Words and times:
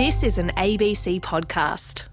This 0.00 0.22
is 0.22 0.38
an 0.38 0.48
ABC 0.56 1.20
podcast. 1.20 2.08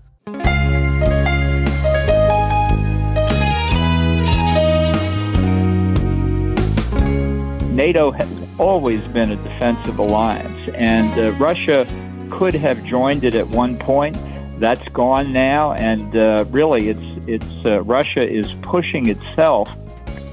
NATO 7.73 8.11
has 8.11 8.29
always 8.59 9.01
been 9.07 9.31
a 9.31 9.37
defensive 9.37 9.99
alliance, 9.99 10.69
and 10.75 11.17
uh, 11.17 11.31
Russia 11.37 11.87
could 12.29 12.53
have 12.55 12.83
joined 12.83 13.23
it 13.23 13.33
at 13.33 13.47
one 13.47 13.79
point. 13.79 14.17
That's 14.59 14.85
gone 14.89 15.31
now, 15.31 15.71
and 15.71 16.13
uh, 16.13 16.43
really, 16.49 16.89
it's 16.89 17.25
it's 17.25 17.65
uh, 17.65 17.83
Russia 17.83 18.29
is 18.29 18.51
pushing 18.63 19.07
itself 19.07 19.69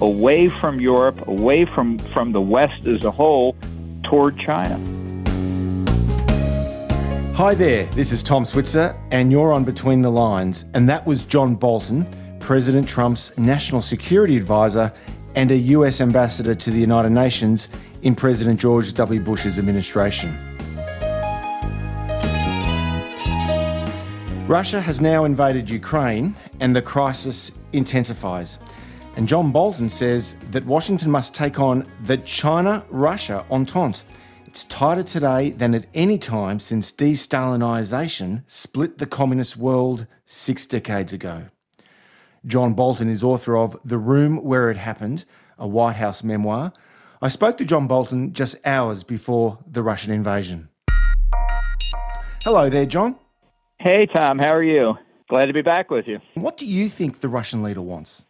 away 0.00 0.48
from 0.48 0.80
Europe, 0.80 1.28
away 1.28 1.66
from 1.66 1.98
from 1.98 2.32
the 2.32 2.40
West 2.40 2.88
as 2.88 3.04
a 3.04 3.12
whole, 3.12 3.54
toward 4.02 4.40
China. 4.40 5.03
Hi 7.34 7.52
there, 7.52 7.86
this 7.86 8.12
is 8.12 8.22
Tom 8.22 8.44
Switzer, 8.44 8.96
and 9.10 9.32
you're 9.32 9.52
on 9.52 9.64
Between 9.64 10.02
the 10.02 10.08
Lines. 10.08 10.66
And 10.72 10.88
that 10.88 11.04
was 11.04 11.24
John 11.24 11.56
Bolton, 11.56 12.06
President 12.38 12.88
Trump's 12.88 13.36
national 13.36 13.80
security 13.80 14.36
advisor 14.36 14.92
and 15.34 15.50
a 15.50 15.56
US 15.56 16.00
ambassador 16.00 16.54
to 16.54 16.70
the 16.70 16.78
United 16.78 17.10
Nations 17.10 17.70
in 18.02 18.14
President 18.14 18.60
George 18.60 18.94
W. 18.94 19.18
Bush's 19.18 19.58
administration. 19.58 20.32
Russia 24.46 24.80
has 24.80 25.00
now 25.00 25.24
invaded 25.24 25.68
Ukraine, 25.68 26.36
and 26.60 26.76
the 26.76 26.82
crisis 26.82 27.50
intensifies. 27.72 28.60
And 29.16 29.26
John 29.26 29.50
Bolton 29.50 29.90
says 29.90 30.36
that 30.52 30.64
Washington 30.64 31.10
must 31.10 31.34
take 31.34 31.58
on 31.58 31.84
the 32.04 32.18
China 32.18 32.86
Russia 32.90 33.44
entente 33.50 34.04
it's 34.54 34.62
tighter 34.62 35.02
today 35.02 35.50
than 35.50 35.74
at 35.74 35.84
any 35.94 36.16
time 36.16 36.60
since 36.60 36.92
de 36.92 37.10
Stalinisation 37.10 38.44
split 38.46 38.98
the 38.98 39.06
communist 39.06 39.56
world 39.56 40.06
six 40.26 40.64
decades 40.64 41.12
ago. 41.12 41.46
John 42.46 42.72
Bolton 42.74 43.08
is 43.08 43.24
author 43.24 43.56
of 43.56 43.76
The 43.84 43.98
Room 43.98 44.44
Where 44.44 44.70
It 44.70 44.76
Happened, 44.76 45.24
a 45.58 45.66
White 45.66 45.96
House 45.96 46.22
memoir. 46.22 46.72
I 47.20 47.30
spoke 47.30 47.58
to 47.58 47.64
John 47.64 47.88
Bolton 47.88 48.32
just 48.32 48.54
hours 48.64 49.02
before 49.02 49.58
the 49.66 49.82
Russian 49.82 50.12
invasion. 50.12 50.68
Hello 52.44 52.70
there, 52.70 52.86
John. 52.86 53.16
Hey, 53.80 54.06
Tom. 54.06 54.38
How 54.38 54.54
are 54.54 54.62
you? 54.62 54.94
Glad 55.28 55.46
to 55.46 55.52
be 55.52 55.62
back 55.62 55.90
with 55.90 56.06
you. 56.06 56.20
What 56.34 56.56
do 56.56 56.66
you 56.66 56.88
think 56.88 57.18
the 57.18 57.28
Russian 57.28 57.64
leader 57.64 57.82
wants? 57.82 58.24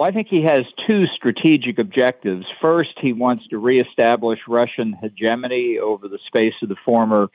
Well, 0.00 0.08
I 0.08 0.12
think 0.12 0.28
he 0.28 0.40
has 0.44 0.64
two 0.86 1.06
strategic 1.08 1.78
objectives. 1.78 2.46
First, 2.58 2.98
he 3.02 3.12
wants 3.12 3.46
to 3.48 3.58
reestablish 3.58 4.38
Russian 4.48 4.94
hegemony 4.94 5.78
over 5.78 6.08
the 6.08 6.18
space 6.26 6.54
of 6.62 6.70
the 6.70 6.76
former 6.86 7.28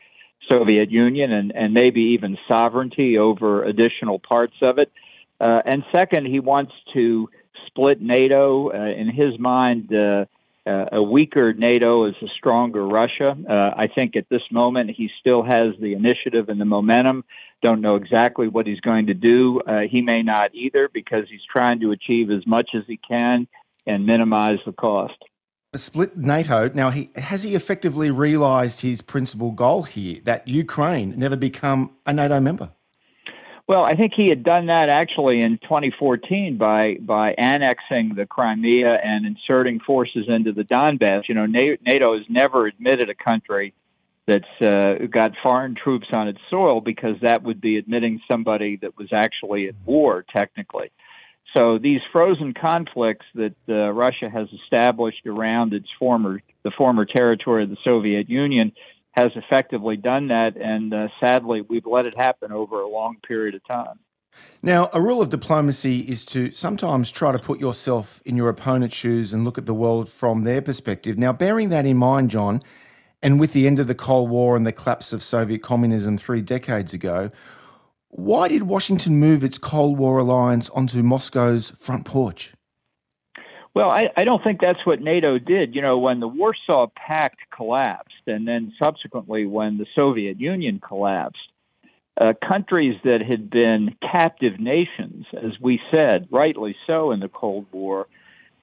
Soviet 0.50 0.90
Union 0.90 1.32
and, 1.32 1.56
and 1.56 1.76
maybe 1.76 2.02
even 2.02 2.40
sovereignty 2.48 3.20
over 3.20 3.64
additional 3.64 4.18
parts 4.18 4.56
of 4.62 4.80
it. 4.80 4.92
Uh, 5.40 5.62
and 5.64 5.86
second, 5.92 6.26
he 6.26 6.40
wants 6.40 6.74
to 6.94 7.30
split 7.68 8.02
NATO. 8.02 8.72
Uh, 8.72 8.96
in 9.00 9.10
his 9.10 9.38
mind, 9.38 9.94
uh, 9.94 10.26
uh, 10.66 10.86
a 10.92 11.02
weaker 11.02 11.54
NATO 11.54 12.06
is 12.06 12.16
a 12.22 12.28
stronger 12.28 12.86
Russia. 12.86 13.38
Uh, 13.48 13.72
I 13.78 13.88
think 13.88 14.16
at 14.16 14.28
this 14.30 14.42
moment 14.52 14.90
he 14.90 15.10
still 15.20 15.44
has 15.44 15.74
the 15.80 15.94
initiative 15.94 16.50
and 16.50 16.60
the 16.60 16.66
momentum. 16.66 17.24
Don't 17.62 17.82
know 17.82 17.96
exactly 17.96 18.48
what 18.48 18.66
he's 18.66 18.80
going 18.80 19.08
to 19.08 19.14
do. 19.14 19.62
Uh, 19.62 19.82
he 19.82 20.02
may 20.02 20.24
not 20.24 20.54
either 20.54 20.90
because 20.92 21.26
he's 21.30 21.44
trying 21.52 21.80
to 21.82 21.92
achieve 21.92 22.32
as 22.32 22.46
much 22.48 22.72
as 22.74 22.84
he 22.88 22.98
can 22.98 23.48
and 23.86 24.06
minimize 24.06 24.60
the 24.66 24.74
cost. 24.74 25.16
A 25.74 25.78
Split 25.78 26.18
NATO. 26.18 26.70
Now, 26.74 26.90
he, 26.90 27.12
has 27.16 27.44
he 27.44 27.54
effectively 27.54 28.10
realised 28.10 28.82
his 28.82 29.02
principal 29.02 29.52
goal 29.52 29.84
here 29.84 30.22
that 30.24 30.48
Ukraine 30.48 31.14
never 31.18 31.36
become 31.36 31.98
a 32.06 32.14
NATO 32.14 32.40
member? 32.40 32.72
Well, 33.68 33.84
I 33.84 33.96
think 33.96 34.14
he 34.14 34.28
had 34.28 34.44
done 34.44 34.68
that 34.68 34.90
actually 34.90 35.42
in 35.42 35.58
2014 35.58 36.58
by 36.58 36.98
by 37.02 37.34
annexing 37.34 38.14
the 38.14 38.28
Crimea 38.28 38.96
and 39.04 39.26
inserting 39.26 39.80
forces 39.80 40.26
into 40.28 40.52
the 40.52 40.64
Donbass. 40.64 41.28
You 41.28 41.34
know, 41.34 41.48
NATO 41.48 42.16
has 42.16 42.26
never 42.30 42.68
admitted 42.68 43.10
a 43.10 43.16
country 43.16 43.74
that's 44.28 44.62
uh, 44.62 45.06
got 45.10 45.34
foreign 45.42 45.76
troops 45.76 46.08
on 46.12 46.28
its 46.28 46.40
soil 46.50 46.80
because 46.80 47.20
that 47.22 47.44
would 47.44 47.60
be 47.60 47.78
admitting 47.78 48.22
somebody 48.28 48.76
that 48.78 48.98
was 48.98 49.12
actually 49.12 49.68
at 49.68 49.76
war 49.86 50.24
technically. 50.32 50.92
So 51.54 51.78
these 51.78 52.02
frozen 52.12 52.54
conflicts 52.54 53.26
that 53.36 53.56
uh, 53.70 53.92
Russia 53.92 54.30
has 54.30 54.48
established 54.52 55.26
around 55.26 55.74
its 55.74 55.88
former 55.98 56.42
the 56.64 56.72
former 56.72 57.06
territory 57.06 57.64
of 57.64 57.70
the 57.70 57.78
Soviet 57.84 58.30
Union 58.30 58.72
has 59.16 59.32
effectively 59.36 59.96
done 59.96 60.28
that, 60.28 60.58
and 60.58 60.94
uh, 60.94 61.08
sadly, 61.22 61.62
we've 61.62 61.86
let 61.86 62.06
it 62.06 62.18
happen 62.18 62.52
over 62.52 62.82
a 62.82 62.88
long 62.88 63.16
period 63.26 63.56
of 63.56 63.66
time. 63.66 64.00
Now, 64.62 64.90
a 64.94 65.00
rule 65.00 65.22
of 65.22 65.30
diplomacy 65.30 66.02
is 66.02 66.26
to 66.26 66.52
sometimes 66.52 67.10
try 67.12 67.32
to 67.32 67.40
put 67.40 67.60
yourself 67.60 68.22
in 68.26 68.36
your 68.36 68.50
opponent's 68.50 68.96
shoes 68.96 69.32
and 69.32 69.46
look 69.46 69.58
at 69.58 69.66
the 69.66 69.74
world 69.74 70.10
from 70.10 70.44
their 70.44 70.62
perspective. 70.62 71.18
Now, 71.18 71.32
bearing 71.32 71.70
that 71.70 71.86
in 71.86 71.96
mind, 71.96 72.30
John, 72.30 72.62
and 73.22 73.40
with 73.40 73.54
the 73.54 73.68
end 73.68 73.80
of 73.80 73.88
the 73.88 73.96
Cold 73.96 74.30
War 74.30 74.58
and 74.58 74.68
the 74.68 74.74
collapse 74.74 75.14
of 75.14 75.24
Soviet 75.24 75.62
communism 75.62 76.18
three 76.18 76.42
decades 76.42 76.94
ago, 76.94 77.30
why 78.10 78.50
did 78.50 78.64
Washington 78.64 79.18
move 79.18 79.46
its 79.46 79.58
Cold 79.58 79.98
War 79.98 80.18
alliance 80.18 80.70
onto 80.72 81.02
Moscow's 81.02 81.72
front 81.80 82.04
porch? 82.04 82.54
Well, 83.74 83.90
I, 83.90 84.10
I 84.18 84.24
don't 84.24 84.44
think 84.44 84.62
that's 84.62 84.86
what 84.86 85.02
NATO 85.02 85.38
did. 85.38 85.76
You 85.76 85.82
know, 85.82 85.98
when 85.98 86.22
the 86.22 86.28
Warsaw 86.28 86.88
Pact 86.96 87.40
collapsed, 87.56 88.15
and 88.28 88.48
then 88.48 88.74
subsequently 88.78 89.46
when 89.46 89.78
the 89.78 89.88
Soviet 89.96 90.40
Union 90.40 90.80
collapsed, 90.86 91.50
uh, 92.20 92.34
countries 92.48 93.00
that 93.04 93.22
had 93.22 93.50
been 93.50 93.96
captive 94.02 94.60
nations, 94.60 95.26
as 95.34 95.60
we 95.60 95.82
said, 95.92 96.28
rightly 96.32 96.76
so 96.88 97.12
in 97.12 97.20
the 97.20 97.28
Cold 97.28 97.66
War, 97.72 98.08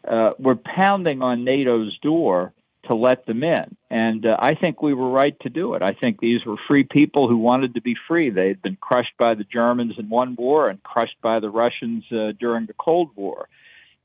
uh, 0.07 0.33
were 0.39 0.57
pounding 0.57 1.23
on 1.23 1.45
NATO's 1.45 1.97
door 1.99 2.53
to 2.85 2.95
let 2.95 3.27
them 3.27 3.45
in. 3.45 3.77
And 3.91 4.27
uh, 4.27 4.37
I 4.41 4.55
think 4.55 4.83
we 4.83 4.95
were 4.95 5.11
right 5.11 5.39
to 5.41 5.49
do 5.49 5.75
it. 5.75 5.83
I 5.83 5.93
think 5.93 6.19
these 6.19 6.45
were 6.45 6.57
free 6.67 6.83
people 6.83 7.29
who 7.29 7.37
wanted 7.37 7.75
to 7.75 7.81
be 7.81 7.97
free. 8.09 8.31
They 8.31 8.49
had 8.49 8.63
been 8.63 8.77
crushed 8.77 9.17
by 9.19 9.35
the 9.35 9.45
Germans 9.45 9.95
in 9.99 10.09
one 10.09 10.35
war 10.35 10.69
and 10.69 10.83
crushed 10.83 11.21
by 11.23 11.39
the 11.39 11.51
Russians 11.51 12.05
uh, 12.11 12.33
during 12.41 12.67
the 12.67 12.75
Cold 12.75 13.11
War. 13.15 13.49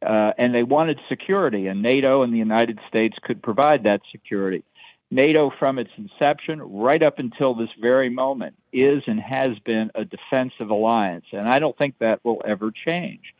Uh, 0.05 0.33
and 0.37 0.53
they 0.53 0.61
wanted 0.61 0.99
security, 1.09 1.65
and 1.65 1.81
NATO 1.81 2.21
and 2.21 2.31
the 2.31 2.37
United 2.37 2.79
States 2.87 3.17
could 3.23 3.41
provide 3.41 3.83
that 3.83 4.01
security. 4.11 4.63
NATO, 5.09 5.51
from 5.57 5.79
its 5.79 5.91
inception 5.97 6.61
right 6.61 7.01
up 7.01 7.17
until 7.17 7.53
this 7.53 7.69
very 7.79 8.09
moment, 8.09 8.55
is 8.73 9.03
and 9.07 9.19
has 9.19 9.57
been 9.59 9.89
a 9.95 10.03
defensive 10.03 10.69
alliance, 10.69 11.25
and 11.31 11.47
I 11.47 11.59
don't 11.59 11.77
think 11.77 11.95
that 11.99 12.23
will 12.25 12.41
ever 12.45 12.71
change. 12.71 13.33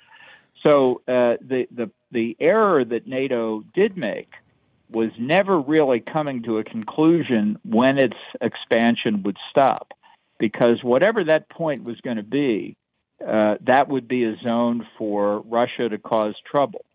So 0.64 1.02
uh, 1.08 1.38
the 1.42 1.68
the 1.72 1.92
the 2.12 2.38
error 2.40 2.86
that 2.86 3.06
NATO 3.06 3.64
did 3.74 3.98
make 3.98 4.32
was 4.90 5.12
never 5.20 5.60
really 5.60 6.00
coming 6.00 6.42
to 6.44 6.58
a 6.58 6.64
conclusion 6.64 7.60
when 7.66 7.98
its 7.98 8.18
expansion 8.40 9.22
would 9.24 9.38
stop, 9.50 9.94
because 10.40 10.84
whatever 10.84 11.26
that 11.26 11.50
point 11.50 11.84
was 11.84 12.00
going 12.00 12.18
to 12.18 12.24
be, 12.24 12.78
uh, 13.28 13.56
that 13.62 13.90
would 13.90 14.08
be 14.08 14.24
a 14.24 14.38
zone 14.38 14.88
for 14.98 15.42
Russia 15.42 15.90
to 15.90 15.98
cause 15.98 16.36
trouble. 16.50 16.86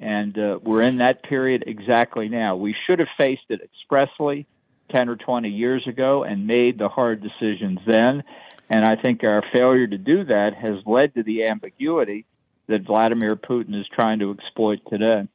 And 0.00 0.38
uh, 0.38 0.58
we're 0.62 0.82
in 0.82 0.98
that 0.98 1.22
period 1.22 1.64
exactly 1.66 2.28
now. 2.28 2.56
We 2.56 2.74
should 2.86 2.98
have 2.98 3.08
faced 3.16 3.46
it 3.48 3.60
expressly 3.62 4.46
10 4.90 5.08
or 5.08 5.16
20 5.16 5.48
years 5.48 5.86
ago 5.86 6.24
and 6.24 6.46
made 6.46 6.78
the 6.78 6.88
hard 6.88 7.22
decisions 7.22 7.80
then. 7.86 8.22
And 8.70 8.84
I 8.84 8.96
think 8.96 9.24
our 9.24 9.42
failure 9.52 9.86
to 9.86 9.98
do 9.98 10.24
that 10.24 10.54
has 10.54 10.76
led 10.86 11.14
to 11.14 11.22
the 11.22 11.44
ambiguity 11.44 12.26
that 12.68 12.82
Vladimir 12.82 13.34
Putin 13.34 13.78
is 13.78 13.86
trying 13.88 14.18
to 14.18 14.30
exploit 14.30 14.80
today. 14.88 15.26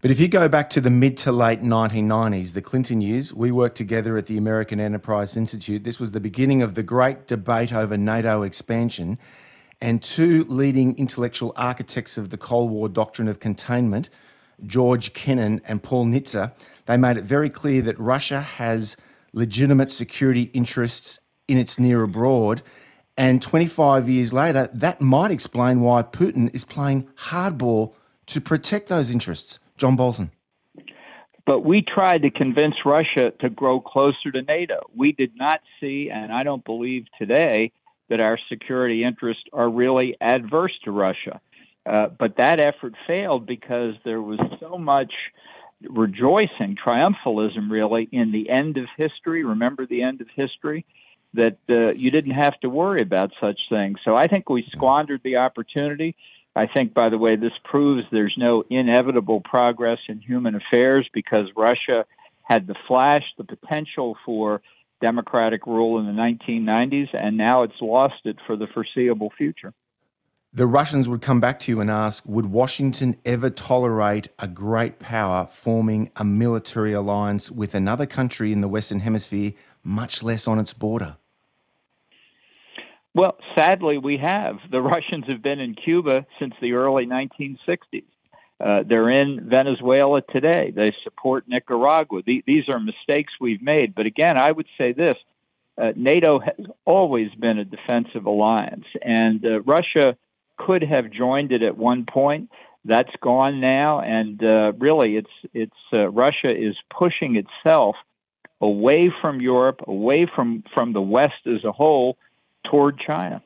But 0.00 0.10
if 0.10 0.20
you 0.20 0.28
go 0.28 0.48
back 0.48 0.70
to 0.70 0.80
the 0.80 0.90
mid 0.90 1.16
to 1.18 1.32
late 1.32 1.62
1990s, 1.62 2.52
the 2.52 2.62
Clinton 2.62 3.00
years, 3.00 3.32
we 3.32 3.50
worked 3.50 3.76
together 3.76 4.16
at 4.16 4.26
the 4.26 4.36
American 4.36 4.78
Enterprise 4.78 5.36
Institute. 5.36 5.84
This 5.84 5.98
was 5.98 6.12
the 6.12 6.20
beginning 6.20 6.62
of 6.62 6.74
the 6.74 6.82
great 6.82 7.26
debate 7.26 7.72
over 7.72 7.96
NATO 7.96 8.42
expansion 8.42 9.18
and 9.80 10.02
two 10.02 10.44
leading 10.44 10.96
intellectual 10.98 11.52
architects 11.56 12.16
of 12.16 12.30
the 12.30 12.36
Cold 12.36 12.70
War 12.70 12.88
doctrine 12.88 13.28
of 13.28 13.40
containment, 13.40 14.08
George 14.64 15.12
Kennan 15.12 15.60
and 15.64 15.82
Paul 15.82 16.06
Nitze, 16.06 16.54
they 16.86 16.96
made 16.96 17.16
it 17.16 17.24
very 17.24 17.50
clear 17.50 17.82
that 17.82 17.98
Russia 17.98 18.40
has 18.40 18.96
legitimate 19.32 19.90
security 19.90 20.50
interests 20.52 21.20
in 21.48 21.58
its 21.58 21.78
near 21.78 22.02
abroad. 22.02 22.62
And 23.16 23.40
25 23.40 24.08
years 24.08 24.32
later, 24.32 24.68
that 24.72 25.00
might 25.00 25.30
explain 25.30 25.80
why 25.80 26.02
Putin 26.02 26.54
is 26.54 26.64
playing 26.64 27.08
hardball 27.16 27.94
to 28.26 28.40
protect 28.40 28.88
those 28.88 29.10
interests. 29.10 29.58
John 29.76 29.96
Bolton. 29.96 30.30
But 31.46 31.60
we 31.60 31.82
tried 31.82 32.22
to 32.22 32.30
convince 32.30 32.74
Russia 32.86 33.32
to 33.40 33.50
grow 33.50 33.80
closer 33.80 34.32
to 34.32 34.42
NATO. 34.42 34.88
We 34.96 35.12
did 35.12 35.32
not 35.36 35.60
see, 35.78 36.10
and 36.10 36.32
I 36.32 36.42
don't 36.42 36.64
believe 36.64 37.06
today, 37.18 37.72
that 38.08 38.20
our 38.20 38.38
security 38.48 39.04
interests 39.04 39.44
are 39.52 39.68
really 39.68 40.16
adverse 40.20 40.78
to 40.84 40.90
Russia. 40.90 41.40
Uh, 41.86 42.08
but 42.08 42.36
that 42.36 42.60
effort 42.60 42.94
failed 43.06 43.46
because 43.46 43.94
there 44.04 44.22
was 44.22 44.40
so 44.60 44.78
much 44.78 45.12
rejoicing, 45.82 46.76
triumphalism, 46.76 47.70
really, 47.70 48.08
in 48.10 48.32
the 48.32 48.48
end 48.48 48.78
of 48.78 48.86
history. 48.96 49.44
Remember 49.44 49.86
the 49.86 50.02
end 50.02 50.20
of 50.20 50.28
history? 50.34 50.84
that 51.34 51.58
uh, 51.68 51.92
you 51.92 52.10
didn't 52.10 52.32
have 52.32 52.58
to 52.60 52.70
worry 52.70 53.02
about 53.02 53.32
such 53.40 53.60
things. 53.68 53.98
So 54.04 54.16
I 54.16 54.28
think 54.28 54.48
we 54.48 54.66
squandered 54.70 55.20
the 55.22 55.36
opportunity. 55.36 56.16
I 56.56 56.66
think, 56.66 56.94
by 56.94 57.08
the 57.08 57.18
way, 57.18 57.34
this 57.36 57.52
proves 57.64 58.06
there's 58.10 58.36
no 58.38 58.64
inevitable 58.70 59.40
progress 59.40 59.98
in 60.08 60.20
human 60.20 60.54
affairs 60.54 61.08
because 61.12 61.48
Russia 61.56 62.06
had 62.42 62.68
the 62.68 62.76
flash, 62.86 63.24
the 63.36 63.44
potential 63.44 64.16
for 64.24 64.62
democratic 65.04 65.66
rule 65.66 65.98
in 65.98 66.06
the 66.06 66.12
1990s, 66.12 67.08
and 67.12 67.36
now 67.36 67.62
it's 67.62 67.82
lost 67.82 68.24
it 68.24 68.38
for 68.46 68.56
the 68.56 68.66
foreseeable 68.66 69.30
future. 69.36 69.74
The 70.54 70.66
Russians 70.66 71.10
would 71.10 71.20
come 71.20 71.40
back 71.40 71.58
to 71.60 71.72
you 71.72 71.82
and 71.82 71.90
ask 71.90 72.24
Would 72.24 72.46
Washington 72.46 73.18
ever 73.26 73.50
tolerate 73.50 74.28
a 74.38 74.48
great 74.48 74.98
power 75.00 75.46
forming 75.50 76.10
a 76.16 76.24
military 76.24 76.94
alliance 76.94 77.50
with 77.50 77.74
another 77.74 78.06
country 78.06 78.50
in 78.50 78.62
the 78.62 78.68
Western 78.68 79.00
Hemisphere, 79.00 79.52
much 79.82 80.22
less 80.22 80.48
on 80.48 80.58
its 80.58 80.72
border? 80.72 81.18
Well, 83.12 83.36
sadly, 83.54 83.98
we 83.98 84.16
have. 84.16 84.56
The 84.70 84.80
Russians 84.94 85.26
have 85.28 85.42
been 85.42 85.60
in 85.60 85.74
Cuba 85.74 86.24
since 86.38 86.54
the 86.62 86.72
early 86.72 87.04
1960s. 87.04 88.04
Uh, 88.64 88.82
they're 88.82 89.10
in 89.10 89.46
Venezuela 89.46 90.22
today. 90.22 90.72
They 90.74 90.96
support 91.04 91.46
Nicaragua. 91.46 92.22
The, 92.24 92.42
these 92.46 92.66
are 92.70 92.80
mistakes 92.80 93.34
we've 93.38 93.60
made. 93.60 93.94
But 93.94 94.06
again, 94.06 94.38
I 94.38 94.50
would 94.50 94.66
say 94.78 94.92
this 94.92 95.18
uh, 95.76 95.92
NATO 95.96 96.38
has 96.38 96.66
always 96.86 97.30
been 97.34 97.58
a 97.58 97.64
defensive 97.66 98.24
alliance, 98.24 98.86
and 99.02 99.44
uh, 99.44 99.60
Russia 99.62 100.16
could 100.56 100.82
have 100.82 101.10
joined 101.10 101.52
it 101.52 101.62
at 101.62 101.76
one 101.76 102.06
point. 102.06 102.50
That's 102.86 103.14
gone 103.20 103.60
now, 103.60 104.00
and 104.00 104.42
uh, 104.42 104.72
really, 104.78 105.16
it's 105.16 105.30
it's 105.52 105.72
uh, 105.92 106.08
Russia 106.08 106.50
is 106.54 106.76
pushing 106.90 107.36
itself 107.36 107.96
away 108.62 109.12
from 109.20 109.42
Europe, 109.42 109.80
away 109.86 110.26
from 110.26 110.64
from 110.72 110.94
the 110.94 111.02
West 111.02 111.46
as 111.46 111.64
a 111.64 111.72
whole, 111.72 112.16
toward 112.64 112.98
China. 112.98 113.42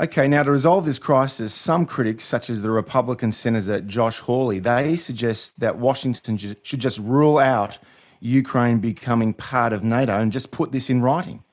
Okay, 0.00 0.26
now 0.26 0.42
to 0.42 0.50
resolve 0.50 0.86
this 0.86 0.98
crisis, 0.98 1.52
some 1.52 1.84
critics, 1.84 2.24
such 2.24 2.48
as 2.48 2.62
the 2.62 2.70
Republican 2.70 3.30
Senator 3.30 3.80
Josh 3.80 4.20
Hawley, 4.20 4.58
they 4.58 4.96
suggest 4.96 5.60
that 5.60 5.78
Washington 5.78 6.38
should 6.38 6.80
just 6.80 6.98
rule 6.98 7.38
out 7.38 7.78
Ukraine 8.20 8.78
becoming 8.78 9.34
part 9.34 9.72
of 9.72 9.84
NATO 9.84 10.18
and 10.18 10.32
just 10.32 10.50
put 10.50 10.72
this 10.72 10.88
in 10.88 11.02
writing. 11.02 11.44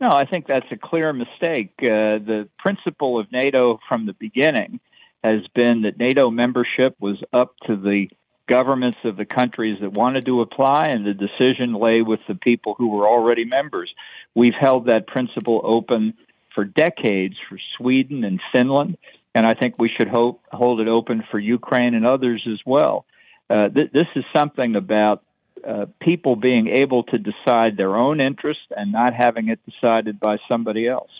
No, 0.00 0.10
I 0.10 0.26
think 0.26 0.46
that's 0.46 0.66
a 0.72 0.76
clear 0.76 1.12
mistake. 1.12 1.72
Uh, 1.78 2.18
the 2.18 2.48
principle 2.58 3.18
of 3.18 3.30
NATO 3.30 3.78
from 3.88 4.06
the 4.06 4.14
beginning 4.14 4.80
has 5.22 5.46
been 5.54 5.82
that 5.82 5.98
NATO 5.98 6.30
membership 6.30 6.96
was 7.00 7.22
up 7.32 7.54
to 7.66 7.76
the 7.76 8.10
governments 8.46 8.98
of 9.04 9.16
the 9.16 9.24
countries 9.24 9.78
that 9.80 9.92
wanted 9.92 10.26
to 10.26 10.40
apply, 10.42 10.88
and 10.88 11.06
the 11.06 11.14
decision 11.14 11.74
lay 11.74 12.02
with 12.02 12.20
the 12.28 12.34
people 12.34 12.74
who 12.76 12.88
were 12.88 13.08
already 13.08 13.44
members. 13.44 13.94
We've 14.34 14.54
held 14.54 14.86
that 14.86 15.06
principle 15.06 15.62
open 15.64 16.14
for 16.54 16.64
decades 16.64 17.36
for 17.48 17.58
Sweden 17.76 18.24
and 18.24 18.40
Finland, 18.52 18.96
and 19.34 19.46
I 19.46 19.54
think 19.54 19.78
we 19.78 19.88
should 19.88 20.08
hope, 20.08 20.40
hold 20.52 20.80
it 20.80 20.88
open 20.88 21.24
for 21.30 21.38
Ukraine 21.38 21.94
and 21.94 22.06
others 22.06 22.46
as 22.50 22.60
well. 22.64 23.04
Uh, 23.50 23.68
th- 23.68 23.92
this 23.92 24.06
is 24.14 24.24
something 24.32 24.76
about 24.76 25.22
uh, 25.66 25.86
people 26.00 26.36
being 26.36 26.68
able 26.68 27.02
to 27.04 27.18
decide 27.18 27.76
their 27.76 27.96
own 27.96 28.20
interest 28.20 28.60
and 28.76 28.92
not 28.92 29.14
having 29.14 29.48
it 29.48 29.60
decided 29.68 30.20
by 30.20 30.38
somebody 30.48 30.86
else. 30.86 31.10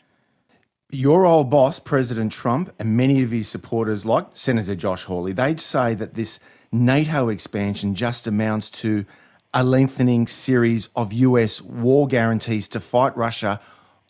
Your 0.91 1.27
old 1.27 1.51
boss, 1.51 1.79
President 1.79 2.31
Trump, 2.31 2.73
and 2.79 2.97
many 2.97 3.23
of 3.23 3.31
his 3.31 3.49
supporters, 3.49 4.05
like 4.05 4.27
Senator 4.35 4.75
Josh 4.75 5.05
Hawley, 5.05 5.33
they'd 5.33 5.59
say 5.61 5.95
that 5.95 6.15
this 6.15 6.39
NATO 6.71 7.29
expansion 7.29 7.95
just 7.95 8.27
amounts 8.27 8.71
to 8.71 9.05
a 9.53 9.65
lengthening 9.65 10.27
series 10.27 10.89
of 10.95 11.13
US 11.13 11.63
war 11.63 12.07
guarantees 12.07 12.69
to 12.69 12.81
fight 12.81 13.17
Russia 13.17 13.61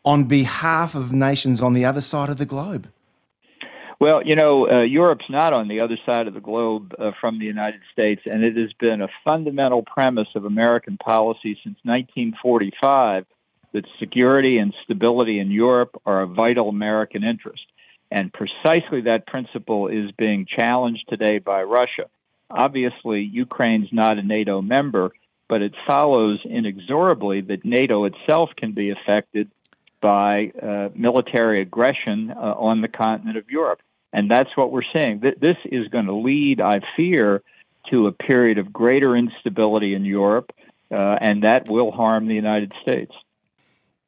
on 0.05 0.25
behalf 0.25 0.95
of 0.95 1.13
nations 1.13 1.63
on 1.63 1.73
the 1.73 1.85
other 1.85 2.01
side 2.01 2.29
of 2.29 2.37
the 2.37 2.47
globe? 2.47 2.89
Well, 4.01 4.23
you 4.27 4.35
know, 4.35 4.69
uh, 4.69 4.83
Europe's 4.83 5.31
not 5.31 5.53
on 5.53 5.69
the 5.69 5.81
other 5.81 5.97
side 6.05 6.27
of 6.27 6.35
the 6.35 6.41
globe 6.41 6.95
uh, 6.99 7.13
from 7.21 7.39
the 7.39 7.47
United 7.47 7.81
States, 7.93 8.23
and 8.27 8.45
it 8.45 8.57
has 8.57 8.73
been 8.75 9.01
a 9.01 9.09
fundamental 9.25 9.83
premise 9.83 10.29
of 10.35 10.45
American 10.45 10.99
policy 10.99 11.59
since 11.63 11.79
1945 11.85 13.25
that 13.73 13.87
security 13.99 14.59
and 14.59 14.75
stability 14.85 15.39
in 15.39 15.51
Europe 15.51 16.01
are 16.05 16.23
a 16.23 16.27
vital 16.27 16.69
American 16.69 17.25
interest. 17.25 17.65
And 18.11 18.33
precisely 18.33 19.01
that 19.03 19.27
principle 19.27 19.89
is 19.89 20.11
being 20.13 20.47
challenged 20.47 21.09
today 21.09 21.39
by 21.39 21.63
Russia. 21.63 22.09
Obviously, 22.51 23.23
Ukraine's 23.23 23.89
not 23.91 24.19
a 24.19 24.23
NATO 24.23 24.63
member, 24.63 25.13
but 25.49 25.63
it 25.63 25.75
follows 25.87 26.41
inexorably 26.45 27.41
that 27.43 27.65
NATO 27.65 28.05
itself 28.05 28.51
can 28.57 28.73
be 28.73 28.91
affected 28.91 29.51
by 30.05 30.53
uh, 30.63 30.91
military 30.95 31.63
aggression 31.63 32.31
uh, 32.31 32.55
on 32.59 32.83
the 32.83 32.89
continent 32.89 33.39
of 33.39 33.49
Europe. 33.49 33.81
And 34.13 34.31
that's 34.31 34.55
what 34.55 34.71
we're 34.71 34.83
seeing. 34.93 35.21
This 35.21 35.57
is 35.65 35.89
going 35.89 36.05
to 36.05 36.15
lead, 36.15 36.61
I 36.61 36.83
fear, 36.95 37.43
to 37.91 38.07
a 38.07 38.13
period 38.13 38.59
of 38.59 38.71
greater 38.71 39.17
instability 39.17 39.95
in 39.95 40.05
Europe, 40.05 40.53
uh, 40.91 41.17
and 41.23 41.43
that 41.43 41.71
will 41.71 41.91
harm 41.91 42.29
the 42.29 42.35
United 42.35 42.75
States. 42.83 43.13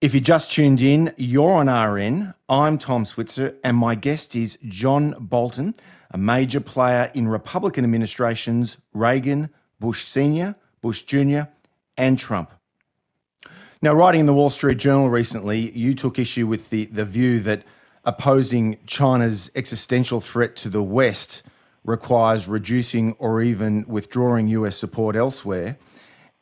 If 0.03 0.15
you 0.15 0.21
just 0.21 0.53
tuned 0.53 0.83
in, 0.83 1.15
you're 1.17 1.53
on 1.53 1.69
RN. 1.69 2.35
I'm 2.47 2.77
Tom 2.77 3.07
Switzer, 3.07 3.57
and 3.65 3.79
my 3.79 3.95
guest 3.95 4.37
is 4.37 4.59
John 4.69 5.15
Bolton, 5.19 5.75
a 6.11 6.19
major 6.19 6.61
player 6.61 7.11
in 7.15 7.27
Republican 7.27 7.85
administrations 7.85 8.77
Reagan, 8.93 9.49
Bush 9.81 10.05
Sr., 10.05 10.57
Bush 10.83 11.05
Jr., 11.05 11.45
and 11.97 12.19
Trump. 12.19 12.53
Now, 13.83 13.93
writing 13.93 14.21
in 14.21 14.27
the 14.27 14.33
Wall 14.33 14.49
Street 14.49 14.79
Journal 14.79 15.11
recently, 15.11 15.71
you 15.73 15.95
took 15.95 16.19
issue 16.19 16.47
with 16.47 16.71
the, 16.71 16.87
the 16.87 17.05
view 17.05 17.41
that 17.41 17.63
opposing 18.05 18.79
China's 18.87 19.51
existential 19.55 20.23
threat 20.23 20.57
to 20.57 20.71
the 20.71 20.83
West 20.83 21.43
requires 21.85 22.49
reducing 22.49 23.13
or 23.19 23.43
even 23.43 23.85
withdrawing 23.87 24.49
US 24.49 24.79
support 24.79 25.15
elsewhere. 25.15 25.77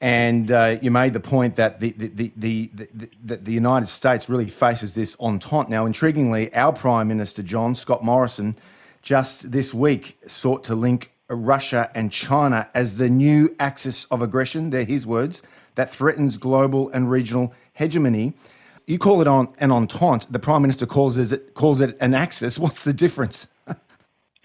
And 0.01 0.51
uh, 0.53 0.79
you 0.81 0.93
made 0.93 1.13
the 1.13 1.21
point 1.21 1.57
that 1.57 1.81
the, 1.81 1.91
the, 1.93 2.33
the, 2.37 2.71
the, 3.25 3.37
the 3.37 3.53
United 3.53 3.87
States 3.87 4.29
really 4.29 4.49
faces 4.49 4.95
this 4.95 5.17
entente. 5.19 5.69
Now, 5.69 5.87
intriguingly, 5.87 6.51
our 6.55 6.73
Prime 6.73 7.09
Minister, 7.09 7.43
John 7.43 7.75
Scott 7.75 8.05
Morrison, 8.05 8.55
just 9.03 9.51
this 9.51 9.75
week 9.75 10.19
sought 10.27 10.63
to 10.65 10.77
link 10.77 11.11
Russia 11.29 11.91
and 11.97 12.13
China 12.13 12.71
as 12.75 12.97
the 12.97 13.09
new 13.09 13.57
axis 13.59 14.05
of 14.05 14.23
aggression. 14.23 14.71
They're 14.71 14.85
his 14.85 15.05
words 15.05 15.43
that 15.75 15.93
threatens 15.93 16.37
global 16.37 16.89
and 16.91 17.11
regional 17.11 17.53
hegemony. 17.73 18.35
You 18.87 18.99
call 18.99 19.21
it 19.21 19.27
on 19.27 19.55
an 19.59 19.71
entente. 19.71 20.27
The 20.31 20.39
prime 20.39 20.63
minister 20.63 20.87
calls 20.87 21.17
it 21.17 21.55
calls 21.55 21.81
it 21.81 21.97
an 22.01 22.15
axis. 22.15 22.59
What's 22.65 22.85
the 22.85 22.93
difference? 22.93 23.47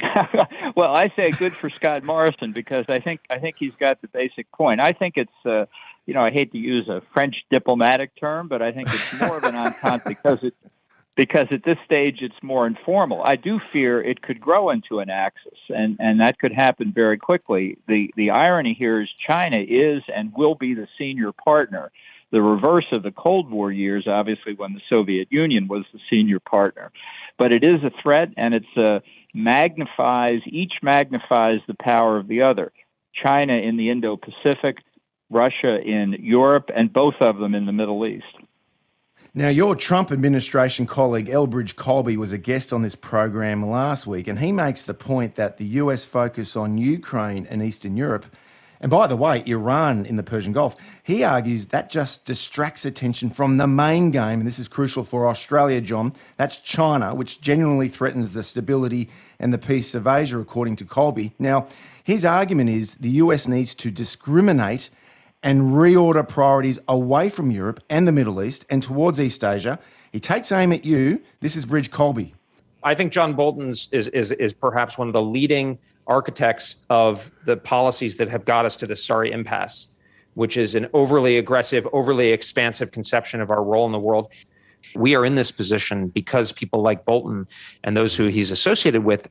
well, 0.76 0.96
I 0.96 1.12
say 1.16 1.32
good 1.32 1.54
for 1.54 1.70
Scott 1.70 2.04
Morrison 2.06 2.54
because 2.54 2.86
I 2.88 3.00
think 3.00 3.22
I 3.30 3.40
think 3.40 3.58
he's 3.60 3.74
got 3.80 4.02
the 4.02 4.08
basic 4.08 4.50
point. 4.52 4.80
I 4.80 4.94
think 4.94 5.18
it's 5.18 5.46
uh, 5.46 5.66
you 6.06 6.14
know 6.14 6.22
I 6.22 6.32
hate 6.32 6.52
to 6.54 6.58
use 6.58 6.88
a 6.88 7.02
French 7.14 7.44
diplomatic 7.50 8.16
term, 8.16 8.48
but 8.48 8.62
I 8.62 8.72
think 8.72 8.88
it's 8.90 9.20
more 9.20 9.38
of 9.38 9.44
an 9.44 9.56
entente 9.56 10.04
because 10.08 10.40
it 10.42 10.54
because 11.20 11.48
at 11.52 11.66
this 11.66 11.78
stage 11.84 12.20
it's 12.22 12.42
more 12.42 12.66
informal. 12.66 13.22
I 13.24 13.36
do 13.36 13.60
fear 13.74 14.02
it 14.02 14.22
could 14.22 14.40
grow 14.40 14.70
into 14.70 15.00
an 15.00 15.10
axis, 15.10 15.60
and, 15.68 15.98
and 16.00 16.22
that 16.22 16.40
could 16.40 16.54
happen 16.54 16.94
very 16.94 17.18
quickly. 17.18 17.78
The, 17.90 18.10
the 18.16 18.30
irony 18.30 18.74
here 18.74 19.02
is 19.02 19.10
China 19.28 19.58
is 19.58 20.02
and 20.16 20.32
will 20.38 20.56
be 20.56 20.74
the 20.74 20.88
senior 20.98 21.34
partner. 21.34 21.92
The 22.32 22.42
reverse 22.42 22.86
of 22.94 23.04
the 23.04 23.12
Cold 23.12 23.52
War 23.52 23.70
years, 23.70 24.08
obviously, 24.08 24.54
when 24.54 24.74
the 24.74 24.82
Soviet 24.88 25.28
Union 25.30 25.68
was 25.68 25.84
the 25.92 26.00
senior 26.10 26.40
partner. 26.40 26.90
But 27.38 27.52
it 27.52 27.66
is 27.66 27.84
a 27.84 27.92
threat, 28.02 28.30
and 28.38 28.54
it's 28.54 28.78
a 28.78 29.02
magnifies 29.34 30.40
each 30.46 30.76
magnifies 30.82 31.60
the 31.68 31.76
power 31.82 32.16
of 32.16 32.30
the 32.30 32.44
other. 32.44 32.72
China 33.14 33.56
in 33.56 33.76
the 33.76 33.90
Indo-Pacific, 33.90 34.78
Russia 35.30 35.82
in 35.82 36.14
Europe, 36.22 36.70
and 36.74 36.94
both 36.94 37.16
of 37.20 37.40
them 37.40 37.56
in 37.56 37.66
the 37.66 37.74
Middle 37.74 38.06
East. 38.08 38.24
Now, 39.36 39.50
your 39.50 39.76
Trump 39.76 40.12
administration 40.12 40.88
colleague 40.88 41.28
Elbridge 41.28 41.76
Colby 41.76 42.18
was 42.18 42.34
a 42.34 42.38
guest 42.40 42.74
on 42.74 42.82
this 42.82 42.96
program 42.96 43.64
last 43.64 44.08
week, 44.08 44.28
and 44.28 44.40
he 44.40 44.52
makes 44.52 44.82
the 44.82 44.96
point 44.96 45.36
that 45.36 45.58
the 45.58 45.66
US 45.66 46.04
focus 46.04 46.56
on 46.56 46.80
Ukraine 46.80 47.46
and 47.46 47.62
Eastern 47.62 47.96
Europe, 47.96 48.26
and 48.82 48.90
by 48.90 49.06
the 49.06 49.16
way, 49.16 49.44
Iran 49.46 50.08
in 50.08 50.16
the 50.16 50.24
Persian 50.24 50.52
Gulf, 50.52 50.76
he 51.04 51.24
argues 51.24 51.66
that 51.66 51.92
just 51.92 52.26
distracts 52.26 52.86
attention 52.86 53.30
from 53.30 53.58
the 53.58 53.68
main 53.68 54.10
game, 54.10 54.40
and 54.40 54.48
this 54.48 54.58
is 54.58 54.68
crucial 54.68 55.04
for 55.04 55.28
Australia, 55.28 55.80
John. 55.80 56.14
That's 56.38 56.60
China, 56.60 57.14
which 57.14 57.40
genuinely 57.40 57.88
threatens 57.88 58.34
the 58.34 58.42
stability 58.42 59.10
and 59.40 59.54
the 59.54 59.60
peace 59.60 59.94
of 59.94 60.08
Asia, 60.08 60.40
according 60.40 60.78
to 60.78 60.86
Colby. 60.86 61.34
Now, 61.38 61.68
his 62.04 62.26
argument 62.26 62.72
is 62.72 62.96
the 62.96 63.12
US 63.12 63.48
needs 63.48 63.76
to 63.76 63.92
discriminate 63.92 64.90
and 65.42 65.72
reorder 65.72 66.28
priorities 66.28 66.80
away 66.88 67.30
from 67.30 67.52
Europe 67.52 67.82
and 67.90 68.08
the 68.08 68.12
Middle 68.12 68.44
East 68.44 68.66
and 68.70 68.84
towards 68.84 69.20
East 69.22 69.44
Asia. 69.44 69.80
He 70.12 70.20
takes 70.20 70.52
aim 70.52 70.72
at 70.74 70.86
you. 70.86 71.22
This 71.40 71.56
is 71.56 71.66
Bridge 71.66 71.92
Colby. 71.92 72.34
I 72.84 72.96
think 72.96 73.12
John 73.12 73.34
Bolton 73.34 73.70
is, 73.70 73.90
is, 73.92 74.32
is 74.32 74.54
perhaps 74.54 74.98
one 74.98 75.08
of 75.08 75.14
the 75.14 75.22
leading 75.22 75.78
architects 76.08 76.86
of 76.90 77.32
the 77.46 77.58
policies 77.58 78.18
that 78.18 78.30
have 78.30 78.44
got 78.46 78.66
us 78.66 78.76
to 78.78 78.88
this 78.88 79.04
sorry 79.04 79.32
impasse. 79.32 79.88
which 80.40 80.56
is 80.56 80.76
an 80.76 80.88
overly 80.94 81.38
aggressive, 81.38 81.88
overly 81.92 82.30
expansive 82.30 82.92
conception 82.92 83.42
of 83.42 83.52
our 83.52 83.62
role 83.64 83.86
in 83.86 83.92
the 83.92 84.00
world. 84.00 84.32
We 84.96 85.14
are 85.16 85.26
in 85.26 85.36
this 85.36 85.52
position 85.52 86.08
because 86.08 86.54
people 86.54 86.82
like 86.82 87.04
Bolton 87.04 87.46
and 87.84 87.98
those 87.98 88.16
who 88.16 88.28
he's 88.28 88.50
associated 88.50 89.04
with 89.04 89.28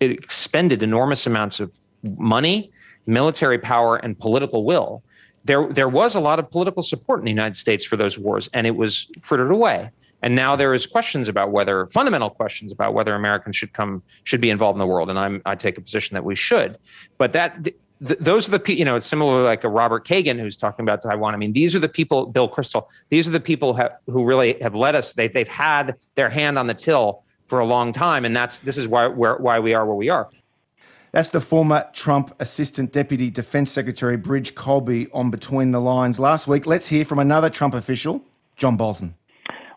expended 0.00 0.82
enormous 0.82 1.26
amounts 1.26 1.60
of 1.60 1.72
money, 2.18 2.70
military 3.06 3.58
power, 3.58 3.96
and 3.96 4.18
political 4.18 4.64
will. 4.64 5.02
There, 5.44 5.68
there 5.68 5.88
was 5.88 6.14
a 6.14 6.20
lot 6.20 6.38
of 6.38 6.50
political 6.50 6.82
support 6.82 7.20
in 7.20 7.24
the 7.24 7.30
United 7.30 7.56
States 7.56 7.84
for 7.84 7.96
those 7.96 8.18
wars, 8.18 8.48
and 8.52 8.66
it 8.66 8.76
was 8.76 9.10
frittered 9.20 9.50
away. 9.50 9.90
And 10.22 10.34
now 10.34 10.56
there 10.56 10.72
is 10.72 10.86
questions 10.86 11.28
about 11.28 11.50
whether 11.50 11.86
fundamental 11.88 12.30
questions 12.30 12.72
about 12.72 12.94
whether 12.94 13.14
Americans 13.14 13.56
should 13.56 13.74
come 13.74 14.02
should 14.24 14.40
be 14.40 14.48
involved 14.48 14.76
in 14.76 14.78
the 14.78 14.86
world, 14.86 15.10
and 15.10 15.18
I'm, 15.18 15.42
I 15.44 15.54
take 15.54 15.76
a 15.76 15.82
position 15.82 16.14
that 16.14 16.24
we 16.24 16.34
should. 16.34 16.78
But 17.18 17.34
that 17.34 17.62
th- 17.64 17.76
those 18.00 18.48
are 18.48 18.56
the 18.56 18.74
you 18.74 18.86
know 18.86 18.96
it's 18.96 19.06
similar 19.06 19.42
like 19.42 19.64
a 19.64 19.68
Robert 19.68 20.06
Kagan 20.06 20.40
who's 20.40 20.56
talking 20.56 20.82
about 20.82 21.02
Taiwan. 21.02 21.34
I 21.34 21.36
mean, 21.36 21.52
these 21.52 21.76
are 21.76 21.78
the 21.78 21.90
people, 21.90 22.24
Bill 22.24 22.48
Kristol. 22.48 22.88
These 23.10 23.28
are 23.28 23.32
the 23.32 23.40
people 23.40 23.78
who 24.06 24.24
really 24.24 24.58
have 24.62 24.74
led 24.74 24.94
us. 24.94 25.12
They, 25.12 25.28
they've 25.28 25.46
had 25.46 25.96
their 26.14 26.30
hand 26.30 26.58
on 26.58 26.68
the 26.68 26.74
till 26.74 27.22
for 27.46 27.58
a 27.58 27.66
long 27.66 27.92
time, 27.92 28.24
and 28.24 28.34
that's 28.34 28.60
this 28.60 28.78
is 28.78 28.88
why 28.88 29.06
where, 29.06 29.36
why 29.36 29.58
we 29.58 29.74
are 29.74 29.84
where 29.84 29.94
we 29.94 30.08
are. 30.08 30.30
That's 31.14 31.28
the 31.28 31.40
former 31.40 31.88
Trump 31.92 32.34
Assistant 32.40 32.92
Deputy 32.92 33.30
Defense 33.30 33.70
Secretary 33.70 34.16
Bridge 34.16 34.56
Colby 34.56 35.06
on 35.12 35.30
Between 35.30 35.70
the 35.70 35.78
Lines 35.78 36.18
last 36.18 36.48
week. 36.48 36.66
Let's 36.66 36.88
hear 36.88 37.04
from 37.04 37.20
another 37.20 37.48
Trump 37.48 37.72
official, 37.72 38.24
John 38.56 38.76
Bolton. 38.76 39.14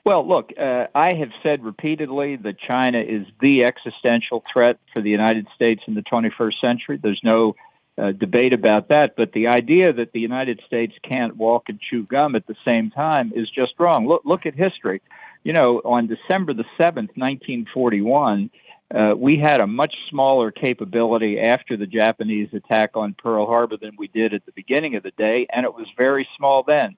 Well, 0.03 0.27
look, 0.27 0.51
uh, 0.59 0.87
I 0.95 1.13
have 1.13 1.29
said 1.43 1.63
repeatedly 1.63 2.37
that 2.37 2.57
China 2.57 2.97
is 2.97 3.27
the 3.39 3.65
existential 3.65 4.43
threat 4.51 4.79
for 4.91 4.99
the 4.99 5.11
United 5.11 5.45
States 5.53 5.83
in 5.85 5.93
the 5.93 6.01
21st 6.01 6.59
century. 6.59 6.99
There's 6.99 7.21
no 7.23 7.55
uh, 7.99 8.13
debate 8.13 8.53
about 8.53 8.87
that. 8.87 9.15
But 9.15 9.33
the 9.33 9.45
idea 9.45 9.93
that 9.93 10.13
the 10.13 10.19
United 10.19 10.59
States 10.65 10.95
can't 11.03 11.37
walk 11.37 11.69
and 11.69 11.79
chew 11.79 12.07
gum 12.07 12.35
at 12.35 12.47
the 12.47 12.55
same 12.65 12.89
time 12.89 13.31
is 13.35 13.47
just 13.47 13.73
wrong. 13.77 14.07
Look, 14.07 14.23
look 14.25 14.47
at 14.47 14.55
history. 14.55 15.03
You 15.43 15.53
know, 15.53 15.83
on 15.85 16.07
December 16.07 16.55
the 16.55 16.65
7th, 16.79 17.13
1941, 17.15 18.49
uh, 18.93 19.13
we 19.17 19.37
had 19.37 19.59
a 19.59 19.67
much 19.67 19.95
smaller 20.09 20.51
capability 20.51 21.39
after 21.39 21.75
the 21.75 21.87
Japanese 21.87 22.49
attack 22.53 22.91
on 22.95 23.15
Pearl 23.21 23.45
Harbor 23.45 23.77
than 23.77 23.95
we 23.97 24.07
did 24.07 24.33
at 24.33 24.45
the 24.45 24.51
beginning 24.53 24.95
of 24.95 25.03
the 25.03 25.11
day, 25.11 25.45
and 25.51 25.65
it 25.65 25.73
was 25.73 25.87
very 25.97 26.27
small 26.37 26.63
then. 26.63 26.95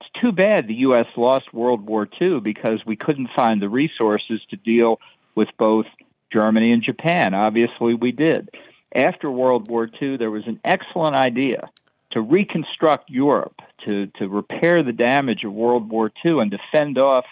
It's 0.00 0.10
too 0.20 0.32
bad 0.32 0.66
the 0.66 0.74
U.S. 0.74 1.06
lost 1.16 1.52
World 1.52 1.86
War 1.86 2.08
II 2.20 2.40
because 2.40 2.84
we 2.86 2.96
couldn't 2.96 3.30
find 3.34 3.60
the 3.60 3.68
resources 3.68 4.40
to 4.50 4.56
deal 4.56 5.00
with 5.34 5.48
both 5.58 5.86
Germany 6.32 6.72
and 6.72 6.82
Japan. 6.82 7.34
Obviously, 7.34 7.94
we 7.94 8.12
did 8.12 8.50
after 8.96 9.30
World 9.30 9.68
War 9.68 9.88
II, 10.00 10.16
there 10.16 10.30
was 10.30 10.46
an 10.46 10.58
excellent 10.64 11.16
idea 11.16 11.68
to 12.12 12.20
reconstruct 12.20 13.10
Europe, 13.10 13.60
to, 13.84 14.06
to 14.18 14.28
repair 14.28 14.82
the 14.82 14.92
damage 14.92 15.44
of 15.44 15.52
World 15.52 15.90
War 15.90 16.10
II 16.24 16.40
and 16.40 16.50
to 16.50 16.58
fend 16.72 16.98
off 16.98 17.26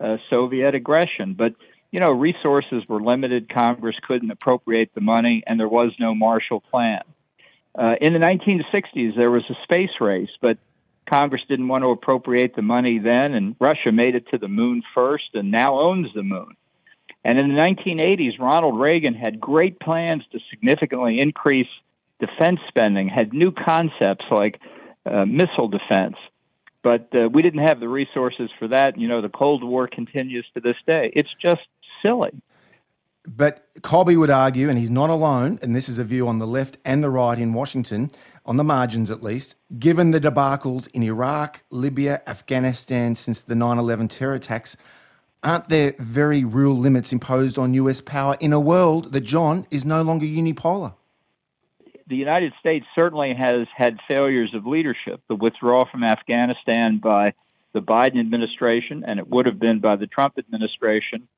uh, 0.00 0.18
Soviet 0.28 0.74
aggression. 0.74 1.34
But, 1.34 1.54
you 1.90 2.00
know, 2.00 2.10
resources 2.10 2.86
were 2.88 3.00
limited. 3.00 3.48
Congress 3.48 3.96
couldn't 4.06 4.30
appropriate 4.30 4.90
the 4.94 5.00
money, 5.00 5.42
and 5.46 5.58
there 5.58 5.68
was 5.68 5.92
no 5.98 6.14
Marshall 6.14 6.60
Plan. 6.60 7.02
Uh, 7.74 7.94
in 8.00 8.12
the 8.12 8.18
1960s, 8.18 9.16
there 9.16 9.30
was 9.30 9.44
a 9.48 9.56
space 9.62 10.00
race, 10.00 10.30
but 10.40 10.58
Congress 11.08 11.42
didn't 11.48 11.68
want 11.68 11.84
to 11.84 11.90
appropriate 11.90 12.54
the 12.54 12.62
money 12.62 12.98
then, 12.98 13.34
and 13.34 13.56
Russia 13.60 13.92
made 13.92 14.14
it 14.14 14.28
to 14.30 14.38
the 14.38 14.48
moon 14.48 14.82
first 14.94 15.30
and 15.34 15.50
now 15.50 15.78
owns 15.78 16.12
the 16.14 16.22
moon. 16.22 16.54
And 17.24 17.38
in 17.38 17.48
the 17.48 17.54
1980s, 17.54 18.38
Ronald 18.38 18.78
Reagan 18.78 19.14
had 19.14 19.40
great 19.40 19.80
plans 19.80 20.24
to 20.32 20.40
significantly 20.50 21.20
increase 21.20 21.68
defense 22.20 22.60
spending, 22.68 23.08
had 23.08 23.32
new 23.32 23.52
concepts 23.52 24.24
like 24.30 24.60
uh, 25.06 25.24
missile 25.24 25.68
defense. 25.68 26.16
But 26.82 27.08
uh, 27.14 27.28
we 27.28 27.42
didn't 27.42 27.66
have 27.66 27.80
the 27.80 27.88
resources 27.88 28.50
for 28.58 28.68
that. 28.68 28.98
You 28.98 29.08
know, 29.08 29.20
the 29.20 29.28
Cold 29.28 29.64
War 29.64 29.88
continues 29.88 30.46
to 30.54 30.60
this 30.60 30.76
day. 30.86 31.12
It's 31.14 31.34
just 31.40 31.62
silly. 32.02 32.30
But 33.26 33.66
Colby 33.82 34.16
would 34.16 34.30
argue, 34.30 34.70
and 34.70 34.78
he's 34.78 34.90
not 34.90 35.10
alone, 35.10 35.58
and 35.60 35.76
this 35.76 35.88
is 35.88 35.98
a 35.98 36.04
view 36.04 36.26
on 36.26 36.38
the 36.38 36.46
left 36.46 36.78
and 36.84 37.04
the 37.04 37.10
right 37.10 37.38
in 37.38 37.52
Washington, 37.52 38.10
on 38.46 38.56
the 38.56 38.64
margins 38.64 39.10
at 39.10 39.22
least, 39.22 39.56
given 39.78 40.12
the 40.12 40.20
debacles 40.20 40.88
in 40.94 41.02
Iraq, 41.02 41.62
Libya, 41.70 42.22
Afghanistan 42.26 43.14
since 43.14 43.42
the 43.42 43.54
9 43.54 43.78
11 43.78 44.08
terror 44.08 44.34
attacks, 44.34 44.78
aren't 45.42 45.68
there 45.68 45.94
very 45.98 46.42
real 46.44 46.74
limits 46.74 47.12
imposed 47.12 47.58
on 47.58 47.74
US 47.74 48.00
power 48.00 48.36
in 48.40 48.54
a 48.54 48.60
world 48.60 49.12
that, 49.12 49.20
John, 49.20 49.66
is 49.70 49.84
no 49.84 50.00
longer 50.00 50.24
unipolar? 50.24 50.94
The 52.06 52.16
United 52.16 52.54
States 52.58 52.86
certainly 52.94 53.34
has 53.34 53.66
had 53.76 53.98
failures 54.08 54.54
of 54.54 54.66
leadership. 54.66 55.20
The 55.28 55.34
withdrawal 55.34 55.84
from 55.84 56.02
Afghanistan 56.02 56.96
by 56.96 57.34
the 57.74 57.82
Biden 57.82 58.18
administration, 58.18 59.04
and 59.06 59.18
it 59.18 59.28
would 59.28 59.44
have 59.44 59.58
been 59.58 59.80
by 59.80 59.96
the 59.96 60.06
Trump 60.06 60.38
administration, 60.38 61.28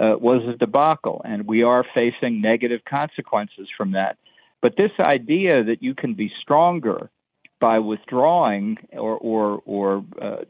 uh, 0.00 0.16
was 0.18 0.42
a 0.48 0.56
debacle, 0.56 1.20
and 1.24 1.46
we 1.46 1.62
are 1.62 1.84
facing 1.94 2.40
negative 2.40 2.80
consequences 2.84 3.68
from 3.76 3.92
that. 3.92 4.16
But 4.62 4.76
this 4.76 4.92
idea 4.98 5.62
that 5.64 5.82
you 5.82 5.94
can 5.94 6.14
be 6.14 6.32
stronger 6.40 7.10
by 7.60 7.78
withdrawing 7.78 8.78
or 8.92 9.16
or, 9.18 9.62
or 9.66 10.04
uh, 10.20 10.44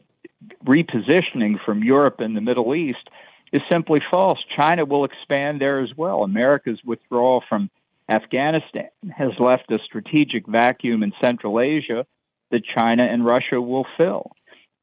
repositioning 0.65 1.63
from 1.63 1.83
Europe 1.83 2.19
and 2.19 2.35
the 2.35 2.41
Middle 2.41 2.73
East 2.73 3.09
is 3.51 3.61
simply 3.69 4.01
false. 4.09 4.39
China 4.55 4.85
will 4.85 5.03
expand 5.03 5.59
there 5.59 5.79
as 5.79 5.95
well. 5.95 6.23
America's 6.23 6.79
withdrawal 6.85 7.43
from 7.47 7.69
Afghanistan 8.09 8.89
has 9.15 9.31
left 9.39 9.71
a 9.71 9.79
strategic 9.79 10.47
vacuum 10.47 11.03
in 11.03 11.13
Central 11.21 11.59
Asia 11.59 12.05
that 12.51 12.63
China 12.63 13.03
and 13.03 13.25
Russia 13.25 13.61
will 13.61 13.85
fill. 13.97 14.31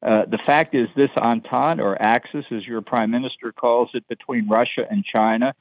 Uh, 0.01 0.25
the 0.25 0.37
fact 0.37 0.73
is, 0.75 0.87
this 0.95 1.09
entente 1.17 1.81
or 1.81 2.01
axis, 2.01 2.45
as 2.51 2.65
your 2.65 2.81
prime 2.81 3.11
minister 3.11 3.51
calls 3.51 3.89
it, 3.93 4.07
between 4.07 4.47
Russia 4.47 4.85
and 4.89 5.03
China, 5.03 5.53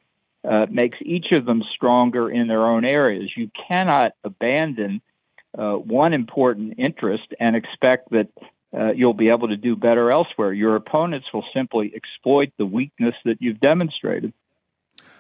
uh, 0.44 0.66
makes 0.70 0.98
each 1.00 1.32
of 1.32 1.44
them 1.44 1.64
stronger 1.74 2.30
in 2.30 2.46
their 2.46 2.64
own 2.64 2.84
areas. 2.84 3.30
You 3.36 3.50
cannot 3.68 4.12
abandon 4.22 5.00
uh, 5.56 5.74
one 5.74 6.12
important 6.12 6.74
interest 6.78 7.34
and 7.40 7.56
expect 7.56 8.10
that 8.12 8.28
uh, 8.72 8.92
you'll 8.92 9.14
be 9.14 9.30
able 9.30 9.48
to 9.48 9.56
do 9.56 9.74
better 9.74 10.10
elsewhere. 10.10 10.52
Your 10.52 10.76
opponents 10.76 11.26
will 11.32 11.44
simply 11.52 11.92
exploit 11.94 12.52
the 12.58 12.66
weakness 12.66 13.14
that 13.24 13.40
you've 13.40 13.60
demonstrated. 13.60 14.32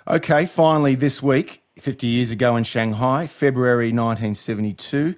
Okay, 0.06 0.46
finally, 0.46 0.94
this 0.94 1.22
week, 1.22 1.62
50 1.78 2.06
years 2.06 2.30
ago 2.30 2.56
in 2.56 2.64
Shanghai, 2.64 3.26
February 3.26 3.88
1972, 3.88 5.14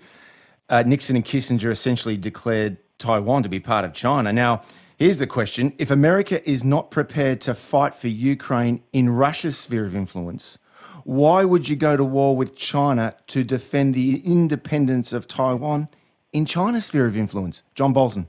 uh, 0.69 0.85
Nixon 0.87 1.17
and 1.17 1.25
Kissinger 1.25 1.71
essentially 1.71 2.17
declared 2.17 2.79
Taiwan 3.01 3.43
to 3.43 3.49
be 3.49 3.59
part 3.59 3.85
of 3.85 3.93
China. 3.93 4.33
Now, 4.33 4.63
here's 4.97 5.19
the 5.19 5.27
question 5.27 5.73
if 5.79 5.91
America 5.91 6.49
is 6.49 6.63
not 6.63 6.91
prepared 6.91 7.41
to 7.43 7.55
fight 7.55 7.95
for 7.95 8.09
Ukraine 8.09 8.83
in 8.93 9.11
Russia's 9.11 9.59
sphere 9.59 9.85
of 9.87 9.97
influence, 9.97 10.59
why 11.05 11.45
would 11.45 11.69
you 11.69 11.77
go 11.77 11.97
to 11.97 12.05
war 12.05 12.37
with 12.37 12.57
China 12.57 13.17
to 13.29 13.43
defend 13.43 13.95
the 13.95 14.19
independence 14.25 15.13
of 15.13 15.27
Taiwan 15.27 15.89
in 16.33 16.45
China's 16.45 16.87
sphere 16.87 17.07
of 17.07 17.17
influence? 17.17 17.63
John 17.75 17.93
Bolton. 17.93 18.29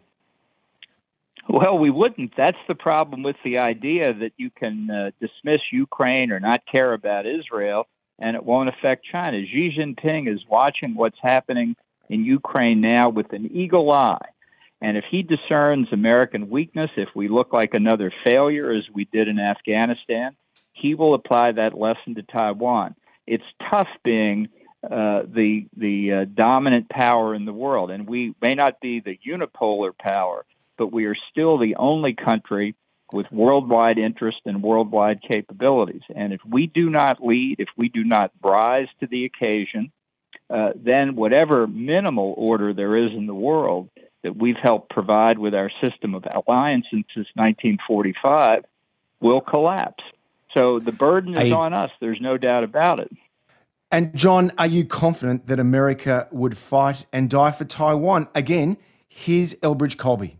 Well, 1.49 1.77
we 1.77 1.89
wouldn't. 1.89 2.33
That's 2.37 2.57
the 2.67 2.75
problem 2.75 3.23
with 3.23 3.35
the 3.43 3.57
idea 3.57 4.13
that 4.13 4.31
you 4.37 4.49
can 4.49 4.89
uh, 4.89 5.11
dismiss 5.19 5.61
Ukraine 5.71 6.31
or 6.31 6.39
not 6.39 6.65
care 6.65 6.93
about 6.93 7.25
Israel 7.25 7.87
and 8.21 8.35
it 8.35 8.45
won't 8.45 8.69
affect 8.69 9.05
China. 9.05 9.43
Xi 9.45 9.75
Jinping 9.77 10.33
is 10.33 10.45
watching 10.47 10.95
what's 10.95 11.17
happening 11.21 11.75
in 12.09 12.23
Ukraine 12.23 12.79
now 12.79 13.09
with 13.09 13.33
an 13.33 13.49
eagle 13.51 13.91
eye. 13.91 14.29
And 14.81 14.97
if 14.97 15.05
he 15.09 15.21
discerns 15.21 15.87
American 15.91 16.49
weakness, 16.49 16.89
if 16.97 17.09
we 17.15 17.27
look 17.27 17.53
like 17.53 17.73
another 17.73 18.11
failure 18.23 18.71
as 18.71 18.83
we 18.91 19.05
did 19.05 19.27
in 19.27 19.39
Afghanistan, 19.39 20.35
he 20.73 20.95
will 20.95 21.13
apply 21.13 21.51
that 21.51 21.77
lesson 21.77 22.15
to 22.15 22.23
Taiwan. 22.23 22.95
It's 23.27 23.43
tough 23.69 23.89
being 24.03 24.49
uh, 24.83 25.23
the 25.27 25.67
the 25.77 26.11
uh, 26.11 26.25
dominant 26.33 26.89
power 26.89 27.35
in 27.35 27.45
the 27.45 27.53
world, 27.53 27.91
and 27.91 28.07
we 28.07 28.33
may 28.41 28.55
not 28.55 28.81
be 28.81 28.99
the 28.99 29.19
unipolar 29.25 29.95
power, 29.95 30.43
but 30.77 30.91
we 30.91 31.05
are 31.05 31.15
still 31.29 31.59
the 31.59 31.75
only 31.75 32.13
country 32.13 32.75
with 33.13 33.31
worldwide 33.31 33.99
interest 33.99 34.39
and 34.45 34.63
worldwide 34.63 35.21
capabilities. 35.21 36.01
And 36.15 36.33
if 36.33 36.41
we 36.49 36.65
do 36.65 36.89
not 36.89 37.23
lead, 37.23 37.59
if 37.59 37.69
we 37.77 37.89
do 37.89 38.03
not 38.03 38.31
rise 38.43 38.87
to 39.01 39.07
the 39.07 39.25
occasion, 39.25 39.91
uh, 40.49 40.71
then 40.75 41.15
whatever 41.15 41.67
minimal 41.67 42.33
order 42.37 42.73
there 42.73 42.95
is 42.95 43.11
in 43.11 43.27
the 43.27 43.35
world 43.35 43.89
that 44.23 44.35
we've 44.37 44.57
helped 44.57 44.89
provide 44.89 45.39
with 45.39 45.53
our 45.53 45.71
system 45.81 46.13
of 46.13 46.25
alliances 46.25 47.03
since 47.13 47.27
1945 47.35 48.63
will 49.19 49.41
collapse. 49.41 50.03
So 50.53 50.79
the 50.79 50.91
burden 50.91 51.35
is 51.35 51.51
I, 51.51 51.55
on 51.55 51.73
us. 51.73 51.91
There's 51.99 52.21
no 52.21 52.37
doubt 52.37 52.63
about 52.63 52.99
it. 52.99 53.11
And 53.91 54.15
John, 54.15 54.51
are 54.57 54.67
you 54.67 54.85
confident 54.85 55.47
that 55.47 55.59
America 55.59 56.27
would 56.31 56.57
fight 56.57 57.05
and 57.11 57.29
die 57.29 57.51
for 57.51 57.65
Taiwan? 57.65 58.27
Again, 58.35 58.77
here's 59.07 59.53
Elbridge 59.55 59.97
Colby. 59.97 60.37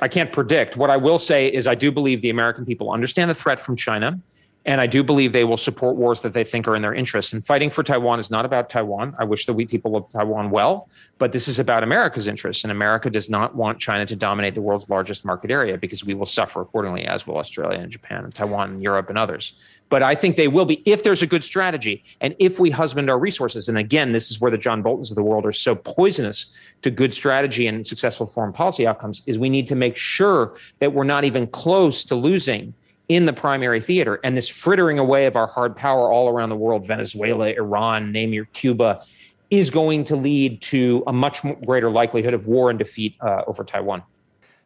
I 0.00 0.08
can't 0.08 0.32
predict. 0.32 0.76
What 0.76 0.90
I 0.90 0.96
will 0.96 1.18
say 1.18 1.48
is 1.48 1.66
I 1.66 1.74
do 1.74 1.90
believe 1.90 2.20
the 2.20 2.30
American 2.30 2.64
people 2.64 2.90
understand 2.90 3.30
the 3.30 3.34
threat 3.34 3.58
from 3.58 3.76
China. 3.76 4.20
And 4.66 4.80
I 4.80 4.86
do 4.86 5.02
believe 5.02 5.32
they 5.32 5.44
will 5.44 5.56
support 5.56 5.96
wars 5.96 6.20
that 6.22 6.32
they 6.32 6.44
think 6.44 6.68
are 6.68 6.76
in 6.76 6.82
their 6.82 6.92
interests. 6.92 7.32
And 7.32 7.44
fighting 7.44 7.70
for 7.70 7.82
Taiwan 7.82 8.18
is 8.18 8.30
not 8.30 8.44
about 8.44 8.68
Taiwan. 8.68 9.14
I 9.18 9.24
wish 9.24 9.46
the 9.46 9.54
people 9.54 9.96
of 9.96 10.10
Taiwan 10.10 10.50
well, 10.50 10.90
but 11.16 11.32
this 11.32 11.48
is 11.48 11.58
about 11.58 11.82
America's 11.82 12.26
interests. 12.26 12.64
And 12.64 12.70
America 12.70 13.08
does 13.08 13.30
not 13.30 13.54
want 13.54 13.78
China 13.78 14.04
to 14.04 14.16
dominate 14.16 14.54
the 14.54 14.60
world's 14.60 14.90
largest 14.90 15.24
market 15.24 15.50
area 15.50 15.78
because 15.78 16.04
we 16.04 16.12
will 16.12 16.26
suffer 16.26 16.60
accordingly, 16.60 17.04
as 17.04 17.26
will 17.26 17.38
Australia 17.38 17.78
and 17.78 17.90
Japan 17.90 18.24
and 18.24 18.34
Taiwan 18.34 18.70
and 18.70 18.82
Europe 18.82 19.08
and 19.08 19.16
others. 19.16 19.54
But 19.88 20.02
I 20.02 20.14
think 20.14 20.36
they 20.36 20.48
will 20.48 20.66
be 20.66 20.82
if 20.84 21.02
there's 21.02 21.22
a 21.22 21.26
good 21.26 21.44
strategy 21.44 22.04
and 22.20 22.34
if 22.38 22.58
we 22.58 22.70
husband 22.70 23.08
our 23.08 23.18
resources. 23.18 23.70
And 23.70 23.78
again, 23.78 24.12
this 24.12 24.30
is 24.30 24.40
where 24.40 24.50
the 24.50 24.58
John 24.58 24.82
Boltons 24.82 25.10
of 25.10 25.16
the 25.16 25.22
world 25.22 25.46
are 25.46 25.52
so 25.52 25.74
poisonous 25.74 26.52
to 26.82 26.90
good 26.90 27.14
strategy 27.14 27.66
and 27.66 27.86
successful 27.86 28.26
foreign 28.26 28.52
policy 28.52 28.86
outcomes 28.86 29.22
is 29.24 29.38
we 29.38 29.48
need 29.48 29.66
to 29.68 29.74
make 29.74 29.96
sure 29.96 30.56
that 30.78 30.92
we're 30.92 31.04
not 31.04 31.24
even 31.24 31.46
close 31.46 32.04
to 32.04 32.14
losing 32.14 32.74
in 33.08 33.26
the 33.26 33.32
primary 33.32 33.80
theater. 33.80 34.20
And 34.22 34.36
this 34.36 34.48
frittering 34.48 34.98
away 34.98 35.26
of 35.26 35.36
our 35.36 35.46
hard 35.46 35.76
power 35.76 36.12
all 36.12 36.28
around 36.28 36.50
the 36.50 36.56
world, 36.56 36.86
Venezuela, 36.86 37.48
Iran, 37.48 38.12
name 38.12 38.32
your 38.32 38.44
Cuba, 38.46 39.02
is 39.50 39.70
going 39.70 40.04
to 40.04 40.16
lead 40.16 40.60
to 40.60 41.02
a 41.06 41.12
much 41.12 41.42
greater 41.64 41.90
likelihood 41.90 42.34
of 42.34 42.46
war 42.46 42.68
and 42.68 42.78
defeat 42.78 43.16
uh, 43.20 43.42
over 43.46 43.64
Taiwan. 43.64 44.02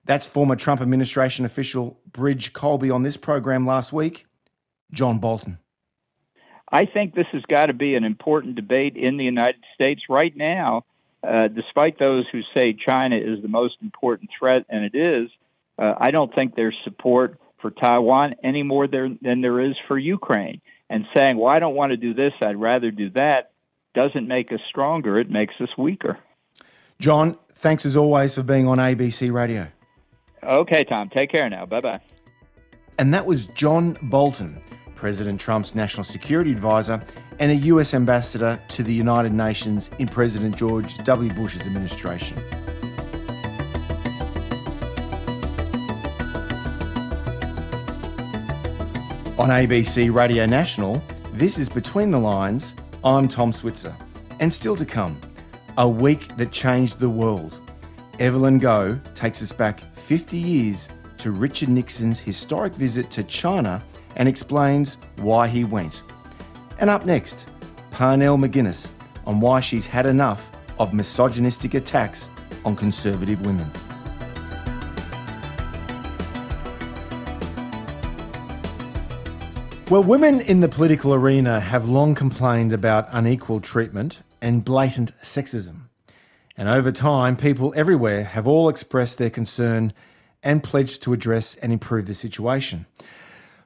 That's 0.04 0.26
former 0.26 0.56
Trump 0.56 0.80
administration 0.80 1.44
official 1.44 2.00
Bridge 2.11 2.52
Colby 2.52 2.90
on 2.90 3.04
this 3.04 3.16
program 3.16 3.64
last 3.64 3.92
week, 3.92 4.26
John 4.90 5.20
Bolton. 5.20 5.58
I 6.72 6.87
think 6.87 7.14
this 7.14 7.26
has 7.32 7.42
got 7.42 7.66
to 7.66 7.75
be 7.75 7.94
an 7.94 8.02
important 8.02 8.56
debate 8.56 8.96
in 8.96 9.18
the 9.18 9.25
United 9.25 9.62
States 9.75 10.02
right 10.08 10.37
now. 10.37 10.84
Uh, 11.22 11.46
despite 11.46 12.00
those 12.00 12.25
who 12.32 12.40
say 12.52 12.72
China 12.72 13.14
is 13.14 13.40
the 13.42 13.49
most 13.49 13.76
important 13.80 14.30
threat, 14.37 14.64
and 14.68 14.84
it 14.84 14.96
is, 14.96 15.30
uh, 15.78 15.94
I 15.99 16.11
don't 16.11 16.34
think 16.34 16.56
there's 16.56 16.75
support 16.82 17.38
for 17.62 17.71
Taiwan 17.71 18.35
any 18.42 18.62
more 18.62 18.87
there, 18.87 19.09
than 19.23 19.40
there 19.40 19.61
is 19.61 19.76
for 19.88 19.97
Ukraine. 19.97 20.61
And 20.90 21.07
saying, 21.14 21.38
well, 21.38 21.49
I 21.49 21.59
don't 21.59 21.75
want 21.75 21.92
to 21.92 21.97
do 21.97 22.12
this, 22.12 22.35
I'd 22.42 22.57
rather 22.57 22.90
do 22.90 23.09
that, 23.11 23.52
doesn't 23.95 24.28
make 24.28 24.52
us 24.52 24.61
stronger, 24.69 25.19
it 25.19 25.31
makes 25.31 25.54
us 25.59 25.71
weaker. 25.78 26.19
John, 26.99 27.38
thanks 27.54 27.87
as 27.87 27.97
always 27.97 28.35
for 28.35 28.42
being 28.42 28.69
on 28.69 28.76
ABC 28.76 29.33
Radio. 29.33 29.69
Okay, 30.42 30.85
Tom. 30.85 31.09
Take 31.09 31.31
care 31.31 31.49
now. 31.49 31.64
Bye 31.64 31.81
bye. 31.81 32.00
And 32.99 33.14
that 33.14 33.25
was 33.25 33.47
John 33.49 33.97
Bolton, 34.02 34.61
President 34.95 35.40
Trump's 35.40 35.75
national 35.75 36.04
security 36.04 36.52
advisor 36.52 37.02
and 37.38 37.50
a 37.50 37.57
US 37.57 37.95
ambassador 37.95 38.61
to 38.69 38.83
the 38.83 38.92
United 38.92 39.33
Nations 39.33 39.90
in 39.99 40.09
President 40.09 40.57
George 40.57 40.99
W. 40.99 41.33
Bush's 41.33 41.62
administration. 41.62 42.42
On 49.42 49.49
ABC 49.49 50.14
Radio 50.14 50.46
National, 50.46 51.02
this 51.32 51.58
is 51.58 51.68
Between 51.68 52.12
the 52.12 52.18
Lines. 52.18 52.76
I'm 53.02 53.26
Tom 53.26 53.52
Switzer. 53.52 53.92
And 54.38 54.52
still 54.52 54.76
to 54.76 54.87
come, 54.87 55.20
a 55.78 55.88
week 55.88 56.28
that 56.37 56.52
changed 56.52 57.00
the 57.00 57.11
world. 57.11 57.58
Evelyn 58.20 58.61
Goh 58.61 59.00
takes 59.16 59.42
us 59.42 59.50
back 59.50 59.80
50 59.96 60.38
years 60.38 60.88
to 61.18 61.32
Richard 61.32 61.70
Nixon's 61.70 62.20
historic 62.20 62.72
visit 62.75 63.11
to 63.11 63.25
China 63.25 63.82
and 64.14 64.28
explains 64.28 64.96
why 65.16 65.49
he 65.49 65.64
went. 65.64 66.02
And 66.78 66.88
up 66.88 67.04
next, 67.04 67.49
Parnell 67.90 68.38
McGuinness 68.38 68.90
on 69.26 69.40
why 69.40 69.58
she's 69.58 69.87
had 69.87 70.06
enough 70.06 70.52
of 70.78 70.94
misogynistic 70.94 71.75
attacks 71.75 72.28
on 72.64 72.76
conservative 72.76 73.44
women. 73.44 73.68
Well, 79.92 80.02
women 80.02 80.40
in 80.40 80.61
the 80.61 80.70
political 80.70 81.12
arena 81.12 81.61
have 81.61 81.87
long 81.87 82.14
complained 82.14 82.72
about 82.72 83.11
unequal 83.12 83.61
treatment 83.61 84.20
and 84.40 84.64
blatant 84.64 85.12
sexism. 85.20 85.82
And 86.56 86.66
over 86.66 86.90
time, 86.90 87.37
people 87.37 87.75
everywhere 87.76 88.25
have 88.25 88.46
all 88.46 88.70
expressed 88.70 89.18
their 89.18 89.28
concern 89.28 89.92
and 90.42 90.64
pledged 90.64 91.02
to 91.02 91.12
address 91.12 91.56
and 91.56 91.75
improve 91.75 92.06
the 92.06 92.14
situation. 92.14 92.87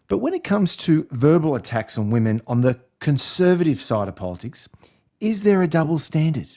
But 0.09 0.19
when 0.19 0.35
it 0.35 0.43
comes 0.43 0.77
to 0.79 1.07
verbal 1.13 1.55
attacks 1.55 1.97
on 1.97 2.11
women 2.11 2.43
on 2.49 2.63
the 2.63 2.81
conservative 2.99 3.81
side 3.81 4.09
of 4.09 4.17
politics, 4.17 4.69
is 5.21 5.45
there 5.45 5.63
a 5.63 5.69
double 5.69 6.01
standard? 6.01 6.49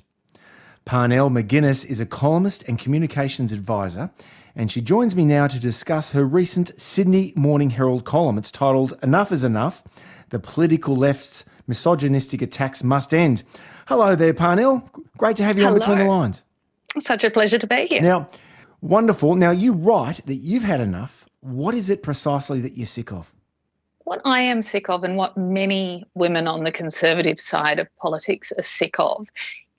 Parnell 0.84 1.30
McGuinness 1.30 1.86
is 1.86 2.00
a 2.00 2.08
columnist 2.08 2.64
and 2.64 2.80
communications 2.80 3.52
advisor 3.52 4.10
and 4.56 4.72
she 4.72 4.82
joins 4.82 5.16
me 5.16 5.26
now 5.26 5.48
to 5.48 5.60
discuss 5.60 6.12
her 6.12 6.26
recent 6.26 6.80
Sydney 6.80 7.34
Morning 7.36 7.72
Herald 7.72 8.06
column. 8.06 8.38
It's 8.38 8.52
titled 8.52 8.94
Enough 9.04 9.32
is 9.32 9.44
Enough 9.44 9.84
The 10.30 10.40
Political 10.40 10.96
Left's 10.96 11.46
Misogynistic 11.68 12.42
Attacks 12.42 12.84
Must 12.84 13.14
End. 13.14 13.44
Hello 13.88 14.16
there, 14.16 14.34
Parnell. 14.34 14.90
Great 15.18 15.38
to 15.38 15.44
have 15.44 15.58
you 15.58 15.64
Hello. 15.64 15.76
on 15.76 15.80
Between 15.80 15.98
the 16.00 16.06
Lines. 16.06 16.44
Such 17.00 17.24
a 17.24 17.30
pleasure 17.30 17.60
to 17.60 17.68
be 17.68 17.88
here. 17.88 18.02
Now, 18.02 18.28
wonderful. 18.82 19.36
Now, 19.36 19.52
you 19.52 19.74
write 19.74 20.26
that 20.26 20.36
you've 20.36 20.64
had 20.64 20.82
enough. 20.82 21.26
What 21.42 21.74
is 21.76 21.90
it 21.90 22.04
precisely 22.04 22.60
that 22.62 22.76
you're 22.78 22.86
sick 22.86 23.12
of? 23.12 23.32
What 24.00 24.22
I 24.26 24.42
am 24.42 24.64
sick 24.64 24.90
of, 24.90 25.04
and 25.04 25.16
what 25.16 25.38
many 25.38 26.04
women 26.16 26.48
on 26.48 26.64
the 26.64 26.72
conservative 26.72 27.40
side 27.40 27.78
of 27.78 27.88
politics 27.98 28.52
are 28.58 28.64
sick 28.64 28.96
of, 28.98 29.28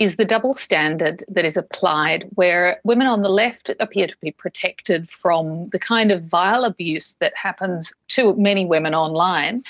is 0.00 0.16
the 0.16 0.24
double 0.24 0.54
standard 0.54 1.22
that 1.28 1.44
is 1.44 1.58
applied 1.58 2.26
where 2.34 2.80
women 2.84 3.06
on 3.06 3.20
the 3.20 3.28
left 3.28 3.70
appear 3.80 4.06
to 4.06 4.16
be 4.22 4.32
protected 4.32 5.08
from 5.08 5.68
the 5.68 5.78
kind 5.78 6.10
of 6.10 6.24
vile 6.24 6.64
abuse 6.64 7.12
that 7.20 7.36
happens 7.36 7.92
to 8.08 8.34
many 8.36 8.64
women 8.64 8.94
online, 8.94 9.62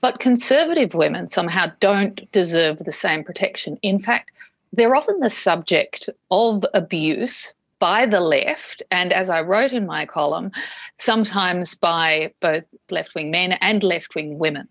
but 0.00 0.20
conservative 0.20 0.94
women 0.94 1.26
somehow 1.26 1.66
don't 1.80 2.30
deserve 2.30 2.78
the 2.78 2.92
same 2.92 3.24
protection. 3.24 3.76
In 3.82 4.00
fact, 4.00 4.30
they're 4.72 4.94
often 4.94 5.18
the 5.18 5.28
subject 5.30 6.08
of 6.30 6.64
abuse 6.74 7.52
by 7.80 8.06
the 8.06 8.20
left, 8.20 8.84
and 8.92 9.12
as 9.12 9.28
I 9.28 9.40
wrote 9.40 9.72
in 9.72 9.84
my 9.84 10.06
column, 10.06 10.52
sometimes 10.96 11.74
by 11.74 12.32
both 12.38 12.64
left 12.88 13.16
wing 13.16 13.32
men 13.32 13.52
and 13.60 13.82
left 13.82 14.14
wing 14.14 14.38
women. 14.38 14.68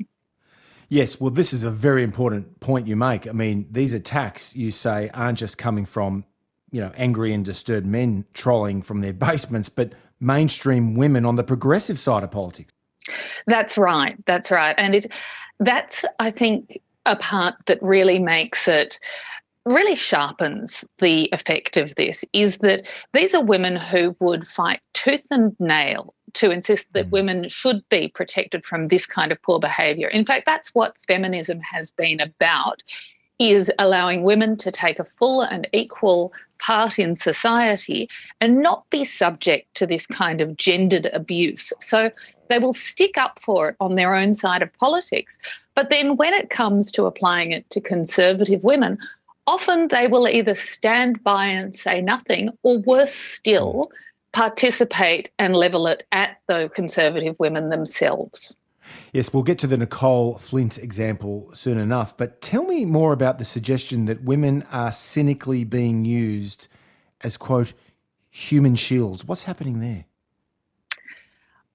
Yes, 0.92 1.22
well, 1.22 1.30
this 1.30 1.54
is 1.54 1.64
a 1.64 1.72
very 1.72 2.04
important 2.04 2.60
point 2.60 2.86
you 2.86 2.98
make. 2.98 3.26
I 3.26 3.32
mean, 3.32 3.66
these 3.72 3.94
attacks, 3.94 4.58
you 4.58 4.72
say, 4.72 5.10
aren't 5.14 5.38
just 5.38 5.58
coming 5.58 5.86
from, 5.86 6.26
you 6.70 6.82
know, 6.82 6.92
angry 6.98 7.32
and 7.32 7.46
disturbed 7.46 7.88
men 7.88 8.26
trolling 8.34 8.82
from 8.82 9.00
their 9.00 9.14
basements, 9.30 9.70
but 9.70 9.94
mainstream 10.20 10.96
women 10.96 11.24
on 11.26 11.38
the 11.38 11.46
progressive 11.46 11.98
side 11.98 12.24
of 12.24 12.32
politics. 12.32 12.74
That's 13.48 13.78
right. 13.78 14.18
That's 14.26 14.52
right. 14.52 14.76
And 14.78 14.94
it 14.94 15.14
that's 15.62 16.04
I 16.20 16.30
think 16.30 16.78
a 17.06 17.16
part 17.16 17.56
that 17.68 17.82
really 17.82 18.20
makes 18.20 18.68
it 18.68 19.00
really 19.66 19.96
sharpens 19.96 20.84
the 20.98 21.30
effect 21.32 21.78
of 21.78 21.96
this 21.96 22.26
is 22.34 22.58
that 22.58 22.92
these 23.14 23.34
are 23.34 23.44
women 23.44 23.78
who 23.78 24.14
would 24.20 24.46
fight 24.46 24.82
tooth 24.94 25.26
and 25.32 25.56
nail 25.58 26.14
to 26.36 26.52
insist 26.52 26.92
that 26.94 27.08
mm. 27.08 27.12
women 27.12 27.50
should 27.50 27.88
be 27.90 28.08
protected 28.08 28.66
from 28.66 28.88
this 28.88 29.06
kind 29.06 29.32
of 29.32 29.42
poor 29.42 29.60
behavior. 29.60 30.08
In 30.08 30.26
fact, 30.26 30.46
that's 30.46 30.74
what 30.76 30.96
feminism 31.08 31.60
has 31.62 31.92
been 31.92 32.20
about 32.20 32.84
is 33.42 33.72
allowing 33.80 34.22
women 34.22 34.56
to 34.56 34.70
take 34.70 35.00
a 35.00 35.04
full 35.04 35.42
and 35.42 35.68
equal 35.74 36.32
part 36.60 37.00
in 37.00 37.16
society 37.16 38.08
and 38.40 38.62
not 38.62 38.88
be 38.92 39.04
subject 39.04 39.74
to 39.74 39.88
this 39.88 40.06
kind 40.06 40.42
of 40.42 40.56
gendered 40.58 41.08
abuse. 41.08 41.74
So 41.80 42.12
they 42.50 42.60
will 42.60 42.74
stick 42.74 43.18
up 43.18 43.40
for 43.42 43.70
it 43.70 43.76
on 43.80 43.96
their 43.96 44.14
own 44.14 44.34
side 44.34 44.62
of 44.62 44.72
politics. 44.74 45.40
But 45.74 45.90
then 45.90 46.18
when 46.18 46.36
it 46.36 46.52
comes 46.52 46.92
to 46.92 47.06
applying 47.06 47.52
it 47.52 47.68
to 47.72 47.82
conservative 47.82 48.64
women, 48.64 49.00
often 49.48 49.88
they 49.88 50.06
will 50.06 50.28
either 50.28 50.54
stand 50.54 51.24
by 51.24 51.48
and 51.48 51.74
say 51.76 52.00
nothing, 52.00 52.52
or 52.62 52.78
worse 52.78 53.14
still, 53.14 53.90
mm 53.90 54.11
participate 54.34 55.30
and 55.38 55.56
level 55.56 55.88
it 55.88 56.06
at 56.12 56.38
the 56.48 56.70
conservative 56.74 57.36
women 57.40 57.70
themselves. 57.70 58.56
Yes, 59.14 59.34
we'll 59.34 59.44
get 59.44 59.60
to 59.60 59.68
the 59.68 59.78
Nicole 59.78 60.38
Flint 60.38 60.78
example 60.78 61.50
soon 61.54 61.78
enough, 61.78 62.18
but 62.18 62.42
tell 62.42 62.66
me 62.66 62.86
more 62.86 63.14
about 63.14 63.40
the 63.40 63.46
suggestion 63.46 64.06
that 64.06 64.24
women 64.24 64.64
are 64.72 64.92
cynically 64.92 65.64
being 65.64 66.06
used 66.06 66.68
as, 67.22 67.38
quote, 67.38 67.74
human 68.30 68.76
shields. 68.76 69.26
What's 69.26 69.44
happening 69.44 69.80
there? 69.80 70.06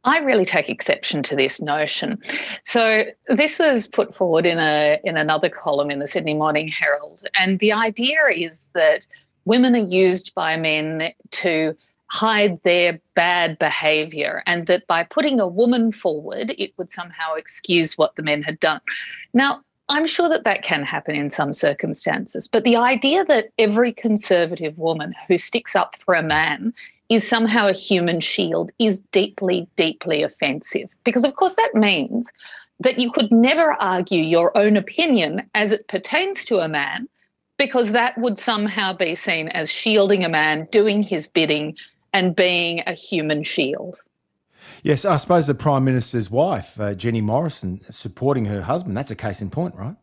I 0.05 0.21
really 0.21 0.45
take 0.45 0.71
exception 0.71 1.23
to 1.25 1.37
this 1.37 1.61
notion. 1.61 2.19
So 2.65 3.05
this 3.29 3.59
was 3.59 3.89
put 3.89 4.15
forward 4.15 4.47
in 4.47 4.59
a 4.59 5.01
in 5.03 5.17
another 5.17 5.49
column 5.49 5.91
in 5.91 5.99
the 5.99 6.07
Sydney 6.07 6.35
Morning 6.35 6.69
Herald, 6.69 7.23
and 7.39 7.59
the 7.59 7.73
idea 7.73 8.21
is 8.33 8.71
that 8.75 9.05
women 9.47 9.75
are 9.75 9.79
used 9.79 10.33
by 10.35 10.57
men 10.57 11.13
to 11.33 11.77
hide 12.09 12.63
their 12.63 13.01
bad 13.15 13.59
behavior 13.59 14.43
and 14.47 14.67
that 14.67 14.87
by 14.87 15.05
putting 15.05 15.41
a 15.41 15.49
woman 15.49 15.93
forward, 15.93 16.55
it 16.59 16.73
would 16.77 16.91
somehow 16.91 17.35
excuse 17.35 17.99
what 17.99 18.15
the 18.17 18.23
men 18.23 18.43
had 18.43 18.61
done. 18.61 18.81
Now, 19.35 19.63
I'm 19.89 20.07
sure 20.07 20.29
that 20.29 20.45
that 20.45 20.63
can 20.63 20.83
happen 20.83 21.15
in 21.15 21.31
some 21.31 21.53
circumstances, 21.53 22.49
but 22.49 22.65
the 22.65 22.77
idea 22.77 23.25
that 23.27 23.51
every 23.59 23.93
conservative 23.93 24.77
woman 24.79 25.15
who 25.29 25.39
sticks 25.39 25.77
up 25.77 25.97
for 26.01 26.15
a 26.15 26.23
man 26.23 26.75
is 27.09 27.27
somehow 27.27 27.69
a 27.69 27.73
human 27.73 28.21
shield 28.21 28.73
is 28.81 29.01
deeply, 29.13 29.69
deeply 29.77 30.25
offensive. 30.25 30.89
Because, 31.05 31.25
of 31.25 31.37
course, 31.37 31.55
that 31.55 31.75
means 31.75 32.31
that 32.81 32.99
you 32.99 33.13
could 33.13 33.31
never 33.31 33.75
argue 33.81 34.23
your 34.23 34.57
own 34.57 34.77
opinion 34.77 35.49
as 35.55 35.73
it 35.73 35.87
pertains 35.87 36.45
to 36.47 36.59
a 36.59 36.69
man 36.69 37.09
because 37.59 37.93
that 37.93 38.19
would 38.19 38.39
somehow 38.39 38.93
be 38.93 39.15
seen 39.15 39.49
as 39.49 39.71
shielding 39.71 40.25
a 40.25 40.29
man, 40.29 40.69
doing 40.71 41.03
his 41.03 41.29
bidding, 41.29 41.77
and 42.13 42.35
being 42.35 42.83
a 42.87 42.93
human 42.93 43.43
shield. 43.43 44.03
Yes, 44.83 45.05
I 45.05 45.17
suppose 45.17 45.47
the 45.47 45.55
Prime 45.55 45.85
Minister's 45.85 46.31
wife, 46.31 46.81
uh, 46.81 46.95
Jenny 46.95 47.21
Morrison, 47.21 47.81
supporting 47.91 48.47
her 48.47 48.63
husband, 48.63 48.97
that's 48.97 49.11
a 49.11 49.17
case 49.17 49.41
in 49.41 49.51
point, 49.51 49.75
right? 49.75 49.97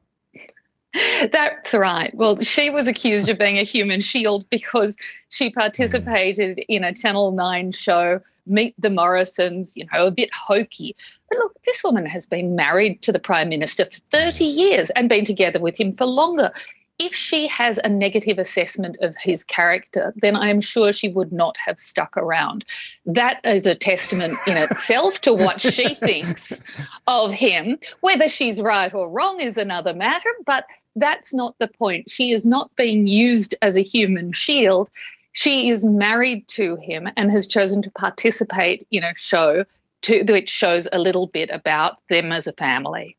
That's 1.31 1.73
right. 1.73 2.13
Well, 2.13 2.39
she 2.41 2.69
was 2.69 2.87
accused 2.87 3.29
of 3.29 3.39
being 3.39 3.57
a 3.57 3.63
human 3.63 4.01
shield 4.01 4.47
because 4.49 4.95
she 5.29 5.49
participated 5.49 6.59
in 6.67 6.83
a 6.83 6.93
Channel 6.93 7.31
9 7.31 7.71
show, 7.71 8.21
Meet 8.45 8.75
the 8.77 8.89
Morrisons, 8.89 9.75
you 9.77 9.85
know, 9.91 10.05
a 10.05 10.11
bit 10.11 10.29
hokey. 10.33 10.95
But 11.29 11.39
look, 11.39 11.55
this 11.63 11.83
woman 11.83 12.05
has 12.05 12.25
been 12.25 12.55
married 12.55 13.01
to 13.03 13.11
the 13.11 13.19
Prime 13.19 13.49
Minister 13.49 13.85
for 13.85 13.99
30 13.99 14.43
years 14.43 14.89
and 14.91 15.07
been 15.07 15.25
together 15.25 15.59
with 15.59 15.79
him 15.79 15.93
for 15.93 16.05
longer 16.05 16.51
if 16.99 17.13
she 17.15 17.47
has 17.47 17.79
a 17.83 17.89
negative 17.89 18.37
assessment 18.37 18.97
of 19.01 19.15
his 19.17 19.43
character, 19.43 20.13
then 20.17 20.35
I 20.35 20.49
am 20.49 20.61
sure 20.61 20.93
she 20.93 21.09
would 21.09 21.31
not 21.31 21.55
have 21.57 21.79
stuck 21.79 22.15
around. 22.15 22.65
That 23.05 23.39
is 23.43 23.65
a 23.65 23.75
testament 23.75 24.37
in 24.45 24.57
itself 24.57 25.19
to 25.21 25.33
what 25.33 25.59
she 25.59 25.93
thinks 25.95 26.61
of 27.07 27.31
him. 27.31 27.79
Whether 28.01 28.29
she's 28.29 28.61
right 28.61 28.93
or 28.93 29.09
wrong 29.09 29.39
is 29.39 29.57
another 29.57 29.93
matter, 29.93 30.29
but 30.45 30.65
that's 30.95 31.33
not 31.33 31.55
the 31.59 31.67
point. 31.67 32.09
She 32.09 32.31
is 32.31 32.45
not 32.45 32.75
being 32.75 33.07
used 33.07 33.55
as 33.61 33.75
a 33.75 33.81
human 33.81 34.31
shield. 34.31 34.89
She 35.31 35.69
is 35.69 35.83
married 35.83 36.47
to 36.49 36.75
him 36.75 37.09
and 37.17 37.31
has 37.31 37.47
chosen 37.47 37.81
to 37.81 37.91
participate 37.91 38.85
in 38.91 39.03
a 39.03 39.15
show 39.15 39.65
to, 40.03 40.23
which 40.23 40.49
shows 40.49 40.87
a 40.91 40.99
little 40.99 41.27
bit 41.27 41.49
about 41.49 41.97
them 42.09 42.31
as 42.31 42.45
a 42.45 42.53
family. 42.53 43.17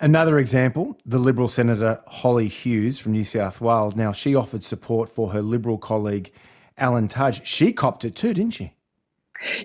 Another 0.00 0.38
example, 0.38 0.98
the 1.06 1.18
Liberal 1.18 1.48
Senator 1.48 2.02
Holly 2.06 2.48
Hughes 2.48 2.98
from 2.98 3.12
New 3.12 3.24
South 3.24 3.60
Wales. 3.60 3.94
Now, 3.94 4.12
she 4.12 4.34
offered 4.34 4.64
support 4.64 5.08
for 5.08 5.30
her 5.30 5.40
Liberal 5.40 5.78
colleague 5.78 6.32
Alan 6.76 7.08
Tudge. 7.08 7.46
She 7.46 7.72
copped 7.72 8.04
it 8.04 8.16
too, 8.16 8.34
didn't 8.34 8.54
she? 8.54 8.72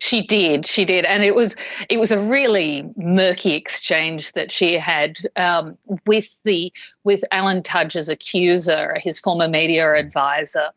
She 0.02 0.22
did, 0.22 0.66
she 0.66 0.84
did, 0.84 1.06
and 1.06 1.24
it 1.24 1.36
was 1.36 1.56
it 1.90 2.00
was 2.00 2.12
a 2.12 2.22
really 2.22 2.90
murky 2.98 3.54
exchange 3.54 4.34
that 4.34 4.52
she 4.52 4.74
had 4.74 5.20
um, 5.38 5.78
with 6.06 6.38
the 6.44 6.74
with 7.06 7.24
Alan 7.32 7.64
Tudge's 7.64 8.10
accuser, 8.10 9.00
his 9.02 9.20
former 9.20 9.48
media 9.48 9.94
advisor, 9.96 10.70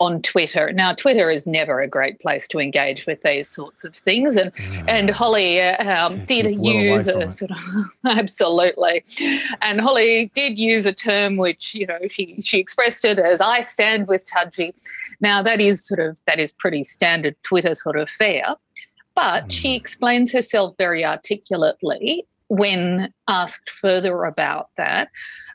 on 0.00 0.20
Twitter. 0.22 0.72
Now, 0.72 0.92
Twitter 0.92 1.30
is 1.30 1.46
never 1.46 1.80
a 1.80 1.88
great 1.88 2.18
place 2.18 2.48
to 2.48 2.58
engage 2.58 3.06
with 3.06 3.22
these 3.22 3.48
sorts 3.48 3.84
of 3.84 3.94
things, 3.94 4.36
and 4.36 4.52
mm. 4.54 4.84
and 4.88 5.10
Holly 5.10 5.60
uh, 5.60 6.06
um, 6.06 6.24
did 6.24 6.64
use 6.64 7.06
a 7.06 7.30
sort 7.30 7.52
of 7.52 7.58
absolutely, 8.06 9.04
and 9.62 9.80
Holly 9.80 10.30
did 10.34 10.58
use 10.58 10.86
a 10.86 10.92
term 10.92 11.36
which 11.36 11.74
you 11.74 11.86
know 11.86 11.98
she 12.08 12.40
she 12.40 12.58
expressed 12.58 13.04
it 13.04 13.18
as 13.18 13.40
"I 13.40 13.60
stand 13.60 14.08
with 14.08 14.26
Tudgy." 14.26 14.74
Now 15.20 15.42
that 15.42 15.60
is 15.60 15.86
sort 15.86 16.00
of 16.00 16.18
that 16.26 16.40
is 16.40 16.50
pretty 16.50 16.84
standard 16.84 17.36
Twitter 17.44 17.74
sort 17.74 17.96
of 17.96 18.10
fare, 18.10 18.56
but 19.14 19.44
mm. 19.44 19.52
she 19.52 19.76
explains 19.76 20.32
herself 20.32 20.74
very 20.76 21.04
articulately 21.04 22.26
when 22.48 23.12
asked 23.28 23.70
further 23.70 24.24
about 24.24 24.70
that, 24.76 25.08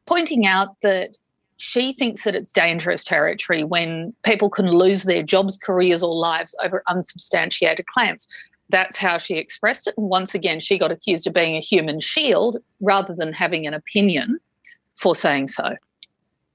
pointing 0.05 0.47
out 0.47 0.79
that 0.81 1.17
she 1.59 1.91
thinks 1.91 2.23
that 2.23 2.35
it's 2.35 2.53
dangerous 2.53 3.03
territory 3.03 3.65
when 3.65 4.13
people 4.23 4.49
can 4.49 4.67
lose 4.67 5.03
their 5.03 5.21
jobs, 5.21 5.57
careers, 5.61 6.01
or 6.01 6.13
lives 6.13 6.55
over 6.63 6.81
unsubstantiated 6.87 7.85
claims. 7.87 8.29
That's 8.69 8.97
how 8.97 9.17
she 9.17 9.35
expressed 9.35 9.87
it. 9.87 9.93
And 9.97 10.09
once 10.09 10.33
again, 10.33 10.61
she 10.61 10.79
got 10.79 10.89
accused 10.89 11.27
of 11.27 11.33
being 11.33 11.57
a 11.57 11.61
human 11.61 11.99
shield 11.99 12.57
rather 12.79 13.13
than 13.13 13.33
having 13.33 13.67
an 13.67 13.73
opinion 13.73 14.39
for 14.95 15.13
saying 15.13 15.49
so. 15.49 15.75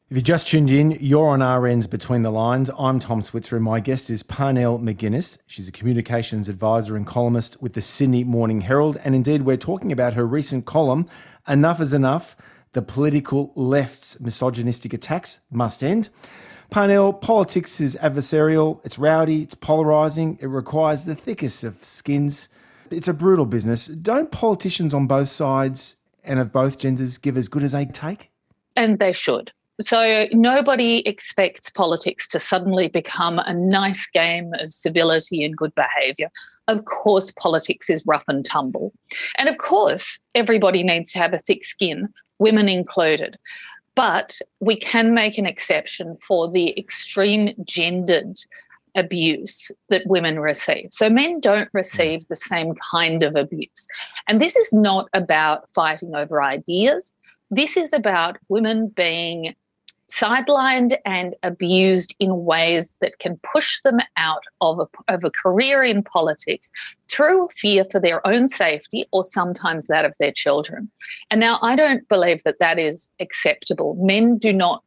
If 0.08 0.16
you 0.16 0.22
just 0.22 0.48
tuned 0.48 0.70
in, 0.70 0.92
you're 0.92 1.28
on 1.28 1.42
RN's 1.42 1.86
Between 1.86 2.22
the 2.22 2.30
Lines. 2.30 2.70
I'm 2.78 2.98
Tom 2.98 3.20
Switzer, 3.20 3.56
and 3.56 3.64
my 3.64 3.80
guest 3.80 4.08
is 4.08 4.22
Parnell 4.22 4.78
McGuinness. 4.78 5.36
She's 5.46 5.68
a 5.68 5.72
communications 5.72 6.48
advisor 6.48 6.96
and 6.96 7.06
columnist 7.06 7.60
with 7.60 7.74
the 7.74 7.82
Sydney 7.82 8.24
Morning 8.24 8.62
Herald. 8.62 8.98
And 9.04 9.14
indeed, 9.14 9.42
we're 9.42 9.58
talking 9.58 9.92
about 9.92 10.14
her 10.14 10.26
recent 10.26 10.64
column, 10.64 11.06
Enough 11.46 11.82
is 11.82 11.92
Enough 11.92 12.36
the 12.74 12.82
political 12.82 13.52
left's 13.54 14.20
misogynistic 14.20 14.92
attacks 14.92 15.40
must 15.50 15.82
end. 15.82 16.10
Parnell, 16.70 17.12
politics 17.12 17.80
is 17.80 17.96
adversarial, 17.96 18.84
it's 18.84 18.98
rowdy, 18.98 19.42
it's 19.42 19.54
polarising, 19.54 20.42
it 20.42 20.48
requires 20.48 21.04
the 21.04 21.14
thickest 21.14 21.62
of 21.62 21.82
skins. 21.82 22.48
It's 22.90 23.08
a 23.08 23.14
brutal 23.14 23.46
business. 23.46 23.86
Don't 23.86 24.30
politicians 24.30 24.92
on 24.92 25.06
both 25.06 25.28
sides 25.28 25.96
and 26.24 26.40
of 26.40 26.52
both 26.52 26.78
genders 26.78 27.18
give 27.18 27.36
as 27.36 27.48
good 27.48 27.62
as 27.62 27.72
they 27.72 27.86
take? 27.86 28.30
And 28.76 28.98
they 28.98 29.12
should. 29.12 29.52
So 29.80 30.26
nobody 30.32 31.06
expects 31.06 31.68
politics 31.68 32.28
to 32.28 32.38
suddenly 32.38 32.88
become 32.88 33.40
a 33.40 33.52
nice 33.52 34.06
game 34.06 34.52
of 34.60 34.70
civility 34.70 35.44
and 35.44 35.56
good 35.56 35.74
behaviour. 35.74 36.28
Of 36.68 36.84
course, 36.84 37.32
politics 37.32 37.90
is 37.90 38.04
rough 38.06 38.24
and 38.28 38.44
tumble. 38.44 38.92
And 39.36 39.48
of 39.48 39.58
course, 39.58 40.20
everybody 40.34 40.84
needs 40.84 41.12
to 41.12 41.18
have 41.18 41.34
a 41.34 41.38
thick 41.38 41.64
skin 41.64 42.08
women 42.38 42.68
included. 42.68 43.38
But 43.94 44.40
we 44.60 44.76
can 44.76 45.14
make 45.14 45.38
an 45.38 45.46
exception 45.46 46.16
for 46.26 46.50
the 46.50 46.76
extreme 46.78 47.54
gendered 47.64 48.36
abuse 48.96 49.70
that 49.88 50.06
women 50.06 50.38
receive. 50.38 50.88
So 50.90 51.08
men 51.10 51.40
don't 51.40 51.68
receive 51.72 52.26
the 52.26 52.36
same 52.36 52.74
kind 52.74 53.22
of 53.22 53.36
abuse. 53.36 53.86
And 54.28 54.40
this 54.40 54.56
is 54.56 54.72
not 54.72 55.08
about 55.12 55.70
fighting 55.70 56.14
over 56.14 56.42
ideas. 56.42 57.12
This 57.50 57.76
is 57.76 57.92
about 57.92 58.38
women 58.48 58.88
being 58.88 59.54
sidelined 60.10 60.96
and 61.04 61.34
abused 61.42 62.14
in 62.18 62.44
ways 62.44 62.94
that 63.00 63.18
can 63.18 63.38
push 63.52 63.80
them 63.82 63.98
out 64.16 64.42
of 64.60 64.78
a, 64.78 64.86
of 65.08 65.24
a 65.24 65.30
career 65.30 65.82
in 65.82 66.02
politics 66.02 66.70
through 67.10 67.48
fear 67.52 67.84
for 67.90 68.00
their 68.00 68.26
own 68.26 68.46
safety 68.48 69.06
or 69.12 69.24
sometimes 69.24 69.86
that 69.86 70.04
of 70.04 70.14
their 70.18 70.32
children. 70.32 70.90
And 71.30 71.40
now 71.40 71.58
I 71.62 71.74
don't 71.76 72.06
believe 72.08 72.42
that 72.44 72.58
that 72.60 72.78
is 72.78 73.08
acceptable. 73.20 73.94
Men 73.98 74.38
do 74.38 74.52
not 74.52 74.82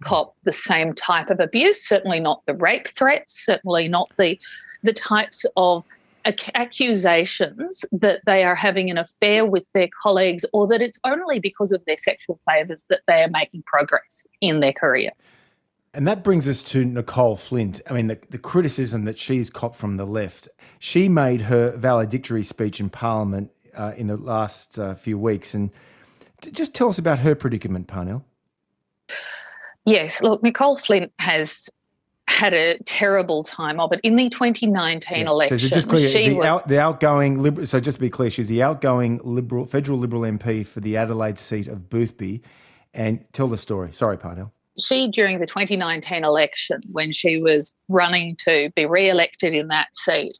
cop 0.00 0.34
the 0.44 0.52
same 0.52 0.94
type 0.94 1.30
of 1.30 1.40
abuse, 1.40 1.86
certainly 1.86 2.20
not 2.20 2.42
the 2.46 2.54
rape 2.54 2.88
threats, 2.88 3.44
certainly 3.44 3.88
not 3.88 4.10
the 4.18 4.38
the 4.82 4.92
types 4.92 5.46
of 5.56 5.86
accusations 6.24 7.84
that 7.92 8.20
they 8.26 8.44
are 8.44 8.54
having 8.54 8.90
an 8.90 8.98
affair 8.98 9.46
with 9.46 9.64
their 9.74 9.88
colleagues 10.02 10.44
or 10.52 10.66
that 10.68 10.80
it's 10.80 10.98
only 11.04 11.40
because 11.40 11.72
of 11.72 11.84
their 11.84 11.96
sexual 11.96 12.38
favours 12.48 12.86
that 12.88 13.00
they 13.06 13.22
are 13.22 13.30
making 13.30 13.62
progress 13.62 14.26
in 14.40 14.60
their 14.60 14.72
career. 14.72 15.10
And 15.94 16.08
that 16.08 16.24
brings 16.24 16.48
us 16.48 16.62
to 16.64 16.84
Nicole 16.84 17.36
Flint. 17.36 17.82
I 17.88 17.92
mean, 17.92 18.06
the, 18.06 18.18
the 18.30 18.38
criticism 18.38 19.04
that 19.04 19.18
she's 19.18 19.50
copped 19.50 19.76
from 19.76 19.98
the 19.98 20.06
left. 20.06 20.48
She 20.78 21.08
made 21.08 21.42
her 21.42 21.76
valedictory 21.76 22.42
speech 22.42 22.80
in 22.80 22.88
Parliament 22.88 23.50
uh, 23.76 23.92
in 23.96 24.06
the 24.06 24.16
last 24.16 24.78
uh, 24.78 24.94
few 24.94 25.18
weeks. 25.18 25.52
And 25.52 25.70
just 26.50 26.74
tell 26.74 26.88
us 26.88 26.98
about 26.98 27.18
her 27.18 27.34
predicament, 27.34 27.88
Parnell. 27.88 28.24
Yes, 29.84 30.22
look, 30.22 30.42
Nicole 30.42 30.76
Flint 30.76 31.12
has 31.18 31.68
had 32.32 32.54
a 32.54 32.78
terrible 32.84 33.44
time 33.44 33.78
of 33.78 33.92
it. 33.92 34.00
In 34.02 34.16
the 34.16 34.28
2019 34.28 35.18
yeah. 35.18 35.30
election, 35.30 35.58
so 35.58 35.68
just 35.68 35.88
clear, 35.88 36.08
the, 36.08 36.34
was, 36.34 36.46
out, 36.46 36.68
the 36.68 36.80
outgoing 36.80 37.42
liberal. 37.42 37.66
So 37.66 37.78
just 37.78 37.96
to 37.96 38.00
be 38.00 38.10
clear, 38.10 38.30
she's 38.30 38.48
the 38.48 38.62
outgoing 38.62 39.20
liberal, 39.22 39.66
federal 39.66 39.98
liberal 39.98 40.22
MP 40.22 40.66
for 40.66 40.80
the 40.80 40.96
Adelaide 40.96 41.38
seat 41.38 41.68
of 41.68 41.88
Boothby. 41.88 42.42
And 42.94 43.24
tell 43.32 43.48
the 43.48 43.56
story. 43.56 43.92
Sorry, 43.92 44.18
Parnell. 44.18 44.52
She, 44.78 45.10
during 45.10 45.38
the 45.38 45.46
2019 45.46 46.24
election, 46.24 46.82
when 46.90 47.12
she 47.12 47.40
was 47.40 47.74
running 47.88 48.36
to 48.44 48.70
be 48.74 48.86
re-elected 48.86 49.54
in 49.54 49.68
that 49.68 49.94
seat, 49.94 50.38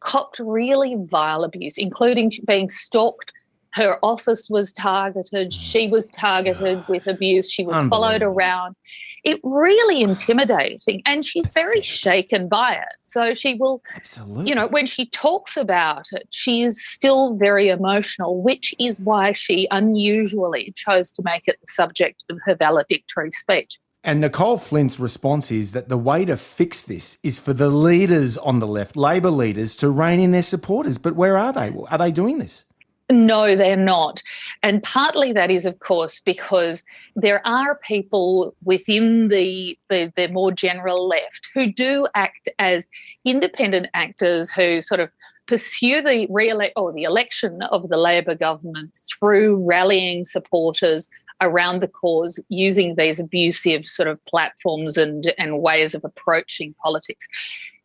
copped 0.00 0.38
really 0.38 0.96
vile 1.06 1.44
abuse, 1.44 1.78
including 1.78 2.30
being 2.46 2.68
stalked 2.68 3.32
her 3.74 3.98
office 4.02 4.48
was 4.50 4.72
targeted. 4.72 5.52
She 5.52 5.88
was 5.88 6.08
targeted 6.08 6.84
with 6.88 7.06
abuse. 7.06 7.50
She 7.50 7.64
was 7.64 7.88
followed 7.88 8.22
around. 8.22 8.76
It 9.24 9.40
really 9.44 10.02
intimidating, 10.02 11.00
and 11.06 11.24
she's 11.24 11.48
very 11.50 11.80
shaken 11.80 12.48
by 12.48 12.74
it. 12.74 12.96
So 13.02 13.34
she 13.34 13.54
will, 13.54 13.80
Absolutely. 13.94 14.48
you 14.48 14.54
know, 14.54 14.66
when 14.66 14.86
she 14.86 15.06
talks 15.06 15.56
about 15.56 16.06
it, 16.10 16.26
she 16.30 16.64
is 16.64 16.84
still 16.84 17.36
very 17.36 17.68
emotional, 17.68 18.42
which 18.42 18.74
is 18.80 18.98
why 19.00 19.32
she 19.32 19.68
unusually 19.70 20.72
chose 20.76 21.12
to 21.12 21.22
make 21.24 21.46
it 21.46 21.58
the 21.60 21.72
subject 21.72 22.24
of 22.30 22.38
her 22.44 22.56
valedictory 22.56 23.30
speech. 23.30 23.78
And 24.04 24.20
Nicole 24.20 24.58
Flint's 24.58 24.98
response 24.98 25.52
is 25.52 25.70
that 25.72 25.88
the 25.88 25.96
way 25.96 26.24
to 26.24 26.36
fix 26.36 26.82
this 26.82 27.18
is 27.22 27.38
for 27.38 27.52
the 27.52 27.70
leaders 27.70 28.36
on 28.36 28.58
the 28.58 28.66
left, 28.66 28.96
Labor 28.96 29.30
leaders, 29.30 29.76
to 29.76 29.88
rein 29.88 30.18
in 30.18 30.32
their 30.32 30.42
supporters. 30.42 30.98
But 30.98 31.14
where 31.14 31.36
are 31.36 31.52
they? 31.52 31.72
Are 31.88 31.98
they 31.98 32.10
doing 32.10 32.38
this? 32.38 32.64
No, 33.12 33.56
they're 33.56 33.76
not. 33.76 34.22
And 34.62 34.82
partly 34.82 35.32
that 35.34 35.50
is, 35.50 35.66
of 35.66 35.78
course, 35.80 36.18
because 36.18 36.82
there 37.14 37.46
are 37.46 37.76
people 37.76 38.56
within 38.64 39.28
the, 39.28 39.78
the, 39.90 40.10
the 40.16 40.28
more 40.28 40.50
general 40.50 41.06
left 41.06 41.50
who 41.54 41.70
do 41.70 42.08
act 42.14 42.48
as 42.58 42.88
independent 43.24 43.88
actors 43.92 44.50
who 44.50 44.80
sort 44.80 45.00
of 45.00 45.10
pursue 45.46 46.00
the 46.00 46.26
re 46.30 46.50
or 46.74 46.92
the 46.92 47.02
election 47.02 47.60
of 47.62 47.88
the 47.90 47.98
Labor 47.98 48.34
government 48.34 48.98
through 49.18 49.62
rallying 49.62 50.24
supporters 50.24 51.08
around 51.42 51.80
the 51.80 51.88
cause 51.88 52.42
using 52.48 52.94
these 52.94 53.20
abusive 53.20 53.84
sort 53.84 54.08
of 54.08 54.24
platforms 54.24 54.96
and, 54.96 55.34
and 55.38 55.60
ways 55.60 55.94
of 55.94 56.04
approaching 56.04 56.74
politics. 56.82 57.28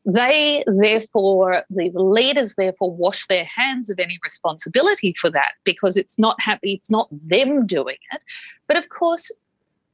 They 0.08 0.64
therefore, 0.68 1.66
the 1.70 1.92
leaders 1.94 2.56
therefore 2.56 2.96
wash 2.96 3.28
their 3.28 3.44
hands 3.44 3.90
of 3.90 4.00
any 4.00 4.18
responsibility 4.24 5.14
for 5.14 5.30
that 5.32 5.52
because 5.66 5.98
it's 5.98 6.18
not 6.18 6.42
happy, 6.42 6.74
it's 6.74 6.90
not 6.90 7.10
them 7.12 7.66
doing 7.68 7.98
it. 8.14 8.24
But 8.68 8.78
of 8.78 8.88
course, 8.88 9.30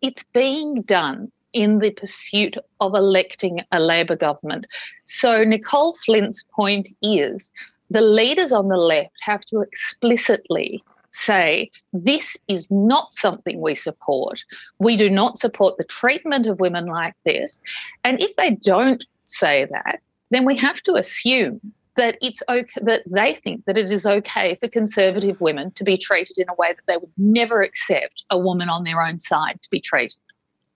it's 0.04 0.24
being 0.32 0.84
done 0.84 1.32
in 1.52 1.80
the 1.80 1.90
pursuit 1.90 2.58
of 2.80 2.94
electing 2.94 3.62
a 3.72 3.80
Labor 3.80 4.16
government. 4.16 4.68
So 5.06 5.44
Nicole 5.44 5.94
Flint's 6.06 6.44
point 6.56 6.90
is 7.02 7.52
the 7.90 8.02
leaders 8.02 8.54
on 8.54 8.68
the 8.68 8.78
left 8.78 9.18
have 9.22 9.42
to 9.46 9.62
explicitly 9.62 10.84
say, 11.10 11.72
this 11.92 12.38
is 12.48 12.70
not 12.70 13.14
something 13.14 13.62
we 13.62 13.76
support. 13.76 14.44
We 14.80 14.98
do 14.98 15.10
not 15.10 15.38
support 15.38 15.78
the 15.78 15.84
treatment 15.84 16.48
of 16.48 16.60
women 16.60 16.86
like 16.86 17.16
this. 17.24 17.60
And 18.04 18.20
if 18.22 18.36
they 18.36 18.52
don't 18.52 19.06
say 19.26 19.66
that, 19.66 20.00
then 20.32 20.46
we 20.46 20.56
have 20.58 20.82
to 20.84 20.96
assume 20.96 21.60
that 21.96 22.18
it's 22.22 22.42
okay 22.50 22.82
that 22.82 23.04
they 23.06 23.36
think 23.36 23.66
that 23.66 23.78
it 23.78 23.92
is 23.92 24.06
okay 24.06 24.56
for 24.56 24.68
conservative 24.68 25.40
women 25.40 25.72
to 25.72 25.84
be 25.84 25.98
treated 25.98 26.38
in 26.38 26.50
a 26.50 26.56
way 26.56 26.70
that 26.70 26.82
they 26.88 26.98
would 26.98 27.12
never 27.18 27.62
accept 27.62 28.24
a 28.32 28.38
woman 28.38 28.70
on 28.70 28.84
their 28.84 29.02
own 29.02 29.20
side 29.20 29.62
to 29.62 29.70
be 29.70 29.80
treated. 29.80 30.18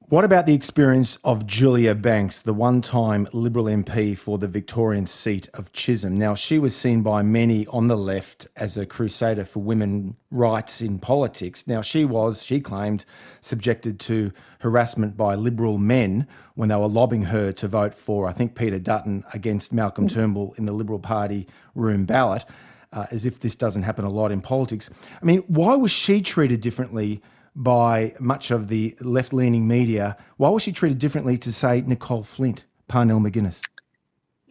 What 0.10 0.24
about 0.24 0.46
the 0.46 0.54
experience 0.54 1.18
of 1.26 1.46
Julia 1.46 1.94
Banks, 1.94 2.42
the 2.42 2.54
one 2.54 2.82
time 2.82 3.28
Liberal 3.34 3.66
MP 3.66 4.18
for 4.18 4.38
the 4.38 4.48
Victorian 4.48 5.06
seat 5.06 5.50
of 5.54 5.74
Chisholm? 5.74 6.16
Now, 6.16 6.34
she 6.34 6.60
was 6.60 6.74
seen 6.74 7.02
by 7.02 7.24
many 7.24 7.68
on 7.68 7.88
the 7.88 7.98
left 7.98 8.48
as 8.56 8.78
a 8.78 8.86
crusader 8.86 9.44
for 9.44 9.62
women 9.62 10.16
rights 10.32 10.82
in 10.82 11.00
politics. 11.00 11.68
Now, 11.68 11.82
she 11.82 12.06
was, 12.06 12.42
she 12.42 12.62
claimed, 12.62 13.04
subjected 13.42 14.00
to 14.00 14.32
harassment 14.60 15.18
by 15.18 15.36
Liberal 15.36 15.78
men 15.78 16.26
when 16.56 16.70
they 16.70 16.76
were 16.78 16.88
lobbying 16.88 17.24
her 17.24 17.52
to 17.52 17.68
vote 17.68 17.94
for, 17.94 18.30
I 18.30 18.32
think, 18.32 18.56
Peter 18.56 18.80
Dutton 18.80 19.26
against 19.34 19.74
Malcolm 19.74 20.08
Turnbull 20.08 20.54
in 20.58 20.66
the 20.66 20.72
Liberal 20.72 21.00
Party 21.00 21.50
room 21.76 22.06
ballot, 22.06 22.46
uh, 22.94 23.08
as 23.12 23.26
if 23.26 23.42
this 23.42 23.58
doesn't 23.58 23.84
happen 23.84 24.06
a 24.06 24.10
lot 24.10 24.32
in 24.32 24.40
politics. 24.40 24.90
I 25.22 25.26
mean, 25.26 25.40
why 25.48 25.76
was 25.76 25.92
she 25.92 26.22
treated 26.22 26.62
differently? 26.62 27.22
By 27.58 28.14
much 28.20 28.52
of 28.52 28.68
the 28.68 28.96
left 29.02 29.34
leaning 29.34 29.68
media. 29.68 30.16
Why 30.38 30.50
was 30.50 30.64
she 30.64 30.72
treated 30.72 31.00
differently 31.00 31.38
to, 31.40 31.52
say, 31.52 31.82
Nicole 31.82 32.24
Flint, 32.24 32.64
Parnell 32.88 33.20
McGuinness? 33.20 33.62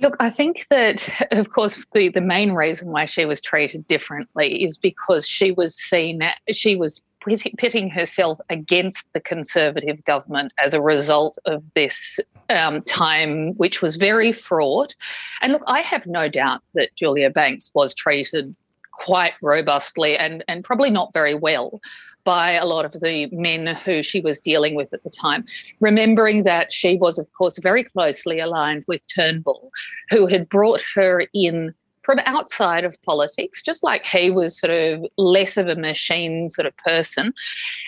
Look, 0.02 0.16
I 0.20 0.28
think 0.28 0.66
that, 0.70 1.08
of 1.30 1.50
course, 1.50 1.86
the, 1.94 2.08
the 2.08 2.20
main 2.20 2.52
reason 2.52 2.88
why 2.88 3.04
she 3.04 3.24
was 3.24 3.40
treated 3.40 3.86
differently 3.86 4.62
is 4.64 4.76
because 4.76 5.26
she 5.26 5.52
was 5.52 5.74
seen, 5.74 6.20
she 6.52 6.74
was 6.76 7.00
pitting 7.24 7.90
herself 7.90 8.38
against 8.50 9.12
the 9.12 9.20
Conservative 9.20 10.04
government 10.04 10.52
as 10.62 10.74
a 10.74 10.82
result 10.82 11.38
of 11.44 11.72
this 11.74 12.20
um, 12.50 12.82
time, 12.82 13.54
which 13.54 13.82
was 13.82 13.96
very 13.96 14.32
fraught. 14.32 14.94
And 15.42 15.52
look, 15.52 15.62
I 15.66 15.80
have 15.80 16.06
no 16.06 16.28
doubt 16.28 16.62
that 16.74 16.94
Julia 16.94 17.30
Banks 17.30 17.70
was 17.74 17.94
treated 17.94 18.54
quite 18.92 19.34
robustly 19.42 20.16
and, 20.16 20.44
and 20.48 20.64
probably 20.64 20.90
not 20.90 21.12
very 21.12 21.34
well 21.34 21.80
by 22.26 22.50
a 22.50 22.66
lot 22.66 22.84
of 22.84 22.92
the 23.00 23.28
men 23.30 23.68
who 23.68 24.02
she 24.02 24.20
was 24.20 24.40
dealing 24.40 24.74
with 24.74 24.92
at 24.92 25.04
the 25.04 25.10
time. 25.10 25.46
Remembering 25.80 26.42
that 26.42 26.72
she 26.72 26.96
was, 26.96 27.18
of 27.18 27.32
course, 27.32 27.56
very 27.58 27.84
closely 27.84 28.40
aligned 28.40 28.84
with 28.88 29.00
Turnbull, 29.14 29.70
who 30.10 30.26
had 30.26 30.48
brought 30.48 30.82
her 30.94 31.24
in 31.32 31.72
from 32.02 32.20
outside 32.26 32.84
of 32.84 33.00
politics, 33.02 33.62
just 33.62 33.82
like 33.82 34.04
he 34.04 34.30
was 34.30 34.58
sort 34.58 34.72
of 34.72 35.06
less 35.16 35.56
of 35.56 35.68
a 35.68 35.76
machine 35.76 36.50
sort 36.50 36.66
of 36.66 36.76
person. 36.76 37.32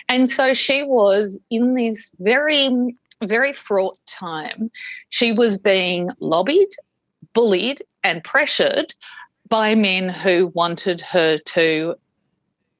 And 0.07 0.27
so 0.27 0.53
she 0.53 0.83
was 0.83 1.39
in 1.49 1.73
this 1.75 2.11
very, 2.19 2.95
very 3.23 3.53
fraught 3.53 3.97
time. 4.07 4.71
She 5.09 5.31
was 5.31 5.57
being 5.57 6.09
lobbied, 6.19 6.69
bullied, 7.33 7.81
and 8.03 8.23
pressured 8.23 8.93
by 9.49 9.75
men 9.75 10.09
who 10.09 10.47
wanted 10.53 11.01
her 11.01 11.37
to 11.37 11.95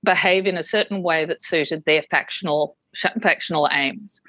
behave 0.04 0.46
in 0.46 0.58
a 0.58 0.64
certain 0.64 1.04
way 1.04 1.26
that 1.26 1.42
suited 1.42 1.84
their 1.86 2.04
factional 2.10 2.76
factional 3.22 3.70
aims. 3.72 4.20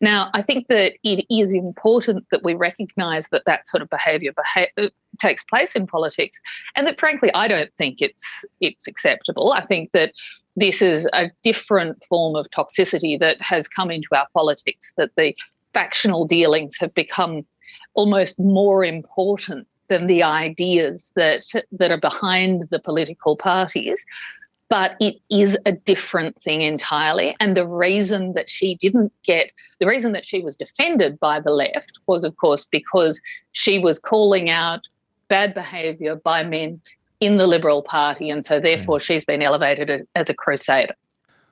Now, 0.00 0.30
I 0.34 0.42
think 0.42 0.66
that 0.68 0.94
it 1.04 1.24
is 1.30 1.54
important 1.54 2.26
that 2.32 2.42
we 2.42 2.54
recognise 2.54 3.28
that 3.28 3.44
that 3.46 3.68
sort 3.68 3.80
of 3.80 3.88
behaviour 3.90 4.32
beha- 4.32 4.70
uh, 4.76 4.88
takes 5.20 5.44
place 5.44 5.76
in 5.76 5.86
politics, 5.86 6.40
and 6.74 6.86
that 6.86 6.98
frankly, 6.98 7.30
I 7.34 7.48
don't 7.48 7.72
think 7.76 8.00
it's 8.00 8.44
it's 8.60 8.86
acceptable. 8.88 9.52
I 9.52 9.64
think 9.64 9.92
that 9.92 10.12
this 10.56 10.82
is 10.82 11.08
a 11.12 11.30
different 11.42 12.02
form 12.04 12.34
of 12.34 12.50
toxicity 12.50 13.18
that 13.20 13.40
has 13.40 13.68
come 13.68 13.90
into 13.90 14.08
our 14.12 14.26
politics. 14.34 14.92
That 14.96 15.10
the 15.16 15.36
factional 15.72 16.24
dealings 16.24 16.76
have 16.78 16.94
become 16.94 17.46
almost 17.94 18.40
more 18.40 18.84
important 18.84 19.68
than 19.88 20.06
the 20.06 20.22
ideas 20.22 21.12
that 21.16 21.42
that 21.72 21.90
are 21.90 22.00
behind 22.00 22.68
the 22.70 22.80
political 22.80 23.36
parties 23.36 24.04
but 24.68 24.96
it 25.00 25.16
is 25.30 25.56
a 25.64 25.72
different 25.72 26.40
thing 26.40 26.62
entirely. 26.62 27.34
And 27.40 27.56
the 27.56 27.66
reason 27.66 28.34
that 28.34 28.50
she 28.50 28.74
didn't 28.76 29.12
get, 29.24 29.50
the 29.80 29.86
reason 29.86 30.12
that 30.12 30.26
she 30.26 30.40
was 30.40 30.56
defended 30.56 31.18
by 31.18 31.40
the 31.40 31.50
left 31.50 32.00
was, 32.06 32.24
of 32.24 32.36
course, 32.36 32.64
because 32.64 33.20
she 33.52 33.78
was 33.78 33.98
calling 33.98 34.50
out 34.50 34.80
bad 35.28 35.54
behaviour 35.54 36.16
by 36.16 36.44
men 36.44 36.80
in 37.20 37.36
the 37.36 37.46
Liberal 37.46 37.82
Party. 37.82 38.30
And 38.30 38.44
so, 38.44 38.60
therefore, 38.60 38.98
mm. 38.98 39.02
she's 39.02 39.24
been 39.24 39.42
elevated 39.42 40.06
as 40.14 40.28
a 40.28 40.34
crusader. 40.34 40.94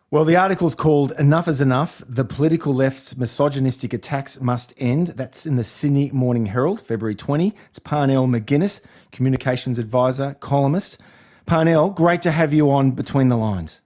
Well, 0.08 0.24
the 0.24 0.36
article's 0.36 0.76
called 0.76 1.12
Enough 1.18 1.48
is 1.48 1.60
Enough 1.60 2.00
The 2.08 2.24
Political 2.24 2.72
Left's 2.74 3.16
Misogynistic 3.16 3.92
Attacks 3.92 4.40
Must 4.40 4.72
End. 4.78 5.08
That's 5.08 5.46
in 5.46 5.56
the 5.56 5.64
Sydney 5.64 6.10
Morning 6.12 6.46
Herald, 6.46 6.80
February 6.80 7.16
20. 7.16 7.52
It's 7.70 7.80
Parnell 7.80 8.28
McGuinness, 8.28 8.80
Communications 9.10 9.80
Advisor, 9.80 10.34
columnist. 10.38 10.98
Parnell, 11.46 11.90
great 11.90 12.22
to 12.22 12.32
have 12.32 12.52
you 12.52 12.70
on 12.72 12.90
Between 12.90 13.28
the 13.28 13.36
Lines. 13.36 13.80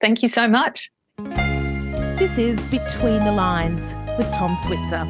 Thank 0.00 0.22
you 0.22 0.28
so 0.28 0.46
much. 0.46 0.90
This 1.18 2.38
is 2.38 2.62
Between 2.64 3.24
the 3.24 3.32
Lines 3.32 3.96
with 4.16 4.32
Tom 4.32 4.54
Switzer. 4.54 5.04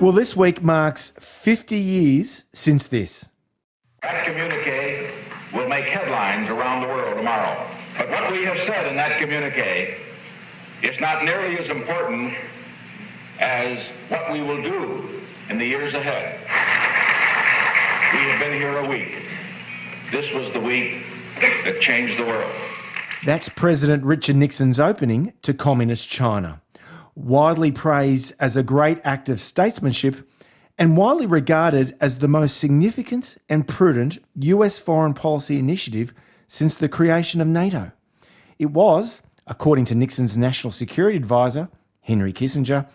Well, 0.00 0.12
this 0.12 0.36
week 0.36 0.62
marks 0.62 1.12
50 1.18 1.76
years 1.76 2.44
since 2.52 2.86
this. 2.86 3.30
That 4.02 4.26
communique 4.26 5.12
will 5.54 5.68
make 5.68 5.86
headlines 5.86 6.50
around 6.50 6.82
the 6.82 6.88
world 6.88 7.16
tomorrow. 7.16 7.68
But 7.96 8.10
what 8.10 8.30
we 8.30 8.44
have 8.44 8.58
said 8.66 8.86
in 8.86 8.96
that 8.96 9.18
communique 9.18 9.96
is 10.82 10.94
not 11.00 11.24
nearly 11.24 11.58
as 11.58 11.70
important 11.70 12.34
as 13.40 13.78
what 14.08 14.30
we 14.30 14.42
will 14.42 14.62
do 14.62 15.22
in 15.48 15.58
the 15.58 15.64
years 15.64 15.94
ahead. 15.94 16.97
We 18.10 18.20
have 18.20 18.40
been 18.40 18.54
here 18.54 18.78
a 18.78 18.88
week. 18.88 19.22
This 20.10 20.32
was 20.32 20.50
the 20.54 20.60
week 20.60 21.02
that 21.40 21.78
changed 21.82 22.18
the 22.18 22.24
world. 22.24 22.50
That's 23.26 23.50
President 23.50 24.02
Richard 24.02 24.36
Nixon's 24.36 24.80
opening 24.80 25.34
to 25.42 25.52
Communist 25.52 26.08
China. 26.08 26.62
Widely 27.14 27.70
praised 27.70 28.32
as 28.40 28.56
a 28.56 28.62
great 28.62 28.98
act 29.04 29.28
of 29.28 29.42
statesmanship 29.42 30.26
and 30.78 30.96
widely 30.96 31.26
regarded 31.26 31.98
as 32.00 32.18
the 32.18 32.28
most 32.28 32.56
significant 32.56 33.36
and 33.46 33.68
prudent 33.68 34.18
US 34.36 34.78
foreign 34.78 35.12
policy 35.12 35.58
initiative 35.58 36.14
since 36.46 36.74
the 36.74 36.88
creation 36.88 37.42
of 37.42 37.46
NATO. 37.46 37.92
It 38.58 38.70
was, 38.70 39.20
according 39.46 39.84
to 39.86 39.94
Nixon's 39.94 40.34
national 40.34 40.70
security 40.70 41.18
advisor, 41.18 41.68
Henry 42.00 42.32
Kissinger, 42.32 42.88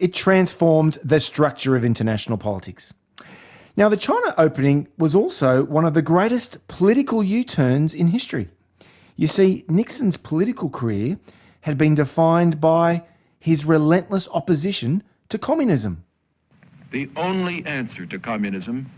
it 0.00 0.12
transformed 0.12 0.98
the 1.04 1.20
structure 1.20 1.76
of 1.76 1.84
international 1.84 2.36
politics. 2.36 2.92
Now, 3.78 3.90
the 3.90 3.96
China 3.98 4.34
opening 4.38 4.88
was 4.96 5.14
also 5.14 5.62
one 5.64 5.84
of 5.84 5.92
the 5.92 6.00
greatest 6.00 6.66
political 6.66 7.22
U 7.22 7.44
turns 7.44 7.92
in 7.92 8.06
history. 8.08 8.48
You 9.16 9.26
see, 9.26 9.66
Nixon's 9.68 10.16
political 10.16 10.70
career 10.70 11.18
had 11.60 11.76
been 11.76 11.94
defined 11.94 12.58
by 12.58 13.02
his 13.38 13.66
relentless 13.66 14.28
opposition 14.32 15.02
to 15.28 15.36
communism. 15.36 16.04
The 16.90 17.10
only 17.16 17.66
answer 17.66 18.06
to 18.06 18.18
communism 18.18 18.90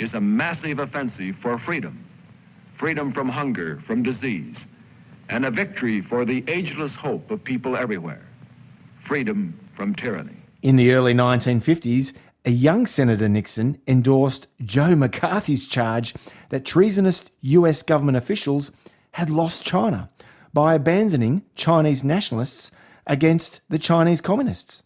is 0.00 0.14
a 0.14 0.20
massive 0.20 0.80
offensive 0.80 1.36
for 1.40 1.58
freedom 1.58 2.04
freedom 2.76 3.12
from 3.12 3.28
hunger, 3.28 3.80
from 3.86 4.02
disease, 4.02 4.56
and 5.28 5.46
a 5.46 5.50
victory 5.50 6.00
for 6.00 6.24
the 6.24 6.42
ageless 6.48 6.92
hope 6.96 7.30
of 7.30 7.42
people 7.44 7.76
everywhere 7.76 8.26
freedom 9.06 9.56
from 9.76 9.94
tyranny. 9.94 10.36
In 10.62 10.76
the 10.76 10.92
early 10.92 11.14
1950s, 11.14 12.14
a 12.44 12.50
young 12.50 12.86
Senator 12.86 13.28
Nixon 13.28 13.78
endorsed 13.86 14.48
Joe 14.62 14.94
McCarthy's 14.94 15.66
charge 15.66 16.14
that 16.50 16.64
treasonous 16.64 17.24
US 17.40 17.82
government 17.82 18.18
officials 18.18 18.70
had 19.12 19.30
lost 19.30 19.64
China 19.64 20.10
by 20.52 20.74
abandoning 20.74 21.42
Chinese 21.54 22.04
nationalists 22.04 22.70
against 23.06 23.62
the 23.68 23.78
Chinese 23.78 24.20
communists. 24.20 24.82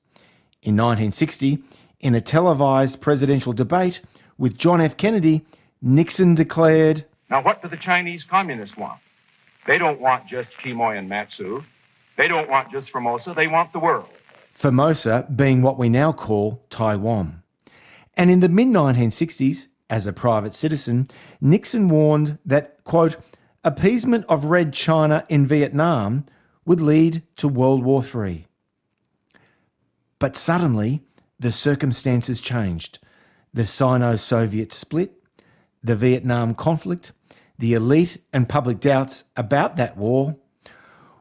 In 0.62 0.77
1960, 0.77 1.59
in 2.01 2.14
a 2.14 2.21
televised 2.21 3.01
presidential 3.01 3.53
debate 3.53 4.03
with 4.37 4.57
John 4.57 4.81
F. 4.81 4.97
Kennedy, 4.97 5.44
Nixon 5.83 6.37
declared 6.37 7.07
Now, 7.29 7.42
what 7.42 7.61
do 7.61 7.68
the 7.68 7.77
Chinese 7.77 8.25
communists 8.29 8.77
want? 8.77 9.01
They 9.66 9.79
don't 9.79 10.01
want 10.01 10.29
just 10.29 10.51
Quemoy 10.62 10.97
and 10.97 11.09
Matsu. 11.09 11.64
They 12.16 12.29
don't 12.29 12.49
want 12.49 12.71
just 12.71 12.90
Formosa. 12.90 13.35
They 13.35 13.49
want 13.49 13.73
the 13.73 13.79
world. 13.79 14.09
Formosa 14.53 15.27
being 15.35 15.62
what 15.62 15.79
we 15.79 15.88
now 15.88 16.12
call 16.12 16.64
Taiwan. 16.71 17.42
And 18.18 18.33
in 18.33 18.40
the 18.40 18.48
mid 18.48 18.66
1960s, 18.66 19.68
as 19.88 20.07
a 20.07 20.12
private 20.12 20.54
citizen, 20.54 21.07
Nixon 21.40 21.88
warned 21.88 22.38
that, 22.44 22.83
quote, 22.83 23.16
appeasement 23.62 24.26
of 24.28 24.46
Red 24.46 24.74
China 24.74 25.24
in 25.28 25.46
Vietnam 25.46 26.26
would 26.66 26.81
lead 26.81 27.22
to 27.37 27.48
World 27.48 27.85
War 27.85 28.02
III. 28.04 28.46
But 30.18 30.37
suddenly, 30.37 31.02
the 31.38 31.52
circumstances 31.52 32.40
changed. 32.40 32.98
The 33.54 33.64
Sino 33.64 34.16
Soviet 34.16 34.72
split, 34.72 35.12
the 35.83 35.96
Vietnam 35.96 36.54
conflict, 36.54 37.12
the 37.57 37.72
elite 37.72 38.18
and 38.33 38.48
public 38.48 38.81
doubts 38.81 39.24
about 39.37 39.76
that 39.76 39.96
war. 39.96 40.37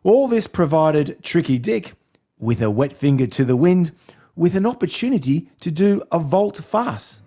All 0.03 0.27
this 0.27 0.47
provided 0.47 1.23
Tricky 1.23 1.60
Dick 1.60 1.93
with 2.39 2.62
a 2.62 2.71
wet 2.71 2.93
finger 2.93 3.27
to 3.27 3.45
the 3.45 3.55
wind 3.55 3.91
with 4.38 4.56
an 4.56 4.65
opportunity 4.65 5.50
to 5.60 5.71
do 5.71 6.02
a 6.12 6.19
volte 6.19 6.63
face. 6.63 7.19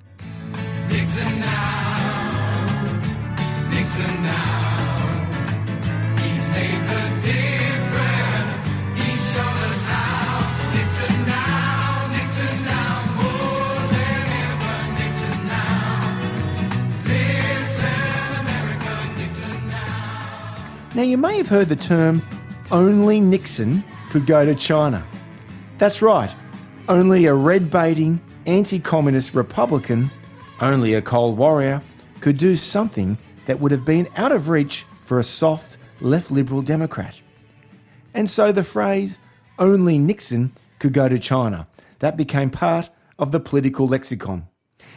Nixon 0.88 1.40
now, 1.40 3.00
Nixon 3.70 4.22
now. 4.22 5.10
He's 6.22 6.50
made 6.52 6.82
the 6.88 7.04
difference. 7.26 8.64
He's 8.94 9.22
shown 9.32 9.58
us 9.70 9.86
how. 9.86 10.72
Nixon 10.74 11.26
now, 11.26 12.08
Nixon 12.14 12.56
now, 12.64 12.92
more 13.18 13.76
than 13.94 14.24
ever. 14.46 14.76
Nixon 14.98 15.40
now. 15.46 15.98
Listen, 17.04 18.00
America, 18.40 18.92
Nixon 19.18 19.68
now. 19.68 20.94
Now, 20.94 21.02
you 21.02 21.18
may 21.18 21.36
have 21.38 21.48
heard 21.48 21.68
the 21.68 21.76
term 21.76 22.22
only 22.70 23.20
Nixon 23.20 23.82
could 24.10 24.26
go 24.26 24.44
to 24.44 24.54
China. 24.54 25.04
That's 25.78 26.02
right. 26.02 26.32
Only 26.90 27.26
a 27.26 27.34
red 27.34 27.70
baiting, 27.70 28.20
anti 28.46 28.80
communist 28.80 29.32
Republican, 29.32 30.10
only 30.60 30.94
a 30.94 31.00
Cold 31.00 31.38
Warrior, 31.38 31.82
could 32.20 32.36
do 32.36 32.56
something 32.56 33.16
that 33.46 33.60
would 33.60 33.70
have 33.70 33.84
been 33.84 34.08
out 34.16 34.32
of 34.32 34.48
reach 34.48 34.86
for 35.04 35.20
a 35.20 35.22
soft 35.22 35.78
left 36.00 36.32
liberal 36.32 36.62
Democrat. 36.62 37.14
And 38.12 38.28
so 38.28 38.50
the 38.50 38.64
phrase, 38.64 39.20
only 39.56 39.98
Nixon 39.98 40.50
could 40.80 40.92
go 40.92 41.08
to 41.08 41.16
China, 41.16 41.68
that 42.00 42.16
became 42.16 42.50
part 42.50 42.90
of 43.20 43.30
the 43.30 43.38
political 43.38 43.86
lexicon. 43.86 44.48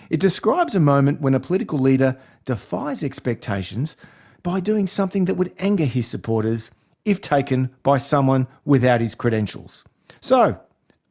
It 0.09 0.19
describes 0.19 0.73
a 0.73 0.79
moment 0.79 1.21
when 1.21 1.35
a 1.35 1.39
political 1.39 1.77
leader 1.77 2.17
defies 2.43 3.03
expectations 3.03 3.95
by 4.41 4.61
doing 4.61 4.87
something 4.87 5.25
that 5.25 5.37
would 5.37 5.53
anger 5.59 5.85
his 5.85 6.07
supporters 6.07 6.71
if 7.05 7.21
taken 7.21 7.69
by 7.83 7.99
someone 7.99 8.47
without 8.65 8.99
his 8.99 9.13
credentials. 9.13 9.85
So, 10.21 10.59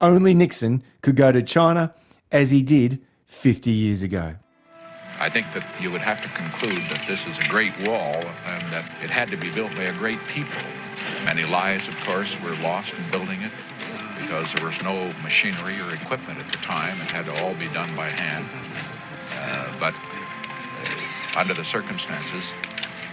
only 0.03 0.35
Nixon 0.35 0.83
could 1.01 1.17
go 1.17 1.33
to 1.33 1.41
China 1.41 1.95
as 2.31 2.51
he 2.51 2.62
did 2.62 3.01
50 3.27 3.71
years 3.71 4.03
ago. 4.03 4.35
I 5.21 5.29
think 5.29 5.53
that 5.55 5.65
you 5.81 5.93
would 5.93 6.01
have 6.01 6.21
to 6.23 6.29
conclude 6.31 6.83
that 6.91 7.07
this 7.07 7.27
is 7.29 7.38
a 7.38 7.49
great 7.49 7.73
wall 7.87 8.19
and 8.47 8.62
that 8.75 8.85
it 9.03 9.09
had 9.09 9.29
to 9.29 9.37
be 9.37 9.51
built 9.53 9.75
by 9.77 9.85
a 9.85 9.93
great 9.95 10.19
people. 10.27 10.61
Many 11.25 11.45
lives, 11.45 11.87
of 11.87 11.97
course, 12.05 12.35
were 12.43 12.57
lost 12.57 12.93
in 12.95 13.11
building 13.12 13.41
it 13.41 13.53
because 14.21 14.53
there 14.55 14.67
was 14.67 14.83
no 14.83 15.12
machinery 15.23 15.79
or 15.81 15.95
equipment 15.95 16.41
at 16.41 16.51
the 16.51 16.59
time. 16.59 17.01
It 17.01 17.11
had 17.11 17.27
to 17.27 17.45
all 17.45 17.55
be 17.55 17.69
done 17.69 17.95
by 17.95 18.09
hand. 18.09 18.47
Uh, 19.38 19.73
but 19.79 19.95
uh, 19.95 21.41
under 21.41 21.55
the 21.55 21.65
circumstances, 21.65 22.51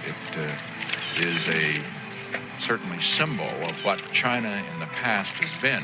it 0.08 0.38
uh, 0.38 1.30
is 1.30 1.48
a 1.50 1.84
certainly 2.60 3.00
symbol 3.00 3.54
of 3.70 3.86
what 3.86 4.02
China 4.12 4.50
in 4.50 4.80
the 4.80 4.88
past 4.88 5.38
has 5.38 5.54
been 5.62 5.84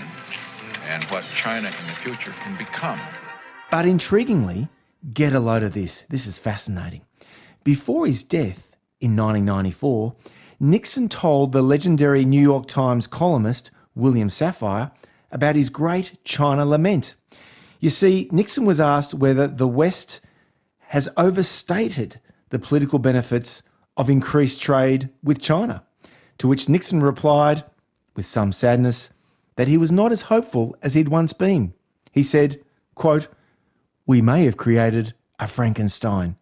and 0.88 1.04
what 1.06 1.24
China 1.36 1.68
in 1.68 1.88
the 1.88 1.94
future 1.94 2.32
can 2.32 2.58
become. 2.58 3.00
But 3.72 3.86
intriguingly, 3.86 4.70
get 5.14 5.34
a 5.34 5.40
load 5.40 5.64
of 5.64 5.74
this. 5.74 6.06
This 6.10 6.28
is 6.28 6.38
fascinating. 6.40 7.02
Before 7.64 8.06
his 8.06 8.24
death 8.24 8.76
in 9.00 9.16
1994, 9.16 10.16
Nixon 10.60 11.10
told 11.10 11.52
the 11.52 11.62
legendary 11.62 12.26
New 12.26 12.42
York 12.42 12.68
Times 12.68 13.08
columnist 13.08 13.72
William 13.96 14.30
Safire 14.30 14.92
about 15.32 15.56
his 15.56 15.70
great 15.70 16.24
China 16.24 16.66
lament. 16.66 17.16
You 17.80 17.90
see, 17.90 18.30
Nixon 18.32 18.66
was 18.66 18.80
asked 18.80 19.14
whether 19.14 19.48
the 19.48 19.68
West 19.68 20.22
has 20.90 21.10
overstated 21.18 22.20
the 22.50 22.60
political 22.60 23.00
benefits 23.00 23.64
of 23.98 24.10
increased 24.10 24.62
trade 24.62 25.10
with 25.24 25.42
China, 25.42 25.84
to 26.38 26.48
which 26.48 26.70
Nixon 26.70 27.02
replied, 27.02 27.64
with 28.16 28.26
some 28.26 28.52
sadness, 28.52 29.12
that 29.56 29.68
he 29.68 29.78
was 29.78 29.92
not 29.92 30.12
as 30.12 30.24
hopeful 30.24 30.76
as 30.82 30.94
he'd 30.94 31.10
once 31.10 31.34
been. 31.34 31.74
He 32.12 32.24
said, 32.24 32.62
quote, 32.94 33.28
We 34.06 34.22
may 34.22 34.46
have 34.46 34.58
created 34.58 35.14
a 35.40 35.48
Frankenstein. 35.48 36.38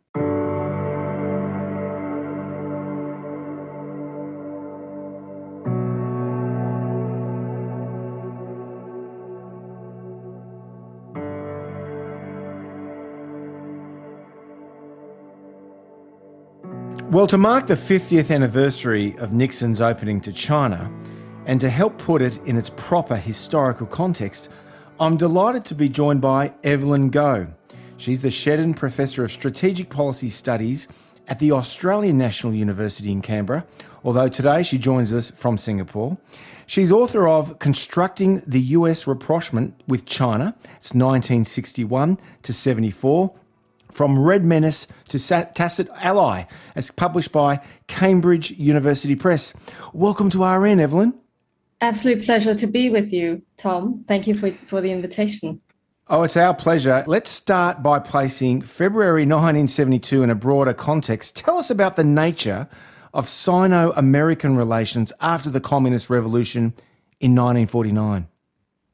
Well, 17.14 17.28
to 17.28 17.38
mark 17.38 17.68
the 17.68 17.76
50th 17.76 18.34
anniversary 18.34 19.16
of 19.20 19.34
Nixon's 19.34 19.82
opening 19.82 20.20
to 20.22 20.34
China, 20.34 20.92
and 21.46 21.60
to 21.60 21.70
help 21.70 21.98
put 21.98 22.22
it 22.22 22.38
in 22.46 22.58
its 22.58 22.70
proper 22.72 23.16
historical 23.16 23.86
context, 23.86 24.50
I'm 25.00 25.18
delighted 25.18 25.66
to 25.66 25.76
be 25.76 25.90
joined 25.90 26.22
by 26.22 26.54
Evelyn 26.64 27.12
Goh. 27.12 27.54
She's 27.98 28.22
the 28.22 28.30
Shedden 28.30 28.76
Professor 28.76 29.24
of 29.24 29.32
Strategic 29.32 29.90
Policy 29.90 30.30
Studies 30.30 30.88
at 31.28 31.40
the 31.40 31.52
Australian 31.52 32.18
National 32.18 32.54
University 32.54 33.12
in 33.12 33.22
Canberra, 33.22 33.66
although 34.04 34.28
today 34.28 34.64
she 34.64 34.78
joins 34.78 35.14
us 35.14 35.32
from 35.32 35.58
Singapore. 35.58 36.18
She's 36.66 36.92
author 36.92 37.28
of 37.28 37.60
Constructing 37.60 38.42
the 38.48 38.62
US 38.62 39.06
Rapprochement 39.06 39.82
with 39.88 40.06
China, 40.06 40.56
it's 40.78 40.94
1961 40.94 42.20
to 42.44 42.54
74, 42.54 43.34
from 43.92 44.20
Red 44.20 44.44
Menace 44.44 44.88
to 45.10 45.18
Tacit 45.18 45.88
Ally. 46.02 46.46
It's 46.76 46.92
published 46.92 47.32
by 47.32 47.62
Cambridge 47.88 48.52
University 48.52 49.16
Press. 49.16 49.54
Welcome 49.94 50.30
to 50.32 50.44
RN, 50.44 50.80
Evelyn. 50.80 51.20
Absolute 51.84 52.24
pleasure 52.24 52.56
to 52.56 52.66
be 52.66 52.90
with 52.90 53.12
you, 53.12 53.42
Tom. 53.58 54.06
Thank 54.08 54.26
you 54.26 54.34
for, 54.34 54.52
for 54.52 54.80
the 54.80 54.90
invitation. 54.90 55.60
Oh, 56.08 56.24
it's 56.24 56.38
our 56.38 56.54
pleasure. 56.54 57.04
Let's 57.08 57.30
start 57.30 57.84
by 57.84 58.00
placing 58.00 58.62
February 58.62 59.24
1972 59.24 60.24
in 60.24 60.30
a 60.30 60.36
broader 60.36 60.74
context. 60.74 61.36
Tell 61.36 61.58
us 61.58 61.70
about 61.70 61.98
the 61.98 62.06
nature 62.06 62.70
of 63.14 63.28
Sino 63.28 63.92
American 63.98 64.56
relations 64.56 65.12
after 65.20 65.50
the 65.50 65.60
Communist 65.60 66.10
Revolution 66.10 66.74
in 67.20 67.36
1949 67.36 68.30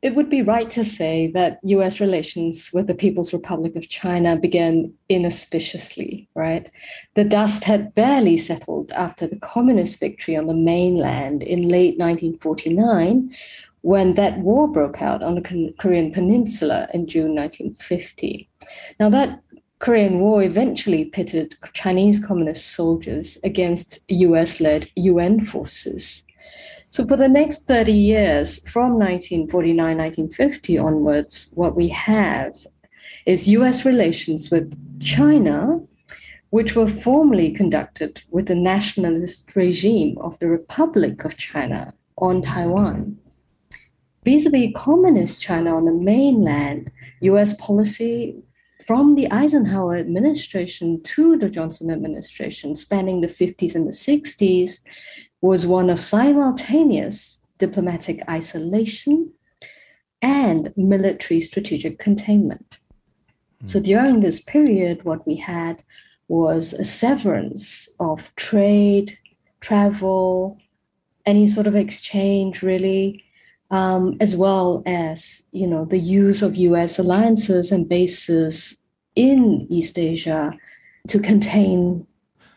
it 0.01 0.15
would 0.15 0.29
be 0.29 0.41
right 0.41 0.69
to 0.71 0.85
say 0.85 1.27
that 1.33 1.59
US 1.63 1.99
relations 1.99 2.71
with 2.73 2.87
the 2.87 2.95
People's 2.95 3.33
Republic 3.33 3.75
of 3.75 3.89
China 3.89 4.37
began 4.37 4.93
inauspiciously, 5.09 6.29
right? 6.35 6.69
The 7.15 7.25
dust 7.25 7.65
had 7.65 7.93
barely 7.95 8.37
settled 8.37 8.91
after 8.93 9.27
the 9.27 9.35
communist 9.37 9.99
victory 9.99 10.37
on 10.37 10.47
the 10.47 10.53
mainland 10.53 11.43
in 11.43 11.67
late 11.67 11.97
1949, 11.99 13.35
when 13.81 14.13
that 14.13 14.39
war 14.39 14.67
broke 14.67 15.01
out 15.01 15.21
on 15.21 15.35
the 15.35 15.73
Korean 15.79 16.11
Peninsula 16.11 16.87
in 16.93 17.07
June 17.07 17.35
1950. 17.35 18.49
Now, 18.99 19.09
that 19.09 19.41
Korean 19.79 20.19
War 20.19 20.43
eventually 20.43 21.05
pitted 21.05 21.55
Chinese 21.73 22.19
communist 22.19 22.73
soldiers 22.73 23.37
against 23.43 23.99
US 24.09 24.59
led 24.59 24.89
UN 24.95 25.39
forces. 25.43 26.23
So 26.89 27.05
for 27.05 27.15
the 27.15 27.29
next 27.29 27.67
30 27.67 27.91
years, 27.91 28.57
from 28.67 28.93
1949, 28.93 29.77
1950 29.77 30.77
onwards, 30.79 31.51
what 31.53 31.75
we 31.75 31.87
have 31.89 32.55
is 33.27 33.47
US 33.47 33.85
relations 33.85 34.49
with 34.49 34.73
China, 34.99 35.79
which 36.49 36.75
were 36.75 36.87
formally 36.87 37.51
conducted 37.51 38.23
with 38.31 38.47
the 38.47 38.55
nationalist 38.55 39.55
regime 39.55 40.17
of 40.17 40.39
the 40.39 40.49
Republic 40.49 41.23
of 41.25 41.37
China 41.37 41.93
on 42.17 42.41
Taiwan. 42.41 43.19
Vis 44.25 44.47
a 44.47 44.49
vis 44.49 44.71
communist 44.75 45.39
China 45.39 45.75
on 45.75 45.85
the 45.85 45.93
mainland, 45.93 46.91
US 47.21 47.53
policy 47.61 48.35
from 48.83 49.13
the 49.13 49.29
Eisenhower 49.31 49.97
administration 49.97 51.01
to 51.03 51.37
the 51.37 51.49
Johnson 51.49 51.91
administration, 51.91 52.75
spanning 52.75 53.21
the 53.21 53.27
50s 53.27 53.75
and 53.75 53.85
the 53.85 53.91
60s, 53.91 54.79
was 55.41 55.65
one 55.65 55.89
of 55.89 55.99
simultaneous 55.99 57.39
diplomatic 57.57 58.21
isolation 58.29 59.31
and 60.21 60.73
military 60.75 61.39
strategic 61.39 61.99
containment. 61.99 62.77
So 63.65 63.79
during 63.79 64.19
this 64.19 64.39
period, 64.39 65.03
what 65.03 65.25
we 65.27 65.35
had 65.35 65.83
was 66.29 66.73
a 66.73 66.85
severance 66.85 67.89
of 67.99 68.33
trade, 68.35 69.17
travel, 69.59 70.57
any 71.25 71.47
sort 71.47 71.67
of 71.67 71.75
exchange, 71.75 72.61
really, 72.61 73.23
um, 73.71 74.17
as 74.19 74.35
well 74.35 74.81
as 74.85 75.43
you 75.51 75.67
know 75.67 75.85
the 75.85 75.99
use 75.99 76.41
of 76.41 76.55
U.S. 76.55 76.97
alliances 76.97 77.71
and 77.71 77.87
bases 77.87 78.77
in 79.15 79.67
East 79.69 79.99
Asia 79.99 80.53
to 81.07 81.19
contain 81.19 82.07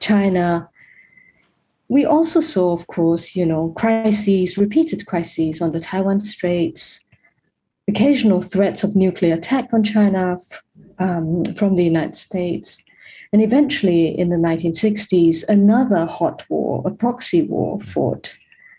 China. 0.01 0.69
We 1.93 2.07
also 2.07 2.41
saw, 2.41 2.73
of 2.73 2.87
course, 2.87 3.37
you 3.37 3.45
know, 3.45 3.75
crises, 3.77 4.57
repeated 4.57 5.05
crises 5.05 5.61
on 5.61 5.73
the 5.73 5.81
Taiwan 5.81 6.21
Straits, 6.21 6.99
occasional 7.87 8.41
threats 8.41 8.83
of 8.83 8.97
nuclear 8.97 9.35
attack 9.35 9.75
on 9.75 9.85
China 9.85 10.39
um, 10.99 11.45
from 11.55 11.77
the 11.77 11.85
United 11.85 12.15
States. 12.17 12.79
And 13.31 13.43
eventually, 13.43 14.19
in 14.19 14.31
the 14.31 14.37
1960s, 14.37 15.47
another 15.51 16.07
hot 16.07 16.47
war, 16.49 16.83
a 16.87 16.91
proxy 16.91 17.43
war, 17.43 17.79
fought 17.83 18.35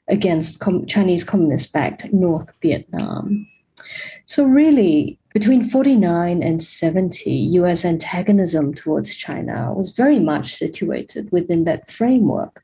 against 0.09 0.59
com- 0.59 0.88
Chinese 0.88 1.24
communist 1.24 1.72
backed 1.72 2.11
North 2.11 2.51
Vietnam. 2.64 3.47
So, 4.25 4.43
really, 4.43 5.17
between 5.34 5.63
49 5.63 6.43
and 6.43 6.63
70, 6.63 7.31
US 7.31 7.84
antagonism 7.84 8.73
towards 8.73 9.15
China 9.15 9.73
was 9.73 9.89
very 9.91 10.19
much 10.19 10.55
situated 10.55 11.31
within 11.31 11.63
that 11.63 11.89
framework 11.89 12.63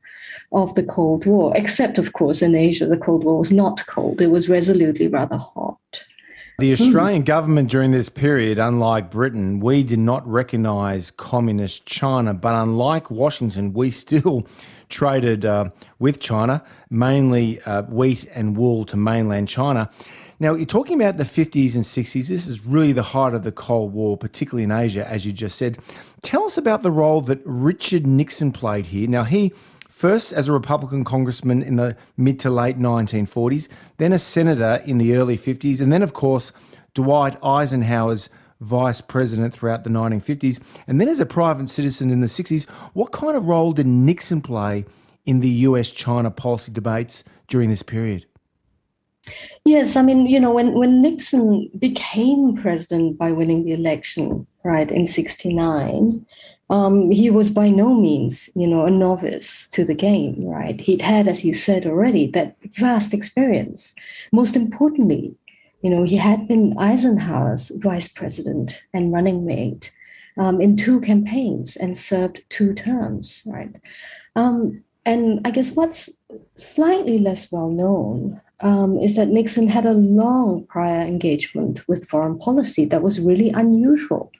of 0.52 0.74
the 0.74 0.82
Cold 0.82 1.26
War, 1.26 1.52
except, 1.56 1.98
of 1.98 2.12
course, 2.12 2.42
in 2.42 2.54
Asia, 2.54 2.86
the 2.86 2.96
Cold 2.96 3.24
War 3.24 3.38
was 3.38 3.52
not 3.52 3.84
cold, 3.86 4.20
it 4.20 4.30
was 4.30 4.48
resolutely 4.48 5.08
rather 5.08 5.36
hot. 5.36 6.04
The 6.60 6.72
Australian 6.72 7.22
mm. 7.22 7.26
government 7.26 7.70
during 7.70 7.90
this 7.90 8.10
period, 8.10 8.58
unlike 8.58 9.10
Britain, 9.10 9.60
we 9.60 9.82
did 9.82 9.98
not 9.98 10.26
recognise 10.28 11.10
communist 11.10 11.86
China, 11.86 12.34
but 12.34 12.54
unlike 12.54 13.10
Washington, 13.10 13.72
we 13.72 13.90
still 13.90 14.46
traded 14.90 15.46
uh, 15.46 15.70
with 15.98 16.20
China, 16.20 16.62
mainly 16.90 17.62
uh, 17.62 17.82
wheat 17.84 18.26
and 18.34 18.58
wool 18.58 18.84
to 18.84 18.96
mainland 18.98 19.48
China. 19.48 19.88
Now, 20.42 20.54
you're 20.54 20.64
talking 20.64 20.98
about 20.98 21.18
the 21.18 21.24
50s 21.24 21.74
and 21.74 21.84
60s. 21.84 22.28
This 22.28 22.46
is 22.46 22.64
really 22.64 22.92
the 22.92 23.02
height 23.02 23.34
of 23.34 23.42
the 23.42 23.52
Cold 23.52 23.92
War, 23.92 24.16
particularly 24.16 24.62
in 24.62 24.72
Asia, 24.72 25.06
as 25.06 25.26
you 25.26 25.32
just 25.32 25.58
said. 25.58 25.76
Tell 26.22 26.44
us 26.44 26.56
about 26.56 26.80
the 26.80 26.90
role 26.90 27.20
that 27.20 27.42
Richard 27.44 28.06
Nixon 28.06 28.50
played 28.50 28.86
here. 28.86 29.06
Now, 29.06 29.24
he 29.24 29.52
first 29.90 30.32
as 30.32 30.48
a 30.48 30.52
Republican 30.52 31.04
congressman 31.04 31.62
in 31.62 31.76
the 31.76 31.94
mid 32.16 32.40
to 32.40 32.48
late 32.48 32.78
1940s, 32.78 33.68
then 33.98 34.14
a 34.14 34.18
senator 34.18 34.82
in 34.86 34.96
the 34.96 35.14
early 35.14 35.36
50s, 35.36 35.78
and 35.78 35.92
then, 35.92 36.02
of 36.02 36.14
course, 36.14 36.54
Dwight 36.94 37.36
Eisenhower's 37.44 38.30
vice 38.62 39.02
president 39.02 39.52
throughout 39.52 39.84
the 39.84 39.90
1950s, 39.90 40.58
and 40.86 40.98
then 40.98 41.08
as 41.10 41.20
a 41.20 41.26
private 41.26 41.68
citizen 41.68 42.10
in 42.10 42.22
the 42.22 42.26
60s. 42.26 42.66
What 42.94 43.12
kind 43.12 43.36
of 43.36 43.44
role 43.44 43.74
did 43.74 43.86
Nixon 43.86 44.40
play 44.40 44.86
in 45.26 45.40
the 45.40 45.50
US 45.50 45.90
China 45.90 46.30
policy 46.30 46.72
debates 46.72 47.24
during 47.46 47.68
this 47.68 47.82
period? 47.82 48.24
Yes, 49.64 49.96
I 49.96 50.02
mean, 50.02 50.26
you 50.26 50.40
know, 50.40 50.52
when, 50.52 50.72
when 50.74 51.00
Nixon 51.00 51.70
became 51.78 52.56
president 52.56 53.18
by 53.18 53.32
winning 53.32 53.64
the 53.64 53.72
election, 53.72 54.46
right, 54.64 54.90
in 54.90 55.06
69, 55.06 56.24
um, 56.70 57.10
he 57.10 57.30
was 57.30 57.50
by 57.50 57.68
no 57.68 57.94
means, 58.00 58.48
you 58.54 58.66
know, 58.66 58.84
a 58.84 58.90
novice 58.90 59.66
to 59.68 59.84
the 59.84 59.94
game, 59.94 60.44
right? 60.44 60.80
He'd 60.80 61.02
had, 61.02 61.26
as 61.26 61.44
you 61.44 61.52
said 61.52 61.84
already, 61.84 62.28
that 62.28 62.56
vast 62.74 63.12
experience. 63.12 63.92
Most 64.32 64.54
importantly, 64.54 65.34
you 65.82 65.90
know, 65.90 66.04
he 66.04 66.16
had 66.16 66.46
been 66.46 66.76
Eisenhower's 66.78 67.70
vice 67.76 68.06
president 68.06 68.82
and 68.94 69.12
running 69.12 69.44
mate 69.44 69.90
um, 70.38 70.60
in 70.60 70.76
two 70.76 71.00
campaigns 71.00 71.76
and 71.76 71.96
served 71.96 72.42
two 72.50 72.72
terms, 72.72 73.42
right? 73.46 73.74
Um, 74.36 74.84
and 75.04 75.40
I 75.44 75.50
guess 75.50 75.72
what's 75.72 76.08
slightly 76.56 77.18
less 77.18 77.50
well 77.50 77.70
known 77.70 78.40
um, 78.62 78.98
is 78.98 79.16
that 79.16 79.28
Nixon 79.28 79.68
had 79.68 79.86
a 79.86 79.92
long 79.92 80.64
prior 80.66 81.06
engagement 81.06 81.86
with 81.88 82.08
foreign 82.08 82.38
policy 82.38 82.84
that 82.86 83.02
was 83.02 83.20
really 83.20 83.50
unusual 83.50 84.32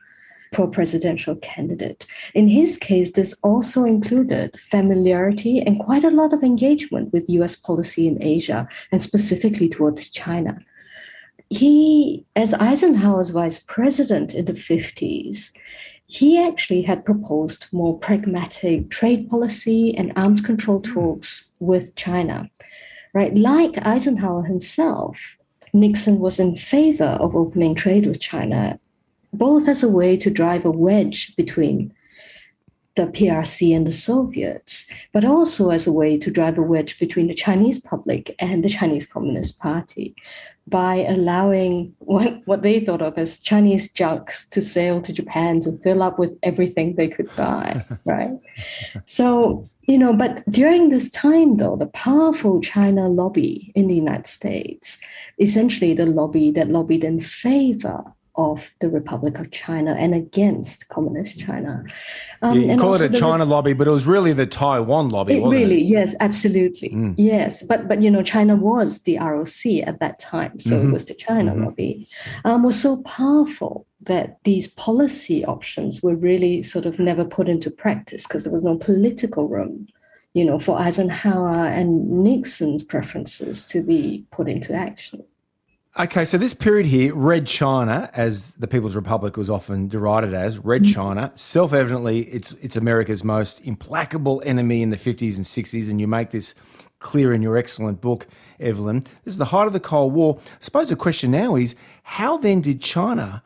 for 0.52 0.64
a 0.64 0.70
presidential 0.70 1.36
candidate. 1.36 2.06
In 2.34 2.48
his 2.48 2.76
case, 2.76 3.12
this 3.12 3.34
also 3.42 3.84
included 3.84 4.58
familiarity 4.58 5.60
and 5.60 5.78
quite 5.78 6.04
a 6.04 6.10
lot 6.10 6.32
of 6.32 6.42
engagement 6.42 7.12
with 7.12 7.28
US 7.30 7.54
policy 7.54 8.08
in 8.08 8.22
Asia 8.22 8.68
and 8.90 9.02
specifically 9.02 9.68
towards 9.68 10.08
China. 10.08 10.58
He, 11.50 12.24
as 12.36 12.54
Eisenhower's 12.54 13.30
vice 13.30 13.58
president 13.58 14.34
in 14.34 14.44
the 14.44 14.52
50s, 14.52 15.50
he 16.06 16.44
actually 16.44 16.82
had 16.82 17.04
proposed 17.04 17.66
more 17.70 17.96
pragmatic 17.96 18.90
trade 18.90 19.28
policy 19.28 19.96
and 19.96 20.12
arms 20.16 20.40
control 20.40 20.80
talks 20.80 21.44
with 21.60 21.94
China. 21.94 22.50
Right? 23.12 23.36
Like 23.36 23.84
Eisenhower 23.86 24.44
himself, 24.44 25.18
Nixon 25.72 26.18
was 26.18 26.38
in 26.38 26.56
favor 26.56 27.16
of 27.20 27.34
opening 27.34 27.74
trade 27.74 28.06
with 28.06 28.20
China 28.20 28.78
both 29.32 29.68
as 29.68 29.82
a 29.82 29.88
way 29.88 30.16
to 30.16 30.30
drive 30.30 30.64
a 30.64 30.70
wedge 30.70 31.34
between 31.36 31.92
the 32.96 33.06
PRC 33.06 33.74
and 33.74 33.86
the 33.86 33.92
Soviets, 33.92 34.84
but 35.12 35.24
also 35.24 35.70
as 35.70 35.86
a 35.86 35.92
way 35.92 36.18
to 36.18 36.30
drive 36.30 36.58
a 36.58 36.62
wedge 36.62 36.98
between 36.98 37.28
the 37.28 37.34
Chinese 37.34 37.78
public 37.78 38.34
and 38.40 38.64
the 38.64 38.68
Chinese 38.68 39.06
Communist 39.06 39.58
Party 39.60 40.14
by 40.66 40.96
allowing 40.96 41.94
what, 42.00 42.42
what 42.46 42.62
they 42.62 42.80
thought 42.80 43.00
of 43.00 43.16
as 43.16 43.38
Chinese 43.38 43.90
junks 43.92 44.46
to 44.48 44.60
sail 44.60 45.00
to 45.02 45.12
Japan 45.12 45.60
to 45.60 45.78
fill 45.78 46.02
up 46.02 46.18
with 46.18 46.36
everything 46.42 46.96
they 46.96 47.08
could 47.08 47.34
buy, 47.36 47.84
right? 48.04 48.32
So, 49.04 49.68
you 49.90 49.98
know, 49.98 50.12
but 50.12 50.48
during 50.48 50.88
this 50.88 51.10
time, 51.10 51.56
though, 51.56 51.74
the 51.74 51.86
powerful 51.86 52.60
China 52.60 53.08
lobby 53.08 53.72
in 53.74 53.88
the 53.88 53.94
United 53.94 54.28
States, 54.28 54.98
essentially 55.40 55.94
the 55.94 56.06
lobby 56.06 56.52
that 56.52 56.68
lobbied 56.68 57.02
in 57.02 57.20
favor 57.20 58.04
of 58.36 58.70
the 58.80 58.88
Republic 58.88 59.38
of 59.38 59.50
China 59.50 59.94
and 59.98 60.14
against 60.14 60.88
communist 60.88 61.38
China. 61.38 61.84
Um, 62.42 62.60
you 62.60 62.76
call 62.76 62.94
it 62.94 63.02
a 63.02 63.08
China 63.08 63.44
the, 63.44 63.50
lobby, 63.50 63.72
but 63.72 63.86
it 63.86 63.90
was 63.90 64.06
really 64.06 64.32
the 64.32 64.46
Taiwan 64.46 65.08
lobby, 65.10 65.34
it 65.34 65.46
really, 65.46 65.80
it? 65.80 65.86
yes, 65.86 66.14
absolutely, 66.20 66.90
mm. 66.90 67.14
yes. 67.16 67.62
But 67.62 67.88
but 67.88 68.02
you 68.02 68.10
know, 68.10 68.22
China 68.22 68.56
was 68.56 69.02
the 69.02 69.18
ROC 69.18 69.86
at 69.86 70.00
that 70.00 70.18
time, 70.18 70.58
so 70.60 70.72
mm-hmm. 70.72 70.88
it 70.88 70.92
was 70.92 71.06
the 71.06 71.14
China 71.14 71.52
mm-hmm. 71.52 71.64
lobby 71.64 72.08
um, 72.44 72.62
was 72.62 72.80
so 72.80 73.02
powerful 73.02 73.86
that 74.02 74.38
these 74.44 74.68
policy 74.68 75.44
options 75.44 76.02
were 76.02 76.16
really 76.16 76.62
sort 76.62 76.86
of 76.86 76.98
never 76.98 77.24
put 77.24 77.48
into 77.48 77.70
practice 77.70 78.26
because 78.26 78.44
there 78.44 78.52
was 78.52 78.62
no 78.62 78.76
political 78.76 79.48
room 79.48 79.86
you 80.32 80.44
know, 80.44 80.58
for 80.58 80.80
Eisenhower 80.80 81.66
and 81.66 82.08
Nixon's 82.22 82.82
preferences 82.82 83.64
to 83.64 83.82
be 83.82 84.24
put 84.30 84.48
into 84.48 84.72
action. 84.72 85.24
Okay, 86.00 86.24
so 86.24 86.38
this 86.38 86.54
period 86.54 86.86
here, 86.86 87.14
Red 87.14 87.46
China, 87.46 88.08
as 88.14 88.52
the 88.52 88.66
People's 88.66 88.96
Republic 88.96 89.36
was 89.36 89.50
often 89.50 89.86
derided 89.86 90.32
as, 90.32 90.58
Red 90.58 90.84
mm-hmm. 90.84 90.94
China, 90.94 91.32
self 91.34 91.74
evidently, 91.74 92.20
it's, 92.20 92.52
it's 92.62 92.74
America's 92.74 93.22
most 93.22 93.60
implacable 93.66 94.42
enemy 94.46 94.80
in 94.80 94.88
the 94.88 94.96
50s 94.96 95.36
and 95.36 95.44
60s, 95.44 95.90
and 95.90 96.00
you 96.00 96.08
make 96.08 96.30
this 96.30 96.54
clear 97.00 97.34
in 97.34 97.42
your 97.42 97.58
excellent 97.58 98.00
book, 98.00 98.26
Evelyn. 98.58 99.00
This 99.24 99.34
is 99.34 99.36
the 99.36 99.44
height 99.46 99.66
of 99.66 99.74
the 99.74 99.80
Cold 99.80 100.14
War. 100.14 100.38
I 100.40 100.64
suppose 100.64 100.88
the 100.88 100.96
question 100.96 101.32
now 101.32 101.54
is 101.54 101.76
how 102.02 102.38
then 102.38 102.62
did 102.62 102.80
China 102.80 103.42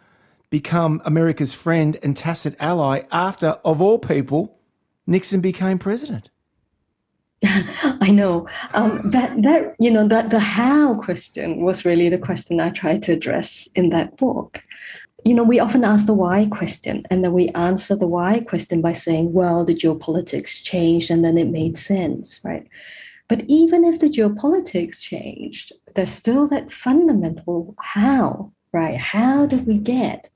become 0.49 1.03
America's 1.05 1.55
friend 1.55 1.97
and 2.05 2.17
tacit 2.17 2.55
ally 2.61 3.03
after, 3.11 3.59
of 3.65 3.81
all 3.81 3.99
people, 3.99 4.61
Nixon 5.09 5.41
became 5.41 5.81
president? 5.81 6.31
I 8.01 8.11
know 8.11 8.49
um, 8.75 9.11
that 9.11 9.43
that 9.43 9.75
you 9.79 9.91
know 9.91 10.07
that 10.09 10.31
the 10.31 10.39
how 10.39 10.95
question 10.95 11.63
was 11.63 11.85
really 11.85 12.09
the 12.09 12.19
question 12.19 12.61
I 12.61 12.71
tried 12.71 13.03
to 13.03 13.13
address 13.13 13.69
in 13.75 13.91
that 13.91 14.17
book. 14.17 14.63
You 15.25 15.35
know, 15.35 15.45
we 15.45 15.59
often 15.59 15.85
ask 15.85 16.07
the 16.07 16.15
why 16.15 16.47
question, 16.51 17.05
and 17.11 17.25
then 17.25 17.33
we 17.33 17.49
answer 17.51 17.97
the 17.97 18.07
why 18.07 18.41
question 18.41 18.81
by 18.81 18.93
saying, 18.93 19.33
"Well, 19.33 19.65
the 19.65 19.75
geopolitics 19.75 20.63
changed, 20.63 21.11
and 21.11 21.25
then 21.25 21.39
it 21.39 21.49
made 21.49 21.77
sense," 21.77 22.41
right? 22.45 22.67
But 23.29 23.45
even 23.47 23.85
if 23.85 24.01
the 24.01 24.09
geopolitics 24.09 25.01
changed, 25.01 25.73
there's 25.95 26.11
still 26.11 26.47
that 26.49 26.73
fundamental 26.73 27.75
how, 27.81 28.53
right? 28.73 28.99
How 28.99 29.47
did 29.47 29.67
we 29.67 29.79
get 29.79 30.29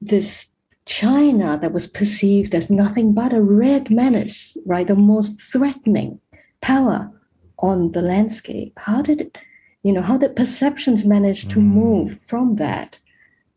this 0.00 0.46
China 0.86 1.58
that 1.60 1.72
was 1.72 1.86
perceived 1.86 2.54
as 2.54 2.70
nothing 2.70 3.12
but 3.12 3.32
a 3.32 3.42
red 3.42 3.90
menace, 3.90 4.56
right? 4.66 4.86
The 4.86 4.96
most 4.96 5.40
threatening 5.40 6.20
power 6.60 7.10
on 7.58 7.92
the 7.92 8.02
landscape? 8.02 8.72
How 8.78 9.02
did 9.02 9.20
it, 9.20 9.38
you 9.82 9.92
know, 9.92 10.02
how 10.02 10.18
did 10.18 10.36
perceptions 10.36 11.04
manage 11.04 11.48
to 11.48 11.58
mm. 11.58 11.64
move 11.64 12.18
from 12.22 12.56
that 12.56 12.98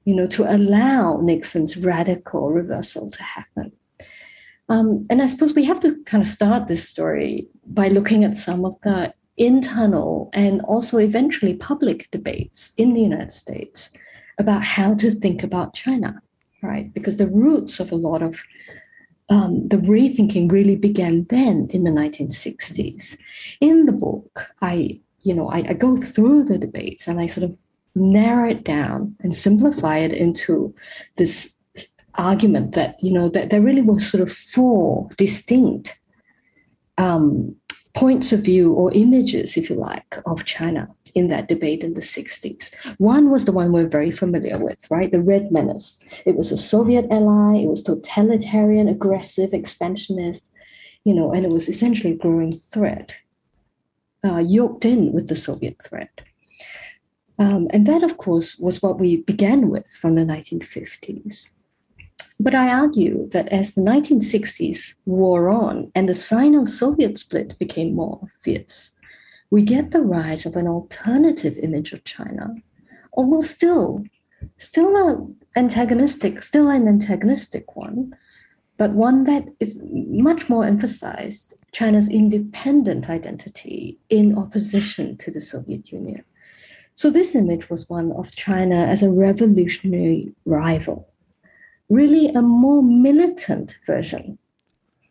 you 0.06 0.16
know, 0.16 0.28
to 0.28 0.43
allow 0.43 1.20
Nixon's 1.22 1.78
radical 1.78 2.51
reversal 2.51 3.10
to 3.10 3.24
happen. 3.24 3.72
Um, 4.70 5.01
and 5.10 5.22
I 5.22 5.28
suppose 5.28 5.54
we 5.54 5.66
have 5.66 5.80
to 5.82 6.01
kind 6.04 6.22
of 6.22 6.28
start 6.28 6.68
this 6.68 6.88
story 6.88 7.47
by 7.66 7.89
looking 7.89 8.24
at 8.24 8.36
some 8.36 8.66
of 8.66 8.76
the 8.84 9.14
internal 9.38 10.30
and 10.34 10.62
also 10.62 10.97
eventually 10.97 11.54
public 11.56 12.10
debates 12.12 12.72
in 12.78 12.93
the 12.93 13.01
United 13.01 13.34
States 13.34 13.89
about 14.39 14.64
how 14.64 14.93
to 14.95 15.12
think 15.12 15.43
about 15.43 15.74
China, 15.74 16.22
right? 16.62 16.93
Because 16.93 17.18
the 17.18 17.28
roots 17.28 17.80
of 17.80 17.91
a 17.91 17.95
lot 17.95 18.22
of 18.22 18.41
um, 19.30 19.67
the 19.67 19.78
rethinking 19.78 20.51
really 20.51 20.76
began 20.76 21.26
then 21.30 21.67
in 21.69 21.84
the 21.84 21.91
1960s. 21.91 23.17
In 23.61 23.86
the 23.86 23.93
book, 23.93 24.47
I, 24.61 24.99
you 25.21 25.34
know, 25.34 25.49
I, 25.49 25.59
I 25.69 25.74
go 25.74 25.95
through 25.95 26.43
the 26.43 26.57
debates 26.57 27.07
and 27.07 27.19
I 27.19 27.28
sort 27.28 27.49
of 27.49 27.57
narrow 27.95 28.49
it 28.49 28.63
down 28.63 29.15
and 29.21 29.36
simplify 29.36 29.97
it 29.97 30.11
into 30.11 30.74
this 31.17 31.55
argument 32.15 32.74
that 32.76 32.95
you 33.01 33.11
know 33.11 33.28
that 33.28 33.49
there 33.49 33.61
really 33.61 33.82
were 33.82 33.99
sort 33.99 34.21
of 34.21 34.32
four 34.32 35.09
distinct 35.17 35.99
um, 36.97 37.55
points 37.93 38.32
of 38.32 38.41
view 38.41 38.74
or 38.74 38.91
images, 38.93 39.57
if 39.57 39.69
you 39.69 39.76
like, 39.76 40.17
of 40.26 40.45
China 40.45 40.88
in 41.14 41.30
that 41.30 41.47
debate 41.47 41.84
in 41.84 41.93
the 41.93 42.01
60s. 42.01 42.74
One 42.97 43.30
was 43.30 43.45
the 43.45 43.51
one 43.51 43.72
we're 43.72 43.88
very 43.88 44.11
familiar 44.11 44.57
with, 44.57 44.89
right? 44.89 45.11
The 45.11 45.22
Red 45.22 45.51
Menace. 45.51 45.99
It 46.26 46.36
was 46.36 46.51
a 46.51 46.57
Soviet 46.57 47.05
ally, 47.11 47.61
it 47.61 47.68
was 47.68 47.84
totalitarian, 47.84 48.88
aggressive, 48.88 49.53
expansionist, 49.53 50.49
you 51.03 51.14
know, 51.14 51.32
and 51.32 51.45
it 51.45 51.51
was 51.51 51.68
essentially 51.68 52.14
a 52.14 52.18
growing 52.18 52.53
threat, 52.53 53.16
uh, 54.26 54.39
yoked 54.39 54.86
in 54.86 55.11
with 55.11 55.28
the 55.28 55.36
Soviet 55.36 55.82
threat. 55.84 56.22
Um, 57.39 57.68
and 57.72 57.88
that, 57.88 58.03
of 58.03 58.18
course, 58.18 58.57
was 58.57 58.82
what 58.82 58.99
we 58.99 59.18
began 59.18 59.70
with 59.70 59.89
from 59.89 60.16
the 60.16 60.22
1950s. 60.22 61.49
But 62.39 62.55
I 62.55 62.74
argue 62.74 63.28
that 63.30 63.49
as 63.49 63.74
the 63.74 63.82
1960s 63.82 64.95
wore 65.05 65.49
on 65.49 65.91
and 65.95 66.09
the 66.09 66.14
Sino 66.14 66.66
Soviet 66.66 67.18
split 67.18 67.57
became 67.59 67.95
more 67.95 68.30
fierce, 68.41 68.91
we 69.54 69.62
get 69.62 69.91
the 69.91 70.01
rise 70.01 70.47
of 70.47 70.56
an 70.56 70.66
alternative 70.66 71.56
image 71.60 71.93
of 71.93 72.04
China, 72.06 72.56
almost 73.12 73.51
still, 73.51 74.04
still 74.58 74.91
an 75.08 75.36
antagonistic, 75.56 76.41
still 76.41 76.70
an 76.70 76.88
antagonistic 76.88 77.76
one, 77.76 78.12
but 78.78 78.93
one 78.93 79.26
that 79.26 79.45
is 79.60 79.78
much 79.84 80.49
more 80.49 80.66
emphasized 80.66 81.54
China's 81.72 82.10
independent 82.10 83.12
identity 83.12 83.99
in 84.10 84.36
opposition 84.36 85.16
to 85.18 85.30
the 85.30 85.39
Soviet 85.39 85.91
Union. 85.91 86.24
So 86.95 87.12
this 87.12 87.36
image 87.36 87.70
was 87.70 87.88
one 87.88 88.12
of 88.14 88.32
China 88.32 88.78
as 88.78 89.04
a 89.04 89.12
revolutionary 89.12 90.34
rival, 90.45 91.08
really 91.89 92.30
a 92.30 92.41
more 92.41 92.82
militant 92.82 93.78
version 93.86 94.39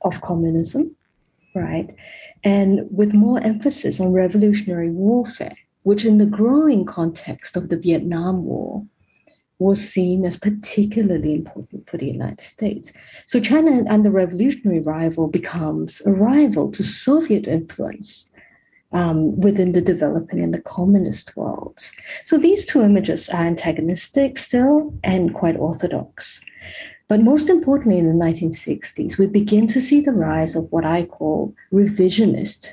of 0.00 0.20
communism, 0.20 0.96
right? 1.54 1.94
and 2.44 2.86
with 2.90 3.14
more 3.14 3.40
emphasis 3.40 4.00
on 4.00 4.12
revolutionary 4.12 4.90
warfare, 4.90 5.54
which 5.84 6.04
in 6.04 6.18
the 6.18 6.26
growing 6.26 6.84
context 6.84 7.56
of 7.56 7.68
the 7.68 7.76
Vietnam 7.76 8.44
War 8.44 8.84
was 9.58 9.80
seen 9.80 10.24
as 10.24 10.36
particularly 10.36 11.34
important 11.34 11.88
for 11.88 11.96
the 11.96 12.06
United 12.06 12.40
States. 12.40 12.92
So 13.26 13.38
China 13.38 13.84
and 13.88 14.04
the 14.04 14.10
revolutionary 14.10 14.80
rival 14.80 15.28
becomes 15.28 16.02
a 16.04 16.12
rival 16.12 16.68
to 16.72 16.82
Soviet 16.82 17.46
influence 17.46 18.28
um, 18.92 19.40
within 19.40 19.72
the 19.72 19.80
developing 19.80 20.40
and 20.40 20.52
the 20.52 20.60
communist 20.60 21.36
worlds. 21.36 21.92
So 22.24 22.38
these 22.38 22.66
two 22.66 22.82
images 22.82 23.28
are 23.28 23.44
antagonistic 23.44 24.36
still 24.36 24.92
and 25.04 25.32
quite 25.32 25.56
orthodox. 25.56 26.40
But 27.12 27.20
most 27.20 27.50
importantly, 27.50 27.98
in 27.98 28.06
the 28.06 28.24
1960s, 28.24 29.18
we 29.18 29.26
begin 29.26 29.66
to 29.66 29.82
see 29.82 30.00
the 30.00 30.14
rise 30.14 30.56
of 30.56 30.72
what 30.72 30.86
I 30.86 31.04
call 31.04 31.54
revisionist 31.70 32.68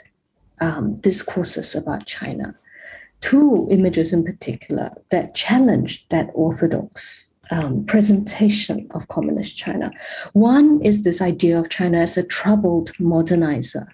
um, 0.61 0.95
discourses 1.01 1.75
about 1.75 2.05
China. 2.05 2.55
Two 3.19 3.67
images 3.69 4.13
in 4.13 4.23
particular 4.23 4.91
that 5.09 5.35
challenged 5.35 6.05
that 6.09 6.29
orthodox 6.33 7.27
um, 7.51 7.83
presentation 7.83 8.87
of 8.91 9.09
communist 9.09 9.57
China. 9.57 9.91
One 10.31 10.81
is 10.85 11.03
this 11.03 11.21
idea 11.21 11.59
of 11.59 11.69
China 11.69 11.99
as 11.99 12.15
a 12.15 12.23
troubled 12.23 12.93
modernizer, 12.93 13.89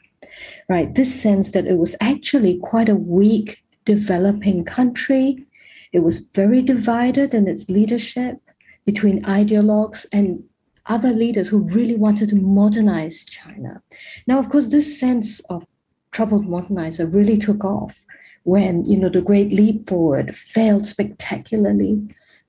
right? 0.70 0.93
This 0.93 1.20
sense 1.20 1.50
that 1.54 1.66
it 1.66 1.80
was 1.80 1.96
actually 2.02 2.60
quite 2.60 2.88
a 2.88 2.93
weak 2.93 3.64
developing 3.86 4.64
country. 4.64 5.43
It 5.91 6.02
was 6.02 6.20
very 6.20 6.62
divided 6.62 7.34
in 7.34 7.48
its 7.48 7.68
leadership 7.68 8.45
between 8.86 9.24
ideologues 9.24 10.06
and 10.12 10.44
other 10.88 11.12
leaders 11.12 11.48
who 11.48 11.60
really 11.60 11.96
wanted 11.96 12.30
to 12.30 12.36
modernize 12.36 13.26
China. 13.26 13.82
Now, 14.28 14.38
of 14.40 14.50
course, 14.50 14.68
this 14.68 15.00
sense 15.00 15.40
of 15.50 15.66
troubled 16.12 16.46
modernizer 16.46 17.12
really 17.12 17.38
took 17.38 17.66
off 17.66 17.96
when 18.44 18.86
you 18.86 18.96
know 18.96 19.10
the 19.10 19.22
Great 19.22 19.52
Leap 19.52 19.90
Forward 19.90 20.38
failed 20.38 20.86
spectacularly, 20.86 22.00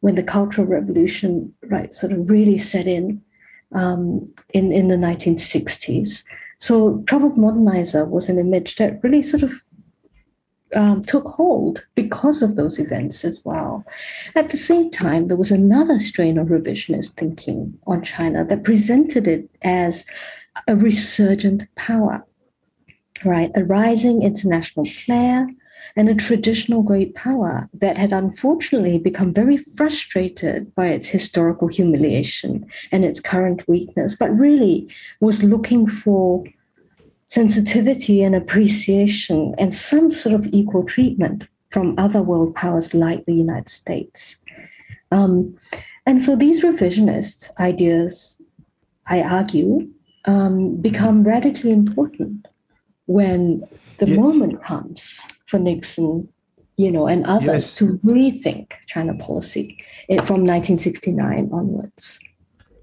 when 0.01 0.14
the 0.14 0.22
Cultural 0.22 0.66
Revolution 0.66 1.53
right 1.64 1.93
sort 1.93 2.12
of 2.12 2.28
really 2.30 2.59
set 2.59 2.87
in 2.87 3.22
um, 3.72 4.32
in 4.53 4.72
in 4.72 4.89
the 4.89 4.97
1960s. 4.97 6.22
So, 6.59 7.03
troubled 7.07 7.37
modernizer 7.37 8.09
was 8.09 8.28
an 8.28 8.39
image 8.39 8.76
that 8.76 9.03
really 9.03 9.22
sort 9.22 9.43
of 9.43 9.53
um, 10.74 11.04
took 11.04 11.26
hold 11.26 11.86
because 11.94 12.42
of 12.42 12.56
those 12.56 12.78
events 12.78 13.24
as 13.24 13.40
well. 13.44 13.84
At 14.34 14.50
the 14.50 14.56
same 14.56 14.90
time, 14.90 15.28
there 15.28 15.36
was 15.36 15.50
another 15.50 15.98
strain 15.98 16.38
of 16.38 16.48
revisionist 16.48 17.12
thinking 17.12 17.78
on 17.86 18.02
China 18.02 18.44
that 18.44 18.64
presented 18.64 19.28
it 19.28 19.48
as 19.62 20.04
a 20.66 20.76
resurgent 20.76 21.64
power, 21.76 22.24
right? 23.24 23.50
A 23.54 23.64
rising 23.64 24.22
international 24.22 24.86
player 25.04 25.46
and 25.94 26.08
a 26.08 26.14
traditional 26.14 26.82
great 26.82 27.14
power 27.14 27.68
that 27.74 27.96
had 27.96 28.12
unfortunately 28.12 28.98
become 28.98 29.32
very 29.32 29.56
frustrated 29.56 30.74
by 30.74 30.88
its 30.88 31.06
historical 31.06 31.68
humiliation 31.68 32.66
and 32.90 33.04
its 33.04 33.20
current 33.20 33.66
weakness, 33.68 34.16
but 34.16 34.36
really 34.36 34.88
was 35.20 35.44
looking 35.44 35.86
for 35.86 36.44
sensitivity 37.29 38.22
and 38.22 38.35
appreciation 38.35 39.55
and 39.59 39.74
some 39.74 40.11
sort 40.11 40.35
of 40.35 40.47
equal 40.53 40.85
treatment 40.85 41.45
from 41.70 41.95
other 41.99 42.22
world 42.22 42.55
powers 42.55 42.95
like 42.95 43.24
the 43.27 43.35
United 43.35 43.68
States. 43.68 44.37
Um, 45.11 45.57
and 46.07 46.22
so 46.22 46.37
these 46.37 46.62
revisionist 46.62 47.51
ideas, 47.59 48.41
I 49.09 49.22
argue, 49.22 49.89
um, 50.27 50.77
become 50.77 51.24
radically 51.24 51.72
important 51.72 52.47
when 53.07 53.62
the 53.99 54.09
yeah. 54.09 54.16
moment 54.16 54.62
comes 54.62 55.20
for 55.47 55.59
Nixon, 55.59 56.29
you 56.77 56.93
know, 56.93 57.07
and 57.07 57.24
others 57.27 57.47
yes. 57.47 57.74
to 57.77 57.99
rethink 57.99 58.72
China 58.87 59.14
policy 59.14 59.79
eh, 60.09 60.16
from 60.16 60.45
1969 60.45 61.51
onwards. 61.53 62.18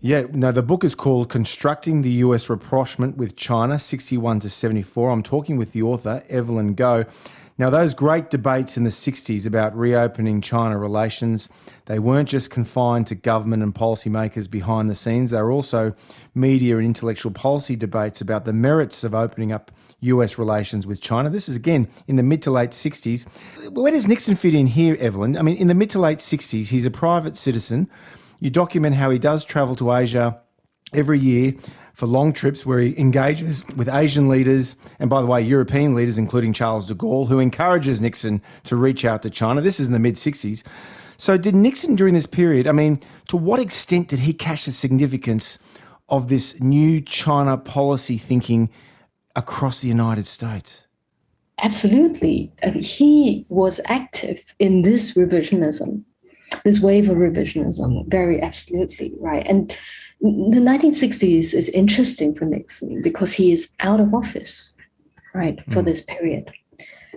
Yeah, 0.05 0.25
no, 0.33 0.51
the 0.51 0.61
book 0.61 0.83
is 0.83 0.95
called 0.95 1.29
Constructing 1.29 2.01
the 2.01 2.09
US 2.09 2.49
Rapprochement 2.49 3.15
with 3.15 3.37
China, 3.37 3.79
61 3.79 4.41
to 4.41 4.49
74. 4.49 5.09
I'm 5.09 5.23
talking 5.23 5.55
with 5.55 5.71
the 5.71 5.81
author, 5.81 6.21
Evelyn 6.27 6.75
Goh. 6.75 7.09
Now, 7.57 7.69
those 7.69 7.93
great 7.93 8.29
debates 8.29 8.75
in 8.75 8.83
the 8.83 8.89
60s 8.89 9.45
about 9.45 9.73
reopening 9.77 10.41
China 10.41 10.77
relations, 10.77 11.47
they 11.85 11.99
weren't 11.99 12.27
just 12.27 12.51
confined 12.51 13.07
to 13.07 13.15
government 13.15 13.63
and 13.63 13.73
policymakers 13.73 14.51
behind 14.51 14.89
the 14.89 14.95
scenes. 14.95 15.31
They 15.31 15.41
were 15.41 15.53
also 15.53 15.95
media 16.35 16.75
and 16.75 16.85
intellectual 16.85 17.31
policy 17.31 17.77
debates 17.77 18.19
about 18.19 18.43
the 18.43 18.51
merits 18.51 19.05
of 19.05 19.15
opening 19.15 19.53
up 19.53 19.71
US 20.01 20.37
relations 20.37 20.85
with 20.85 20.99
China. 20.99 21.29
This 21.29 21.47
is 21.47 21.55
again 21.55 21.87
in 22.07 22.17
the 22.17 22.23
mid 22.23 22.41
to 22.41 22.51
late 22.51 22.71
60s. 22.71 23.25
Where 23.71 23.93
does 23.93 24.05
Nixon 24.05 24.35
fit 24.35 24.53
in 24.53 24.67
here, 24.67 24.97
Evelyn? 24.99 25.37
I 25.37 25.43
mean, 25.43 25.55
in 25.55 25.67
the 25.67 25.75
mid 25.75 25.91
to 25.91 25.99
late 25.99 26.17
60s, 26.17 26.67
he's 26.67 26.85
a 26.85 26.91
private 26.91 27.37
citizen 27.37 27.89
you 28.39 28.49
document 28.49 28.95
how 28.95 29.09
he 29.09 29.19
does 29.19 29.45
travel 29.45 29.75
to 29.77 29.93
Asia 29.93 30.39
every 30.93 31.19
year 31.19 31.53
for 31.93 32.07
long 32.07 32.33
trips 32.33 32.65
where 32.65 32.79
he 32.79 32.97
engages 32.99 33.63
with 33.75 33.87
Asian 33.87 34.27
leaders 34.27 34.75
and, 34.99 35.09
by 35.09 35.21
the 35.21 35.27
way, 35.27 35.41
European 35.41 35.93
leaders, 35.93 36.17
including 36.17 36.51
Charles 36.51 36.87
de 36.87 36.95
Gaulle, 36.95 37.27
who 37.27 37.39
encourages 37.39 38.01
Nixon 38.01 38.41
to 38.65 38.75
reach 38.75 39.05
out 39.05 39.21
to 39.21 39.29
China. 39.29 39.61
This 39.61 39.79
is 39.79 39.87
in 39.87 39.93
the 39.93 39.99
mid 39.99 40.15
60s. 40.15 40.63
So, 41.17 41.37
did 41.37 41.55
Nixon 41.55 41.95
during 41.95 42.15
this 42.15 42.25
period, 42.25 42.67
I 42.67 42.71
mean, 42.71 42.99
to 43.29 43.37
what 43.37 43.59
extent 43.59 44.07
did 44.07 44.19
he 44.19 44.33
catch 44.33 44.65
the 44.65 44.71
significance 44.71 45.59
of 46.09 46.27
this 46.27 46.59
new 46.59 46.99
China 46.99 47.57
policy 47.57 48.17
thinking 48.17 48.69
across 49.35 49.79
the 49.79 49.87
United 49.87 50.25
States? 50.25 50.85
Absolutely. 51.59 52.51
Um, 52.63 52.73
he 52.73 53.45
was 53.49 53.79
active 53.85 54.53
in 54.59 54.81
this 54.81 55.13
revisionism 55.13 56.03
this 56.61 56.79
wave 56.79 57.09
of 57.09 57.17
revisionism, 57.17 58.09
very 58.09 58.41
absolutely 58.41 59.13
right. 59.19 59.45
And 59.47 59.69
the 60.21 60.59
1960s 60.59 61.53
is 61.53 61.69
interesting 61.69 62.33
for 62.33 62.45
Nixon 62.45 63.01
because 63.01 63.33
he 63.33 63.51
is 63.51 63.69
out 63.79 63.99
of 63.99 64.13
office, 64.13 64.75
right, 65.33 65.59
for 65.71 65.81
mm. 65.81 65.85
this 65.85 66.01
period. 66.01 66.51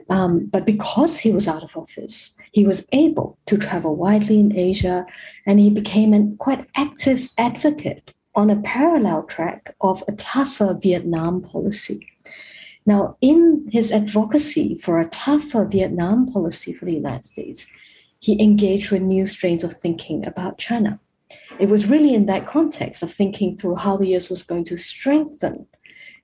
Um, 0.09 0.47
but 0.47 0.65
because 0.65 1.19
he 1.19 1.33
was 1.33 1.49
out 1.49 1.63
of 1.63 1.77
office, 1.77 2.33
he 2.53 2.67
was 2.67 2.87
able 2.93 3.39
to 3.47 3.59
travel 3.59 3.97
widely 3.97 4.39
in 4.39 4.57
Asia 4.57 5.05
and 5.47 5.59
he 5.59 5.71
became 5.71 6.15
a 6.15 6.37
quite 6.39 6.67
active 6.77 7.29
advocate 7.39 8.13
on 8.35 8.51
a 8.51 8.61
parallel 8.63 9.25
track 9.25 9.75
of 9.81 10.05
a 10.09 10.13
tougher 10.13 10.79
Vietnam 10.81 11.43
policy. 11.43 12.07
Now, 12.85 13.17
in 13.21 13.69
his 13.73 13.91
advocacy 13.91 14.79
for 14.79 15.01
a 15.01 15.09
tougher 15.09 15.65
Vietnam 15.65 16.27
policy 16.27 16.73
for 16.73 16.85
the 16.85 16.95
United 16.95 17.25
States, 17.25 17.67
he 18.21 18.43
engaged 18.43 18.91
with 18.91 19.03
new 19.03 19.27
strains 19.27 19.65
of 19.65 19.73
thinking 19.75 20.27
about 20.27 20.59
China. 20.59 20.99
It 21.59 21.69
was 21.69 21.87
really 21.87 22.15
in 22.15 22.27
that 22.27 22.47
context 22.47 23.03
of 23.03 23.13
thinking 23.13 23.57
through 23.57 23.77
how 23.77 23.97
the 23.97 24.15
US 24.17 24.31
was 24.31 24.43
going 24.43 24.65
to 24.65 24.77
strengthen 24.77 25.67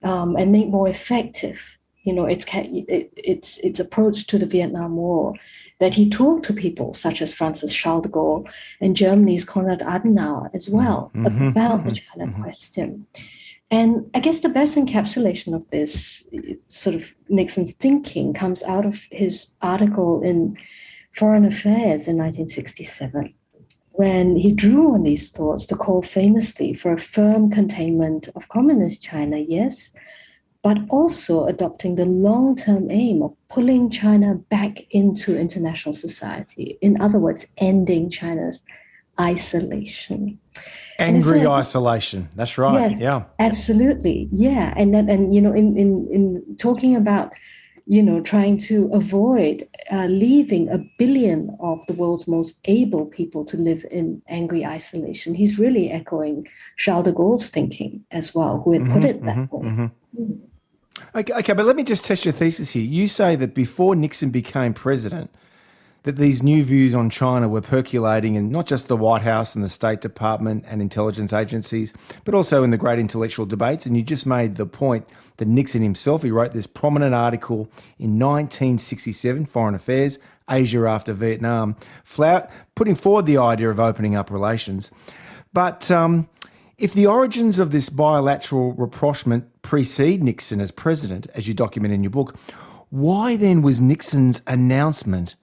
um, 0.03 0.37
and 0.37 0.53
make 0.53 0.69
more 0.69 0.89
effective, 0.89 1.79
you 2.05 2.13
know, 2.13 2.27
its, 2.27 2.45
its, 2.53 3.59
its 3.59 3.81
approach 3.81 4.27
to 4.29 4.39
the 4.39 4.47
Vietnam 4.47 4.97
War, 4.97 5.35
that 5.81 5.95
he 5.95 6.09
talked 6.09 6.45
to 6.47 6.53
people 6.53 6.95
such 6.95 7.21
as 7.23 7.33
France's 7.33 7.75
Charles 7.75 8.03
de 8.03 8.09
Gaulle 8.09 8.49
and 8.81 8.97
Germany's 8.97 9.45
Konrad 9.45 9.81
Adenauer 9.81 10.51
as 10.55 10.69
well 10.69 11.11
mm-hmm. 11.15 11.49
about 11.49 11.81
mm-hmm. 11.81 11.89
the 11.89 11.95
China 11.95 12.27
mm-hmm. 12.27 12.43
question. 12.43 13.07
And 13.73 14.11
I 14.15 14.21
guess 14.21 14.41
the 14.41 14.51
best 14.51 14.77
encapsulation 14.77 15.55
of 15.55 15.67
this 15.69 16.23
sort 16.61 16.95
of 16.95 17.15
Nixon's 17.31 17.73
thinking 17.73 18.35
comes 18.35 18.63
out 18.65 18.85
of 18.85 19.01
his 19.11 19.55
article 19.63 20.23
in 20.23 20.59
Foreign 21.15 21.45
Affairs 21.45 22.09
in 22.09 22.17
1967, 22.17 23.35
when 23.93 24.37
he 24.37 24.53
drew 24.53 24.95
on 24.95 25.03
these 25.03 25.31
thoughts 25.31 25.67
to 25.67 25.77
call 25.77 26.03
famously 26.03 26.73
for 26.73 26.93
a 26.93 26.99
firm 26.99 27.51
containment 27.51 28.29
of 28.35 28.49
communist 28.49 29.03
China, 29.03 29.39
yes, 29.39 29.91
but 30.63 30.79
also 30.89 31.45
adopting 31.47 31.97
the 31.97 32.07
long 32.07 32.57
term 32.57 32.91
aim 32.91 33.23
of 33.23 33.35
pulling 33.51 33.91
China 33.91 34.37
back 34.37 34.79
into 34.91 35.37
international 35.39 35.93
society. 35.93 36.79
In 36.81 37.01
other 37.01 37.19
words, 37.19 37.47
ending 37.59 38.09
China's 38.09 38.63
isolation. 39.21 40.39
Angry 40.99 41.43
so, 41.43 41.53
isolation. 41.53 42.29
That's 42.37 42.57
right. 42.57 42.93
Yes, 42.93 43.01
yeah. 43.01 43.25
Absolutely. 43.39 44.29
Yeah. 44.33 44.73
And 44.77 44.95
then, 44.95 45.11
and 45.11 45.35
you 45.35 45.41
know, 45.41 45.53
in, 45.53 45.77
in 45.77 46.09
in 46.11 46.57
talking 46.59 46.97
about, 46.97 47.33
you 47.87 48.03
know, 48.03 48.21
trying 48.21 48.57
to 48.57 48.89
avoid 48.93 49.69
uh, 49.91 50.07
leaving 50.07 50.69
a 50.69 50.79
billion 50.99 51.57
of 51.61 51.85
the 51.87 51.95
world's 51.95 52.29
most 52.29 52.59
able 52.67 53.07
people 53.07 53.45
to 53.45 53.57
live 53.57 53.85
in 53.91 54.23
angry 54.29 54.65
isolation, 54.65 55.35
he's 55.35 55.59
really 55.59 55.91
echoing 55.91 56.47
Charles 56.77 57.05
de 57.05 57.13
Gaulle's 57.13 57.49
thinking 57.49 58.05
as 58.11 58.35
well, 58.35 58.61
who 58.63 58.73
had 58.73 58.83
mm-hmm, 58.83 58.93
put 58.93 59.05
it 59.05 59.25
that 59.25 59.37
mm-hmm, 59.37 59.57
way. 59.57 59.69
Mm-hmm. 59.69 60.23
Mm. 60.23 60.41
Okay, 61.15 61.33
okay, 61.35 61.53
but 61.53 61.67
let 61.67 61.77
me 61.77 61.83
just 61.83 62.05
test 62.05 62.25
your 62.25 62.33
thesis 62.33 62.71
here. 62.71 62.83
You 62.83 63.09
say 63.09 63.37
that 63.37 63.55
before 63.55 63.97
Nixon 63.97 64.31
became 64.31 64.73
president, 64.73 65.31
that 66.05 66.17
these 66.17 66.43
new 66.43 66.65
views 66.65 66.95
on 66.95 67.11
China 67.11 67.49
were 67.49 67.61
percolating 67.61 68.35
in 68.35 68.51
not 68.51 68.67
just 68.67 68.89
the 68.89 68.97
White 68.97 69.23
House 69.23 69.55
and 69.55 69.65
the 69.65 69.69
State 69.69 70.01
Department 70.01 70.65
and 70.67 70.83
intelligence 70.83 71.33
agencies, 71.33 71.95
but 72.25 72.35
also 72.35 72.63
in 72.63 72.71
the 72.71 72.77
great 72.77 72.99
intellectual 72.99 73.47
debates. 73.47 73.87
And 73.87 73.97
you 73.97 74.03
just 74.03 74.27
made 74.27 74.57
the 74.57 74.67
point 74.67 75.07
that 75.37 75.47
Nixon 75.47 75.83
himself, 75.83 76.23
he 76.23 76.31
wrote 76.31 76.53
this 76.53 76.67
prominent 76.67 77.15
article 77.15 77.71
in 77.99 78.19
1967, 78.19 79.47
Foreign 79.47 79.75
Affairs, 79.75 80.19
Asia 80.51 80.87
after 80.89 81.13
Vietnam, 81.13 81.77
flout, 82.05 82.51
putting 82.75 82.97
forward 82.97 83.27
the 83.27 83.39
idea 83.39 83.71
of 83.71 83.79
opening 83.79 84.17
up 84.17 84.31
relations. 84.31 84.91
But 85.53 85.89
um, 85.91 86.29
if 86.79 86.93
the 86.95 87.07
origins 87.07 87.61
of 87.61 87.71
this 87.71 87.89
bilateral 87.89 88.73
rapprochement 88.73 89.63
precede 89.63 90.23
Nixon 90.23 90.61
as 90.61 90.73
president, 90.73 91.29
as 91.35 91.47
you 91.47 91.55
document 91.55 91.95
in 91.95 92.03
your 92.03 92.11
book, 92.11 92.37
why 92.91 93.37
then 93.37 93.63
was 93.63 93.81
Nixon's 93.81 94.43
announcement 94.49 95.37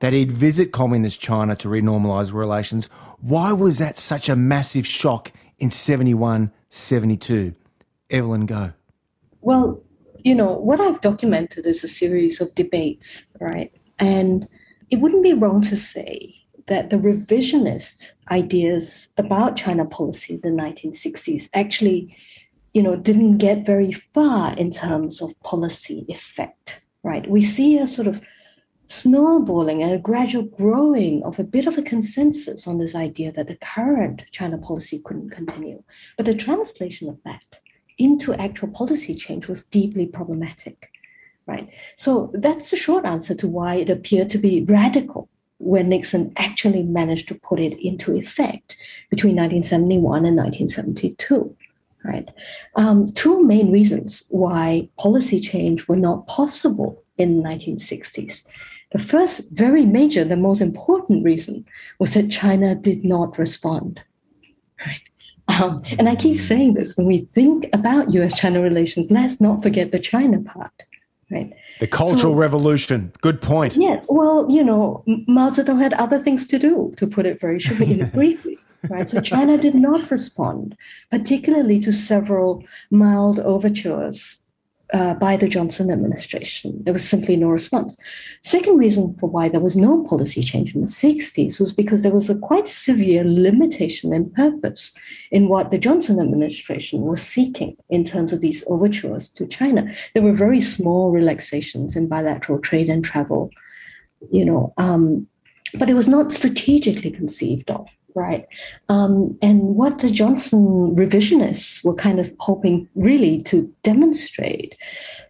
that 0.00 0.12
he'd 0.12 0.32
visit 0.32 0.72
communist 0.72 1.20
China 1.20 1.56
to 1.56 1.68
renormalize 1.68 2.32
relations. 2.32 2.88
Why 3.20 3.52
was 3.52 3.78
that 3.78 3.98
such 3.98 4.28
a 4.28 4.36
massive 4.36 4.86
shock 4.86 5.32
in 5.58 5.70
71, 5.70 6.52
72? 6.70 7.54
Evelyn, 8.10 8.46
go. 8.46 8.72
Well, 9.40 9.82
you 10.24 10.34
know, 10.34 10.52
what 10.52 10.80
I've 10.80 11.00
documented 11.00 11.66
is 11.66 11.84
a 11.84 11.88
series 11.88 12.40
of 12.40 12.54
debates, 12.54 13.26
right? 13.40 13.72
And 13.98 14.48
it 14.90 15.00
wouldn't 15.00 15.22
be 15.22 15.34
wrong 15.34 15.60
to 15.62 15.76
say 15.76 16.34
that 16.66 16.90
the 16.90 16.96
revisionist 16.96 18.12
ideas 18.30 19.08
about 19.18 19.56
China 19.56 19.84
policy 19.84 20.34
in 20.34 20.40
the 20.40 20.62
1960s 20.62 21.48
actually, 21.52 22.16
you 22.72 22.82
know, 22.82 22.96
didn't 22.96 23.38
get 23.38 23.66
very 23.66 23.92
far 23.92 24.56
in 24.56 24.70
terms 24.70 25.20
of 25.20 25.38
policy 25.42 26.06
effect, 26.08 26.80
right? 27.02 27.28
We 27.28 27.42
see 27.42 27.78
a 27.78 27.86
sort 27.86 28.08
of 28.08 28.20
snowballing 28.86 29.82
and 29.82 29.92
a 29.92 29.98
gradual 29.98 30.42
growing 30.42 31.22
of 31.24 31.38
a 31.38 31.44
bit 31.44 31.66
of 31.66 31.78
a 31.78 31.82
consensus 31.82 32.66
on 32.66 32.78
this 32.78 32.94
idea 32.94 33.32
that 33.32 33.46
the 33.46 33.56
current 33.56 34.24
China 34.30 34.58
policy 34.58 35.00
couldn't 35.04 35.30
continue. 35.30 35.82
But 36.16 36.26
the 36.26 36.34
translation 36.34 37.08
of 37.08 37.18
that 37.24 37.60
into 37.98 38.34
actual 38.34 38.68
policy 38.68 39.14
change 39.14 39.48
was 39.48 39.62
deeply 39.62 40.06
problematic, 40.06 40.90
right? 41.46 41.68
So 41.96 42.30
that's 42.34 42.70
the 42.70 42.76
short 42.76 43.04
answer 43.04 43.34
to 43.36 43.48
why 43.48 43.76
it 43.76 43.90
appeared 43.90 44.30
to 44.30 44.38
be 44.38 44.64
radical 44.64 45.28
when 45.58 45.88
Nixon 45.88 46.32
actually 46.36 46.82
managed 46.82 47.28
to 47.28 47.34
put 47.36 47.60
it 47.60 47.78
into 47.84 48.16
effect 48.16 48.76
between 49.10 49.36
1971 49.36 50.26
and 50.26 50.36
1972. 50.36 51.56
Right. 52.06 52.28
Um, 52.76 53.06
two 53.06 53.42
main 53.42 53.72
reasons 53.72 54.24
why 54.28 54.90
policy 54.98 55.40
change 55.40 55.88
were 55.88 55.96
not 55.96 56.26
possible 56.26 57.02
in 57.18 57.42
the 57.42 57.48
1960s. 57.48 58.42
The 58.92 58.98
first, 58.98 59.50
very 59.50 59.84
major, 59.84 60.24
the 60.24 60.36
most 60.36 60.60
important 60.60 61.24
reason 61.24 61.64
was 61.98 62.14
that 62.14 62.30
China 62.30 62.74
did 62.74 63.04
not 63.04 63.38
respond. 63.38 64.00
Right? 64.86 65.00
Um, 65.48 65.82
and 65.98 66.08
I 66.08 66.14
keep 66.14 66.38
saying 66.38 66.74
this 66.74 66.96
when 66.96 67.06
we 67.06 67.28
think 67.34 67.68
about 67.72 68.14
US 68.14 68.38
China 68.38 68.60
relations, 68.60 69.10
let's 69.10 69.40
not 69.40 69.62
forget 69.62 69.92
the 69.92 69.98
China 69.98 70.40
part. 70.40 70.84
Right? 71.30 71.52
The 71.80 71.86
Cultural 71.86 72.18
so, 72.20 72.34
Revolution. 72.34 73.12
Good 73.20 73.42
point. 73.42 73.76
Yeah. 73.76 74.00
Well, 74.08 74.46
you 74.48 74.62
know, 74.62 75.02
Mao 75.26 75.50
Zedong 75.50 75.80
had 75.80 75.94
other 75.94 76.18
things 76.18 76.46
to 76.46 76.58
do, 76.58 76.92
to 76.96 77.06
put 77.06 77.26
it 77.26 77.40
very 77.40 77.58
shortly, 77.58 78.02
briefly. 78.14 78.58
Right. 78.88 79.08
So 79.08 79.20
China 79.20 79.56
did 79.56 79.74
not 79.74 80.10
respond, 80.10 80.76
particularly 81.10 81.78
to 81.80 81.92
several 81.92 82.62
mild 82.90 83.40
overtures 83.40 84.43
uh, 84.94 85.12
by 85.14 85.36
the 85.36 85.48
Johnson 85.48 85.90
administration. 85.90 86.80
There 86.84 86.92
was 86.92 87.06
simply 87.06 87.36
no 87.36 87.48
response. 87.48 87.96
Second 88.42 88.78
reason 88.78 89.16
for 89.18 89.28
why 89.28 89.48
there 89.48 89.60
was 89.60 89.76
no 89.76 90.04
policy 90.04 90.40
change 90.40 90.72
in 90.72 90.82
the 90.82 90.86
60s 90.86 91.58
was 91.58 91.72
because 91.72 92.02
there 92.02 92.14
was 92.14 92.30
a 92.30 92.38
quite 92.38 92.68
severe 92.68 93.24
limitation 93.24 94.12
in 94.12 94.30
purpose 94.30 94.92
in 95.32 95.48
what 95.48 95.72
the 95.72 95.78
Johnson 95.78 96.20
administration 96.20 97.00
was 97.02 97.20
seeking 97.20 97.76
in 97.90 98.04
terms 98.04 98.32
of 98.32 98.40
these 98.40 98.62
overtures 98.68 99.28
to 99.30 99.48
China. 99.48 99.92
There 100.14 100.22
were 100.22 100.32
very 100.32 100.60
small 100.60 101.10
relaxations 101.10 101.96
in 101.96 102.06
bilateral 102.06 102.60
trade 102.60 102.88
and 102.88 103.04
travel, 103.04 103.50
you 104.30 104.44
know, 104.44 104.72
um, 104.76 105.26
but 105.76 105.90
it 105.90 105.94
was 105.94 106.06
not 106.06 106.30
strategically 106.30 107.10
conceived 107.10 107.68
of 107.68 107.88
right? 108.14 108.46
Um, 108.88 109.36
and 109.42 109.60
what 109.60 109.98
the 109.98 110.10
Johnson 110.10 110.94
revisionists 110.94 111.84
were 111.84 111.94
kind 111.94 112.20
of 112.20 112.32
hoping 112.40 112.88
really 112.94 113.42
to 113.42 113.72
demonstrate 113.82 114.76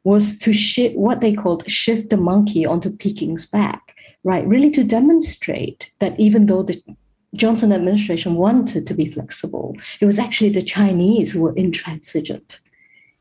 was 0.05 0.39
to 0.41 0.53
shift 0.53 0.97
what 0.97 1.21
they 1.21 1.35
called 1.35 1.69
shift 1.71 2.11
the 2.11 2.17
monkey 2.17 2.67
onto 2.67 2.95
Peking's 2.95 3.47
back, 3.47 3.95
right? 4.23 4.47
Really 4.47 4.71
to 4.71 4.85
demonstrate 4.85 5.91
that 5.99 6.19
even 6.21 6.47
though 6.47 6.63
the 6.63 6.81
Johnson 7.35 7.73
administration 7.73 8.35
wanted 8.35 8.87
to 8.87 8.95
be 8.95 9.11
flexible, 9.11 9.77
it 10.01 10.07
was 10.07 10.19
actually 10.19 10.51
the 10.51 10.63
Chinese 10.63 11.33
who 11.33 11.41
were 11.41 11.57
intransigent. 11.57 12.61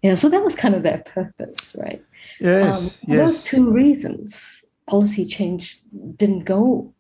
Yeah, 0.01 0.16
so 0.16 0.28
that 0.30 0.43
was 0.43 0.55
kind 0.55 0.76
of 0.76 0.84
their 0.84 1.01
purpose, 1.05 1.76
right? 1.80 2.03
Yes, 2.39 2.78
um, 2.78 3.07
yes. 3.07 3.20
Those 3.20 3.43
two 3.43 3.72
reasons, 3.72 4.64
policy 4.88 5.26
change 5.26 5.82
didn't 6.18 6.43
go 6.43 6.93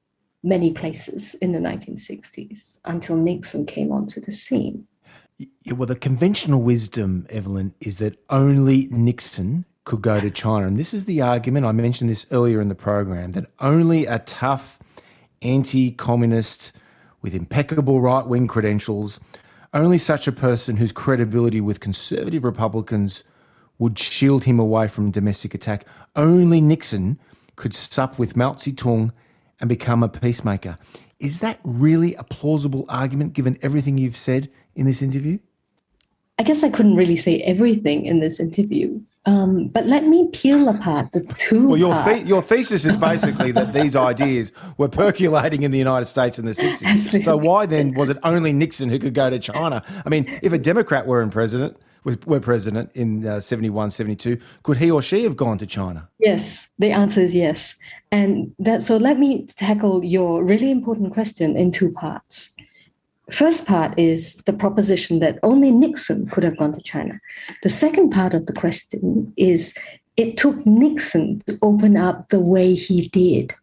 many 0.43 0.71
places 0.71 1.35
in 1.35 1.53
the 1.53 1.59
1960s 1.59 2.77
until 2.85 3.15
Nixon 3.15 3.65
came 3.65 3.91
onto 3.91 4.19
the 4.19 4.31
scene. 4.31 4.85
Yeah, 5.37 5.73
well, 5.73 5.87
the 5.87 5.95
conventional 5.95 6.61
wisdom, 6.61 7.25
Evelyn, 7.29 7.73
is 7.79 7.97
that 7.97 8.17
only 8.29 8.87
Nixon 8.91 9.65
could 9.85 10.01
go 10.01 10.19
to 10.19 10.29
China. 10.29 10.67
And 10.67 10.77
this 10.77 10.93
is 10.93 11.05
the 11.05 11.21
argument, 11.21 11.65
I 11.65 11.71
mentioned 11.71 12.09
this 12.09 12.25
earlier 12.31 12.61
in 12.61 12.69
the 12.69 12.75
program, 12.75 13.31
that 13.31 13.47
only 13.59 14.05
a 14.05 14.19
tough 14.19 14.79
anti 15.41 15.91
communist 15.91 16.71
with 17.21 17.33
impeccable 17.33 18.01
right 18.01 18.25
wing 18.25 18.47
credentials, 18.47 19.19
only 19.73 19.97
such 19.97 20.27
a 20.27 20.31
person 20.31 20.77
whose 20.77 20.91
credibility 20.91 21.61
with 21.61 21.79
conservative 21.79 22.43
Republicans 22.43 23.23
would 23.79 23.97
shield 23.97 24.43
him 24.43 24.59
away 24.59 24.87
from 24.87 25.09
domestic 25.09 25.53
attack, 25.53 25.85
only 26.15 26.61
Nixon 26.61 27.19
could 27.55 27.75
sup 27.75 28.19
with 28.19 28.35
Mao 28.35 28.53
Zedong 28.53 29.11
and 29.63 29.69
become 29.69 30.03
a 30.03 30.09
peacemaker. 30.09 30.75
Is 31.21 31.39
that 31.39 31.57
really 31.63 32.15
a 32.15 32.23
plausible 32.25 32.83
argument 32.89 33.31
given 33.31 33.57
everything 33.61 33.97
you've 33.97 34.17
said 34.17 34.49
in 34.75 34.85
this 34.85 35.01
interview? 35.01 35.39
I 36.37 36.43
guess 36.43 36.63
I 36.63 36.69
couldn't 36.69 36.97
really 36.97 37.15
say 37.15 37.39
everything 37.43 38.05
in 38.05 38.19
this 38.19 38.41
interview. 38.41 38.99
Um, 39.25 39.69
but 39.69 39.85
let 39.85 40.05
me 40.05 40.27
peel 40.33 40.67
apart 40.67 41.13
the 41.13 41.21
two. 41.35 41.69
Well, 41.69 41.77
your, 41.77 41.93
the- 42.03 42.23
your 42.27 42.41
thesis 42.41 42.83
is 42.83 42.97
basically 42.97 43.53
that 43.53 43.71
these 43.71 43.95
ideas 43.95 44.51
were 44.77 44.89
percolating 44.89 45.63
in 45.63 45.71
the 45.71 45.77
United 45.77 46.07
States 46.07 46.37
in 46.37 46.43
the 46.43 46.51
60s. 46.51 47.23
So 47.23 47.37
why 47.37 47.65
then 47.65 47.93
was 47.93 48.09
it 48.09 48.17
only 48.23 48.51
Nixon 48.51 48.89
who 48.89 48.99
could 48.99 49.13
go 49.13 49.29
to 49.29 49.39
China? 49.39 49.81
I 50.05 50.09
mean, 50.09 50.27
if 50.41 50.51
a 50.51 50.57
Democrat 50.57 51.07
were 51.07 51.21
in 51.21 51.31
president, 51.31 51.77
was, 52.03 52.19
were 52.25 52.39
president 52.39 52.91
in 52.93 53.25
uh, 53.25 53.39
71, 53.39 53.91
72, 53.91 54.39
could 54.63 54.77
he 54.77 54.91
or 54.91 55.01
she 55.01 55.23
have 55.23 55.37
gone 55.37 55.57
to 55.57 55.65
China? 55.65 56.09
Yes, 56.19 56.67
the 56.79 56.91
answer 56.91 57.21
is 57.21 57.35
yes. 57.35 57.75
And 58.11 58.53
that 58.59 58.83
so 58.83 58.97
let 58.97 59.19
me 59.19 59.47
tackle 59.47 60.03
your 60.03 60.43
really 60.43 60.71
important 60.71 61.13
question 61.13 61.55
in 61.55 61.71
two 61.71 61.91
parts. 61.91 62.51
First 63.31 63.65
part 63.65 63.97
is 63.97 64.35
the 64.45 64.53
proposition 64.53 65.19
that 65.19 65.39
only 65.43 65.71
Nixon 65.71 66.27
could 66.27 66.43
have 66.43 66.57
gone 66.57 66.73
to 66.73 66.81
China. 66.81 67.19
The 67.63 67.69
second 67.69 68.11
part 68.11 68.33
of 68.33 68.45
the 68.45 68.53
question 68.53 69.33
is 69.37 69.73
it 70.17 70.37
took 70.37 70.65
Nixon 70.65 71.41
to 71.47 71.57
open 71.61 71.97
up 71.97 72.29
the 72.29 72.39
way 72.39 72.73
he 72.73 73.07
did. 73.07 73.55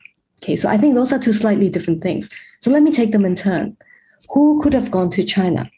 Okay, 0.42 0.56
so 0.56 0.68
I 0.68 0.78
think 0.78 0.94
those 0.94 1.12
are 1.12 1.18
two 1.18 1.34
slightly 1.34 1.68
different 1.68 2.02
things. 2.02 2.30
So 2.60 2.70
let 2.70 2.82
me 2.82 2.90
take 2.90 3.12
them 3.12 3.26
in 3.26 3.36
turn. 3.36 3.76
Who 4.30 4.62
could 4.62 4.72
have 4.72 4.90
gone 4.90 5.10
to 5.10 5.24
China? 5.24 5.70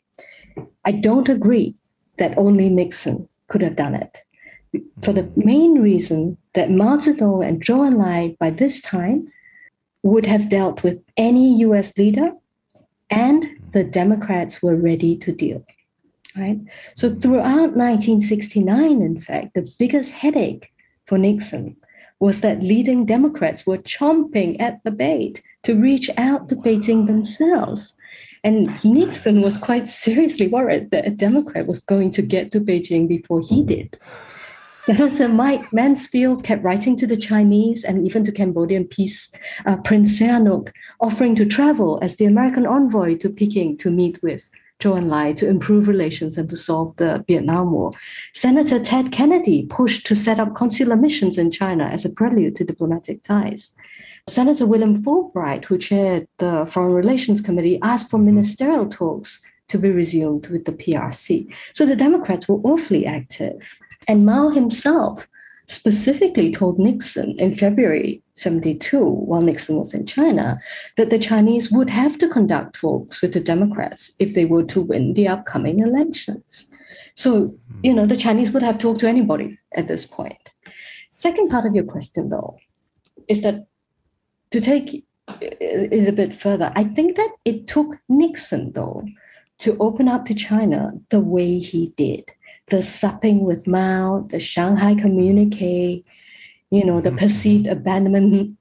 I 0.84 0.92
don't 0.92 1.28
agree 1.28 1.74
that 2.22 2.38
only 2.38 2.70
Nixon 2.70 3.28
could 3.48 3.62
have 3.62 3.74
done 3.74 3.94
it. 3.94 4.22
For 5.02 5.12
the 5.12 5.24
hmm. 5.24 5.44
main 5.44 5.82
reason 5.82 6.38
that 6.54 6.70
Mao 6.70 6.96
Zedong 6.96 7.44
and 7.46 7.60
Zhou 7.60 7.90
Enlai 7.90 8.38
by 8.38 8.50
this 8.50 8.80
time 8.80 9.30
would 10.04 10.24
have 10.26 10.48
dealt 10.48 10.82
with 10.84 11.02
any 11.16 11.58
US 11.66 11.98
leader 11.98 12.32
and 13.10 13.46
the 13.72 13.82
hmm. 13.82 13.90
Democrats 13.90 14.62
were 14.62 14.76
ready 14.76 15.16
to 15.16 15.32
deal. 15.32 15.64
Right? 16.36 16.60
So 16.94 17.10
throughout 17.10 17.76
1969, 17.76 19.02
in 19.02 19.20
fact, 19.20 19.52
the 19.54 19.68
biggest 19.78 20.12
headache 20.12 20.72
for 21.06 21.18
Nixon 21.18 21.76
was 22.20 22.40
that 22.40 22.62
leading 22.62 23.04
Democrats 23.04 23.66
were 23.66 23.78
chomping 23.78 24.58
at 24.60 24.82
the 24.84 24.92
bait 24.92 25.42
to 25.64 25.74
reach 25.74 26.08
out 26.16 26.48
to 26.48 26.56
Beijing 26.56 27.06
themselves. 27.06 27.92
And 28.44 28.66
Nixon 28.84 29.40
was 29.40 29.56
quite 29.56 29.88
seriously 29.88 30.48
worried 30.48 30.90
that 30.90 31.06
a 31.06 31.10
Democrat 31.10 31.66
was 31.66 31.78
going 31.78 32.10
to 32.12 32.22
get 32.22 32.50
to 32.52 32.60
Beijing 32.60 33.06
before 33.06 33.40
he 33.40 33.62
did. 33.62 33.98
Senator 34.74 35.28
Mike 35.28 35.72
Mansfield 35.72 36.42
kept 36.42 36.64
writing 36.64 36.96
to 36.96 37.06
the 37.06 37.16
Chinese 37.16 37.84
and 37.84 38.04
even 38.04 38.24
to 38.24 38.32
Cambodian 38.32 38.84
peace 38.84 39.30
uh, 39.64 39.76
Prince 39.76 40.18
Sihanouk, 40.18 40.72
offering 41.00 41.36
to 41.36 41.46
travel 41.46 42.00
as 42.02 42.16
the 42.16 42.24
American 42.24 42.66
envoy 42.66 43.16
to 43.18 43.30
Peking 43.30 43.76
to 43.76 43.92
meet 43.92 44.20
with 44.24 44.50
Zhou 44.80 45.00
Enlai 45.00 45.36
to 45.36 45.48
improve 45.48 45.86
relations 45.86 46.36
and 46.36 46.48
to 46.50 46.56
solve 46.56 46.96
the 46.96 47.24
Vietnam 47.28 47.70
War. 47.70 47.92
Senator 48.32 48.80
Ted 48.80 49.12
Kennedy 49.12 49.66
pushed 49.70 50.04
to 50.06 50.16
set 50.16 50.40
up 50.40 50.56
consular 50.56 50.96
missions 50.96 51.38
in 51.38 51.52
China 51.52 51.84
as 51.84 52.04
a 52.04 52.10
prelude 52.10 52.56
to 52.56 52.64
diplomatic 52.64 53.22
ties. 53.22 53.72
Senator 54.28 54.66
William 54.66 55.02
Fulbright, 55.02 55.64
who 55.64 55.78
chaired 55.78 56.28
the 56.38 56.66
Foreign 56.66 56.92
Relations 56.92 57.40
Committee, 57.40 57.78
asked 57.82 58.10
for 58.10 58.18
mm-hmm. 58.18 58.26
ministerial 58.26 58.88
talks 58.88 59.40
to 59.68 59.78
be 59.78 59.90
resumed 59.90 60.48
with 60.48 60.64
the 60.64 60.72
PRC. 60.72 61.52
So 61.72 61.86
the 61.86 61.96
Democrats 61.96 62.48
were 62.48 62.60
awfully 62.62 63.06
active. 63.06 63.62
And 64.06 64.26
Mao 64.26 64.50
himself 64.50 65.26
specifically 65.66 66.52
told 66.52 66.78
Nixon 66.78 67.34
in 67.38 67.54
February 67.54 68.22
72, 68.34 69.02
while 69.04 69.40
Nixon 69.40 69.76
was 69.76 69.94
in 69.94 70.06
China, 70.06 70.60
that 70.96 71.10
the 71.10 71.18
Chinese 71.18 71.70
would 71.70 71.88
have 71.88 72.18
to 72.18 72.28
conduct 72.28 72.74
talks 72.74 73.22
with 73.22 73.32
the 73.32 73.40
Democrats 73.40 74.12
if 74.18 74.34
they 74.34 74.44
were 74.44 74.64
to 74.64 74.80
win 74.80 75.14
the 75.14 75.28
upcoming 75.28 75.80
elections. 75.80 76.66
So, 77.14 77.48
mm-hmm. 77.48 77.80
you 77.82 77.94
know, 77.94 78.06
the 78.06 78.16
Chinese 78.16 78.52
would 78.52 78.62
have 78.62 78.78
talked 78.78 79.00
to 79.00 79.08
anybody 79.08 79.58
at 79.74 79.88
this 79.88 80.04
point. 80.04 80.50
Second 81.14 81.48
part 81.48 81.64
of 81.64 81.74
your 81.74 81.84
question, 81.84 82.28
though, 82.28 82.56
is 83.28 83.42
that 83.42 83.66
to 84.52 84.60
take 84.60 85.04
it 85.40 86.08
a 86.08 86.12
bit 86.12 86.34
further, 86.34 86.72
I 86.74 86.84
think 86.84 87.16
that 87.16 87.34
it 87.44 87.66
took 87.66 87.98
Nixon, 88.08 88.72
though, 88.72 89.04
to 89.58 89.76
open 89.78 90.08
up 90.08 90.24
to 90.26 90.34
China 90.34 90.92
the 91.10 91.20
way 91.20 91.58
he 91.58 91.92
did 91.96 92.24
the 92.72 92.80
supping 92.80 93.44
with 93.44 93.66
Mao, 93.66 94.26
the 94.30 94.38
Shanghai 94.38 94.94
communique, 94.94 96.02
you 96.70 96.84
know, 96.84 97.00
the 97.00 97.10
mm-hmm. 97.10 97.18
perceived 97.18 97.66
abandonment 97.66 98.56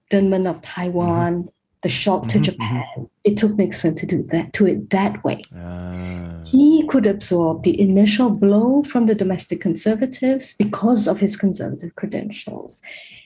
of 0.47 0.61
Taiwan, 0.61 1.33
mm-hmm. 1.33 1.49
the 1.81 1.89
shock 1.89 2.27
to 2.27 2.37
mm-hmm. 2.37 2.43
Japan. 2.43 3.09
It 3.23 3.37
took 3.37 3.57
Nixon 3.57 3.95
to 3.95 4.05
do 4.05 4.27
that 4.31 4.51
to 4.53 4.67
it 4.67 4.89
that 4.89 5.23
way. 5.23 5.43
Uh. 5.55 6.43
He 6.43 6.85
could 6.87 7.07
absorb 7.07 7.63
the 7.63 7.79
initial 7.79 8.29
blow 8.35 8.83
from 8.83 9.05
the 9.05 9.15
domestic 9.15 9.61
conservatives 9.61 10.55
because 10.55 11.07
of 11.07 11.19
his 11.19 11.37
conservative 11.37 11.95
credentials. 11.95 12.81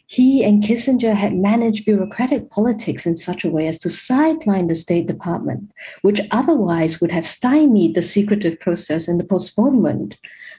He 0.08 0.44
and 0.44 0.62
Kissinger 0.62 1.16
had 1.16 1.36
managed 1.36 1.86
bureaucratic 1.86 2.52
politics 2.52 3.06
in 3.06 3.18
such 3.18 3.44
a 3.44 3.50
way 3.50 3.68
as 3.68 3.80
to 3.80 3.90
sideline 3.90 4.68
the 4.68 4.76
State 4.76 5.08
Department, 5.08 5.72
which 6.04 6.22
otherwise 6.32 7.02
would 7.02 7.12
have 7.12 7.26
stymied 7.26 7.96
the 7.96 8.02
secretive 8.02 8.60
process 8.60 9.08
and 9.08 9.20
the 9.20 9.24
postponement 9.24 10.18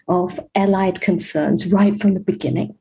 of 0.09 0.41
allied 0.55 1.01
concerns 1.01 1.67
right 1.67 2.01
from 2.01 2.15
the 2.15 2.21
beginning. 2.21 2.75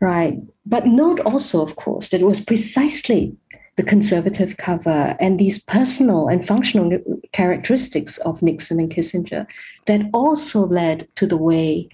Right. 0.00 0.38
But 0.66 0.86
note 0.86 1.20
also, 1.20 1.62
of 1.62 1.76
course, 1.76 2.10
that 2.10 2.20
it 2.20 2.26
was 2.26 2.40
precisely 2.40 3.34
the 3.76 3.82
conservative 3.82 4.56
cover 4.56 5.16
and 5.20 5.38
these 5.38 5.58
personal 5.58 6.28
and 6.28 6.44
functional 6.44 6.98
characteristics 7.32 8.18
of 8.18 8.42
Nixon 8.42 8.80
and 8.80 8.90
Kissinger 8.90 9.46
that 9.86 10.02
also 10.12 10.66
led 10.66 11.08
to 11.14 11.26
the 11.26 11.36
way, 11.36 11.88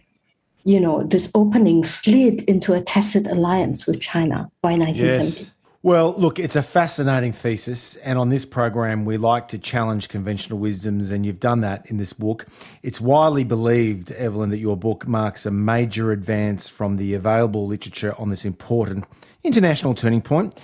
you 0.64 0.80
know, 0.80 1.02
this 1.04 1.30
opening 1.34 1.84
slid 1.84 2.42
into 2.42 2.72
a 2.72 2.80
tacit 2.80 3.26
alliance 3.26 3.86
with 3.86 4.00
China 4.00 4.50
by 4.62 4.76
1970. 4.76 5.44
Yes. 5.44 5.50
Well, 5.82 6.14
look, 6.16 6.38
it's 6.38 6.56
a 6.56 6.62
fascinating 6.62 7.32
thesis, 7.32 7.96
and 7.96 8.18
on 8.18 8.30
this 8.30 8.46
program, 8.46 9.04
we 9.04 9.18
like 9.18 9.48
to 9.48 9.58
challenge 9.58 10.08
conventional 10.08 10.58
wisdoms, 10.58 11.10
and 11.10 11.26
you've 11.26 11.40
done 11.40 11.60
that 11.60 11.84
in 11.90 11.98
this 11.98 12.14
book. 12.14 12.46
It's 12.82 13.02
widely 13.02 13.44
believed, 13.44 14.10
Evelyn, 14.12 14.48
that 14.48 14.56
your 14.56 14.78
book 14.78 15.06
marks 15.06 15.44
a 15.44 15.50
major 15.50 16.10
advance 16.10 16.66
from 16.68 16.96
the 16.96 17.12
available 17.12 17.66
literature 17.66 18.14
on 18.18 18.30
this 18.30 18.46
important 18.46 19.04
international 19.42 19.94
turning 19.94 20.22
point. 20.22 20.58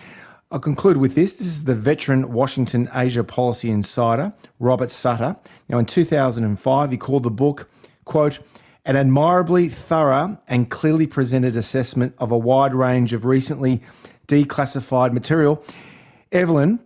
I'll 0.51 0.59
conclude 0.59 0.97
with 0.97 1.15
this. 1.15 1.35
This 1.35 1.49
is 1.49 1.65
the 1.65 1.75
veteran 1.75 2.33
Washington 2.33 2.89
Asia 2.95 3.23
policy 3.23 3.71
insider, 3.71 4.33
Robert 4.59 4.91
Sutter. 4.91 5.37
Now, 5.69 5.79
in 5.79 5.85
2005, 5.85 6.91
he 6.91 6.97
called 6.97 7.25
the 7.25 7.31
book, 7.31 7.71
quote, 8.07 8.39
an 8.85 8.97
admirably 8.97 9.69
thorough 9.69 10.41
and 10.49 10.71
clearly 10.71 11.07
presented 11.07 11.57
assessment 11.57 12.15
of 12.19 12.31
a 12.31 12.39
wide 12.39 12.75
range 12.75 13.13
of 13.13 13.25
recently 13.25 13.83
declassified 14.27 15.13
material. 15.13 15.65
Evelyn, 16.33 16.81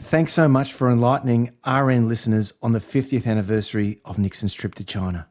thanks 0.00 0.32
so 0.32 0.48
much 0.48 0.72
for 0.72 0.90
enlightening 0.90 1.50
RN 1.66 2.08
listeners 2.08 2.52
on 2.62 2.72
the 2.72 2.80
50th 2.80 3.26
anniversary 3.26 4.00
of 4.04 4.18
Nixon's 4.18 4.54
trip 4.54 4.74
to 4.76 4.84
China. 4.84 5.26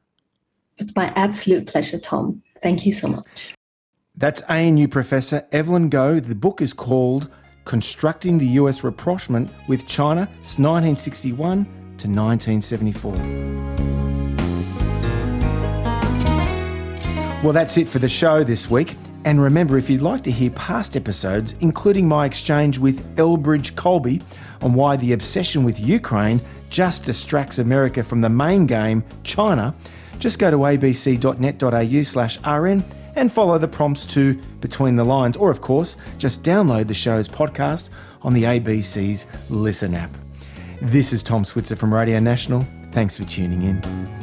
It's 0.77 0.95
my 0.95 1.13
absolute 1.15 1.67
pleasure, 1.67 1.99
Tom. 1.99 2.41
Thank 2.61 2.85
you 2.85 2.91
so 2.91 3.07
much. 3.07 3.53
That's 4.15 4.41
ANU 4.43 4.87
Professor 4.87 5.47
Evelyn 5.51 5.89
Goh. 5.89 6.23
The 6.23 6.35
book 6.35 6.61
is 6.61 6.73
called 6.73 7.29
Constructing 7.65 8.37
the 8.37 8.47
US 8.59 8.83
Rapprochement 8.83 9.49
with 9.67 9.87
China 9.87 10.27
1961 10.57 11.65
to 11.97 12.07
1974. 12.07 14.02
Well, 17.43 17.51
that's 17.51 17.77
it 17.77 17.89
for 17.89 17.99
the 17.99 18.07
show 18.07 18.41
this 18.41 18.69
week. 18.69 18.95
And 19.25 19.41
remember, 19.41 19.77
if 19.77 19.89
you'd 19.89 20.01
like 20.01 20.21
to 20.21 20.31
hear 20.31 20.49
past 20.51 20.95
episodes, 20.95 21.55
including 21.59 22.07
my 22.07 22.25
exchange 22.25 22.77
with 22.77 23.17
Elbridge 23.17 23.75
Colby 23.75 24.21
on 24.61 24.73
why 24.73 24.95
the 24.95 25.11
obsession 25.11 25.65
with 25.65 25.77
Ukraine 25.77 26.39
just 26.69 27.03
distracts 27.03 27.59
America 27.59 28.01
from 28.01 28.21
the 28.21 28.29
main 28.29 28.65
game, 28.65 29.03
China, 29.23 29.75
just 30.19 30.39
go 30.39 30.51
to 30.51 30.57
abc.net.au 30.57 32.01
slash 32.03 32.37
rn 32.45 32.81
and 33.15 33.29
follow 33.29 33.57
the 33.57 33.67
prompts 33.67 34.05
to 34.05 34.35
Between 34.61 34.95
the 34.95 35.03
Lines, 35.03 35.35
or 35.35 35.51
of 35.51 35.59
course, 35.59 35.97
just 36.17 36.43
download 36.43 36.87
the 36.87 36.93
show's 36.93 37.27
podcast 37.27 37.89
on 38.21 38.33
the 38.33 38.43
ABC's 38.43 39.25
Listen 39.49 39.95
app. 39.95 40.11
This 40.81 41.11
is 41.11 41.21
Tom 41.21 41.43
Switzer 41.43 41.75
from 41.75 41.93
Radio 41.93 42.19
National. 42.19 42.65
Thanks 42.93 43.17
for 43.17 43.25
tuning 43.25 43.63
in. 43.63 44.22